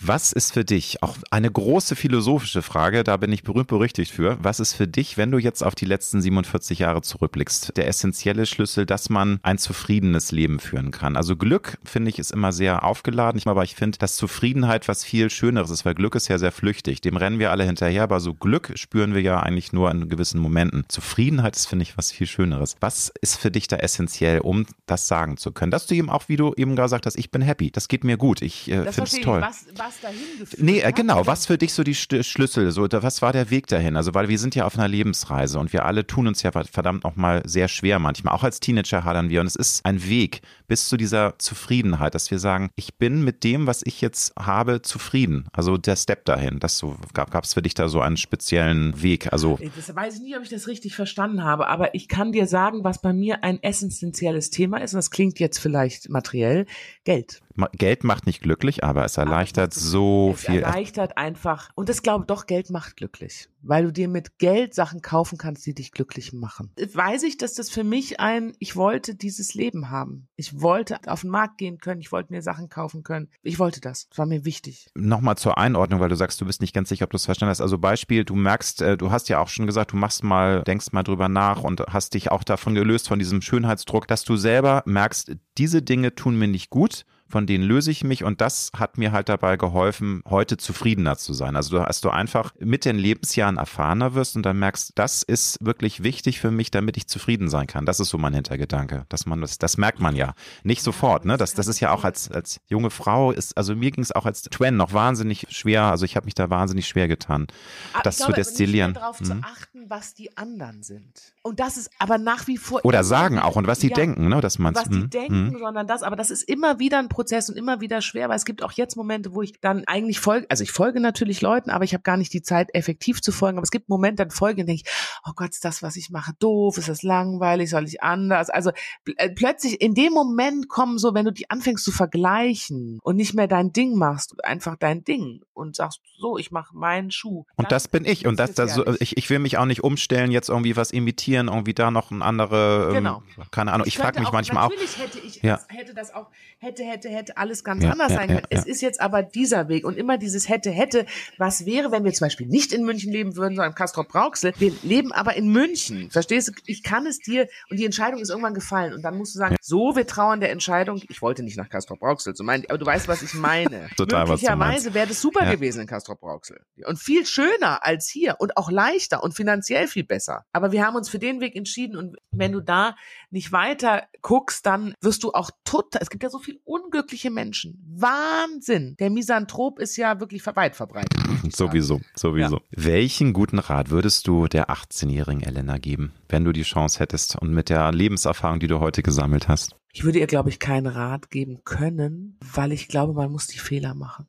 [0.00, 4.38] Was ist für dich, auch eine große philosophische Frage, da bin ich berühmt berüchtigt für,
[4.40, 8.46] was ist für dich, wenn du jetzt auf die letzten 47 Jahre zurückblickst, der essentielle
[8.46, 11.16] Schlüssel, dass man ein zufriedenes Leben führen kann?
[11.16, 15.30] Also Glück, finde ich, ist immer sehr aufgeladen, aber ich finde, dass Zufriedenheit was viel
[15.30, 17.00] Schöneres ist, weil Glück ist ja sehr flüchtig.
[17.00, 20.40] Dem rennen wir alle hinterher, aber so Glück spüren wir ja eigentlich nur in gewissen
[20.40, 20.84] Momenten.
[20.88, 22.76] Zufriedenheit ist, finde ich, was viel Schöneres.
[22.80, 25.70] Was ist für dich da essentiell, um das sagen zu können?
[25.70, 28.16] Dass du eben auch, wie du eben gesagt hast, ich bin happy, das geht mir
[28.16, 29.40] gut, ich äh, finde es toll.
[29.40, 31.26] Was, was was dahin geführt Nee, äh, genau.
[31.26, 32.70] Was für dich so die Schlüssel?
[32.70, 33.96] So, was war der Weg dahin?
[33.96, 37.04] Also, weil wir sind ja auf einer Lebensreise und wir alle tun uns ja verdammt
[37.04, 38.34] noch mal sehr schwer manchmal.
[38.34, 42.30] Auch als Teenager hadern wir und es ist ein Weg bis zu dieser Zufriedenheit, dass
[42.30, 45.48] wir sagen, ich bin mit dem, was ich jetzt habe, zufrieden.
[45.52, 46.60] Also der Step dahin.
[46.60, 49.32] Das so, gab es für dich da so einen speziellen Weg?
[49.32, 52.46] Also das weiß ich nicht, ob ich das richtig verstanden habe, aber ich kann dir
[52.46, 54.92] sagen, was bei mir ein essentielles Thema ist.
[54.92, 56.66] Und das klingt jetzt vielleicht materiell:
[57.04, 57.40] Geld.
[57.72, 60.58] Geld macht nicht glücklich, aber es erleichtert aber so es viel.
[60.58, 61.70] Es erleichtert einfach.
[61.74, 63.48] Und das glaube doch, Geld macht glücklich.
[63.62, 66.70] Weil du dir mit Geld Sachen kaufen kannst, die dich glücklich machen.
[66.76, 70.28] Weiß ich, dass das für mich ein, ich wollte dieses Leben haben.
[70.36, 72.00] Ich wollte auf den Markt gehen können.
[72.00, 73.28] Ich wollte mir Sachen kaufen können.
[73.42, 74.08] Ich wollte das.
[74.08, 74.88] Das war mir wichtig.
[74.94, 77.50] Nochmal zur Einordnung, weil du sagst, du bist nicht ganz sicher, ob du es verstanden
[77.50, 77.60] hast.
[77.60, 80.92] Also Beispiel, du merkst, äh, du hast ja auch schon gesagt, du machst mal, denkst
[80.92, 84.82] mal drüber nach und hast dich auch davon gelöst, von diesem Schönheitsdruck, dass du selber
[84.86, 88.98] merkst, diese Dinge tun mir nicht gut von denen löse ich mich und das hat
[88.98, 91.56] mir halt dabei geholfen, heute zufriedener zu sein.
[91.56, 96.02] Also dass du einfach mit den Lebensjahren erfahrener wirst und dann merkst, das ist wirklich
[96.02, 97.86] wichtig für mich, damit ich zufrieden sein kann.
[97.86, 101.24] Das ist so mein Hintergedanke, dass man das, das merkt man ja nicht sofort.
[101.24, 101.36] Ne?
[101.36, 104.26] Das, das ist ja auch als, als junge Frau ist, also mir ging es auch
[104.26, 105.84] als Twen noch wahnsinnig schwer.
[105.84, 107.46] Also ich habe mich da wahnsinnig schwer getan,
[107.92, 108.92] aber das glaube, zu destillieren.
[108.92, 109.26] Nicht darauf hm.
[109.26, 109.44] zu mhm.
[109.44, 111.34] achten, was die anderen sind.
[111.42, 112.84] Und das ist aber nach wie vor.
[112.84, 114.40] Oder sagen auch und was sie ja, denken, ne?
[114.40, 115.10] Dass man was die hm.
[115.10, 115.58] denken, hm.
[115.58, 116.02] sondern das.
[116.02, 118.70] Aber das ist immer wieder ein Prozess und immer wieder schwer, weil es gibt auch
[118.70, 122.02] jetzt Momente, wo ich dann eigentlich folge, also ich folge natürlich Leuten, aber ich habe
[122.04, 123.58] gar nicht die Zeit, effektiv zu folgen.
[123.58, 124.90] Aber es gibt Momente, dann folge und denke ich,
[125.26, 128.50] oh Gott, ist das, was ich mache, doof, ist das langweilig, soll ich anders?
[128.50, 128.70] Also
[129.16, 133.34] äh, plötzlich in dem Moment kommen so, wenn du die anfängst zu vergleichen und nicht
[133.34, 137.46] mehr dein Ding machst, einfach dein Ding und sagst, so, ich mache meinen Schuh.
[137.56, 138.28] Und das bin ich.
[138.28, 141.48] Und das, das so, ich, ich will mich auch nicht umstellen, jetzt irgendwie was imitieren,
[141.48, 143.22] irgendwie da noch ein andere, ähm, genau.
[143.36, 143.88] ähm, keine Ahnung.
[143.88, 144.70] Ich, ich frage mich auch, manchmal auch.
[144.70, 145.58] Natürlich hätte ich, ja.
[145.68, 148.46] hätte das auch, hätte, hätte, hätte alles ganz ja, anders ja, sein können.
[148.50, 151.06] Es ist jetzt aber dieser Weg und immer dieses hätte, hätte.
[151.36, 154.52] Was wäre, wenn wir zum Beispiel nicht in München leben würden, sondern in Castrop Brauxel?
[154.58, 156.10] Wir leben aber in München.
[156.10, 156.52] Verstehst du?
[156.66, 159.56] Ich kann es dir und die Entscheidung ist irgendwann gefallen und dann musst du sagen,
[159.60, 161.02] so, wir trauern der Entscheidung.
[161.08, 163.88] Ich wollte nicht nach Castrop Brauxel zu meinen, aber du weißt, was ich meine.
[163.96, 168.56] Total, Möglicherweise wäre das super gewesen in Castrop Brauxel und viel schöner als hier und
[168.56, 170.44] auch leichter und finanziell viel besser.
[170.52, 172.96] Aber wir haben uns für den Weg entschieden und wenn du da
[173.30, 176.58] nicht weiter guckst, dann wirst du auch total, es gibt ja so viele
[176.98, 177.78] unglückliche Menschen.
[177.96, 178.96] Wahnsinn.
[178.98, 181.12] Der Misanthrop ist ja wirklich weit verbreitet.
[181.50, 182.56] Sowieso, sowieso.
[182.56, 182.62] Ja.
[182.70, 187.36] Welchen guten Rat würdest du der 18 16-jährigen Elena geben, wenn du die Chance hättest
[187.36, 189.76] und mit der Lebenserfahrung, die du heute gesammelt hast?
[189.92, 193.58] Ich würde ihr, glaube ich, keinen Rat geben können, weil ich glaube, man muss die
[193.58, 194.26] Fehler machen.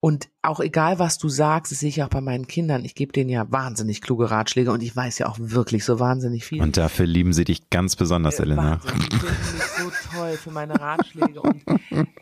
[0.00, 2.84] Und auch egal, was du sagst, das sehe ich auch bei meinen Kindern.
[2.84, 6.44] Ich gebe denen ja wahnsinnig kluge Ratschläge und ich weiß ja auch wirklich so wahnsinnig
[6.44, 6.60] viel.
[6.62, 8.80] Und dafür lieben sie dich ganz besonders, Äh, Elena.
[8.82, 9.08] Wahnsinn.
[9.10, 11.40] Die finden mich so toll für meine Ratschläge.
[11.40, 11.62] Und,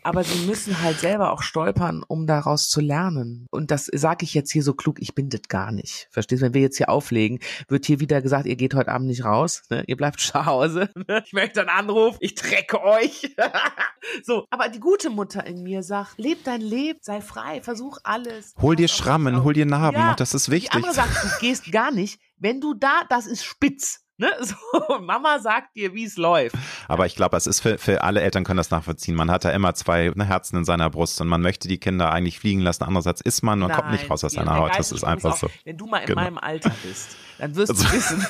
[0.03, 3.47] aber sie müssen halt selber auch stolpern, um daraus zu lernen.
[3.51, 6.07] Und das sage ich jetzt hier so klug, ich bin das gar nicht.
[6.11, 6.45] Verstehst du?
[6.45, 9.63] Wenn wir jetzt hier auflegen, wird hier wieder gesagt, ihr geht heute Abend nicht raus,
[9.69, 9.83] ne?
[9.87, 10.89] ihr bleibt zu Hause.
[11.07, 11.23] Ne?
[11.25, 13.35] Ich möchte einen Anruf, ich trecke euch.
[14.23, 18.16] so, aber die gute Mutter in mir sagt, leb dein Leben, sei frei, versuch alles.
[18.61, 20.73] Hol dir Schrammen, hol dir Narben, Ja, das ist Die wichtig.
[20.73, 22.19] andere sagt, du gehst gar nicht.
[22.37, 24.01] Wenn du da, das ist spitz.
[24.19, 24.31] Ne?
[24.41, 26.55] So, Mama sagt dir, wie es läuft.
[26.87, 29.13] Aber ich glaube, es ist für, für alle Eltern können das nachvollziehen.
[29.13, 32.11] Man hat da immer zwei ne, Herzen in seiner Brust und man möchte die Kinder
[32.11, 32.83] eigentlich fliegen lassen.
[32.83, 34.71] Andererseits ist man und kommt nicht raus aus Nein, seiner Haut.
[34.75, 35.49] Das ist einfach auch, so.
[35.65, 36.21] Wenn du mal in Genau.
[36.23, 38.25] meinem Alter bist, dann wirst du Also- wissen,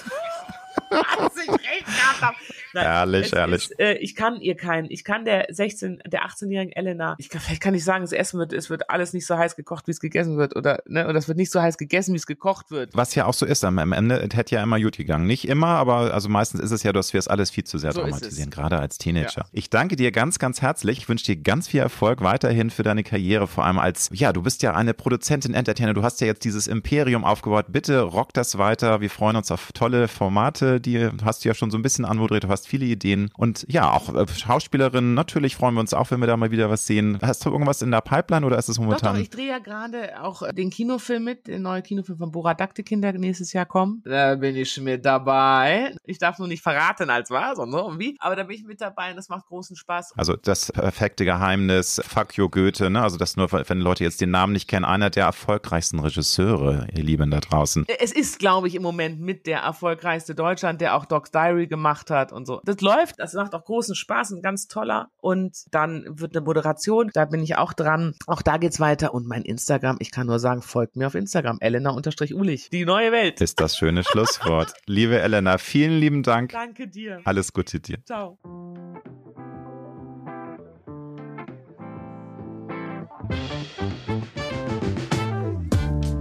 [0.90, 2.36] dass ich recht gehabt habe.
[2.78, 3.72] Nein, Ehrlich, ehrlich.
[3.72, 7.42] Ist, äh, ich kann ihr keinen, ich kann der 16, der 18-jährigen Elena, ich kann,
[7.42, 9.92] vielleicht kann ich sagen, das Essen wird, es wird alles nicht so heiß gekocht, wie
[9.92, 12.72] es gegessen wird, oder, ne, oder es wird nicht so heiß gegessen, wie es gekocht
[12.72, 12.96] wird.
[12.96, 15.26] Was ja auch so ist, am Ende es hätte ja immer gut gegangen.
[15.26, 17.92] Nicht immer, aber also meistens ist es ja, dass wir es alles viel zu sehr
[17.92, 18.50] So es.
[18.50, 19.46] gerade als Teenager.
[19.52, 21.00] Ich danke dir ganz, ganz herzlich.
[21.00, 24.42] Ich wünsche dir ganz viel Erfolg weiterhin für deine Karriere, vor allem als, ja, du
[24.42, 27.66] bist ja eine Produzentin, Entertainer, du hast ja jetzt dieses Imperium aufgebaut.
[27.70, 29.02] Bitte rock das weiter.
[29.02, 32.46] Wir freuen uns auf tolle Formate, die hast du ja schon so ein bisschen anmoderiert,
[32.46, 33.30] du hast viele Ideen.
[33.38, 36.70] Und ja, auch äh, Schauspielerin, natürlich freuen wir uns auch, wenn wir da mal wieder
[36.70, 37.18] was sehen.
[37.22, 39.16] Hast du irgendwas in der Pipeline oder ist es Doch, momentan?
[39.16, 42.54] doch, ich drehe ja gerade auch äh, den Kinofilm mit, den neuen Kinofilm von Bora
[42.54, 44.06] Daktekin, der nächstes Jahr kommt.
[44.06, 45.96] Da bin ich mit dabei.
[46.06, 48.66] Ich darf nur nicht verraten, als was und so und wie, aber da bin ich
[48.66, 50.14] mit dabei und das macht großen Spaß.
[50.18, 53.02] Also das perfekte Geheimnis, Fuck you Goethe, ne?
[53.02, 57.04] Also das nur, wenn Leute jetzt den Namen nicht kennen, einer der erfolgreichsten Regisseure, ihr
[57.04, 57.86] Lieben da draußen.
[58.00, 62.10] Es ist, glaube ich, im Moment mit der erfolgreichste Deutschland, der auch Doc's Diary gemacht
[62.10, 62.62] hat und so.
[62.64, 65.12] Das läuft, das macht auch großen Spaß, ein ganz toller.
[65.18, 68.16] Und dann wird eine Moderation, da bin ich auch dran.
[68.26, 69.14] Auch da geht's weiter.
[69.14, 72.70] Und mein Instagram, ich kann nur sagen, folgt mir auf Instagram, Elena-Ulich.
[72.72, 73.40] Die neue Welt.
[73.42, 74.74] Ist das schöne Schlusswort.
[74.88, 76.54] Liebe Elena, vielen lieben Dank.
[76.54, 77.22] Danke dir.
[77.26, 78.00] Alles Gute dir.
[78.06, 78.40] Ciao.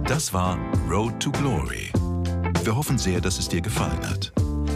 [0.05, 0.57] Das war
[0.89, 1.91] Road to Glory.
[2.63, 4.33] Wir hoffen sehr, dass es dir gefallen hat.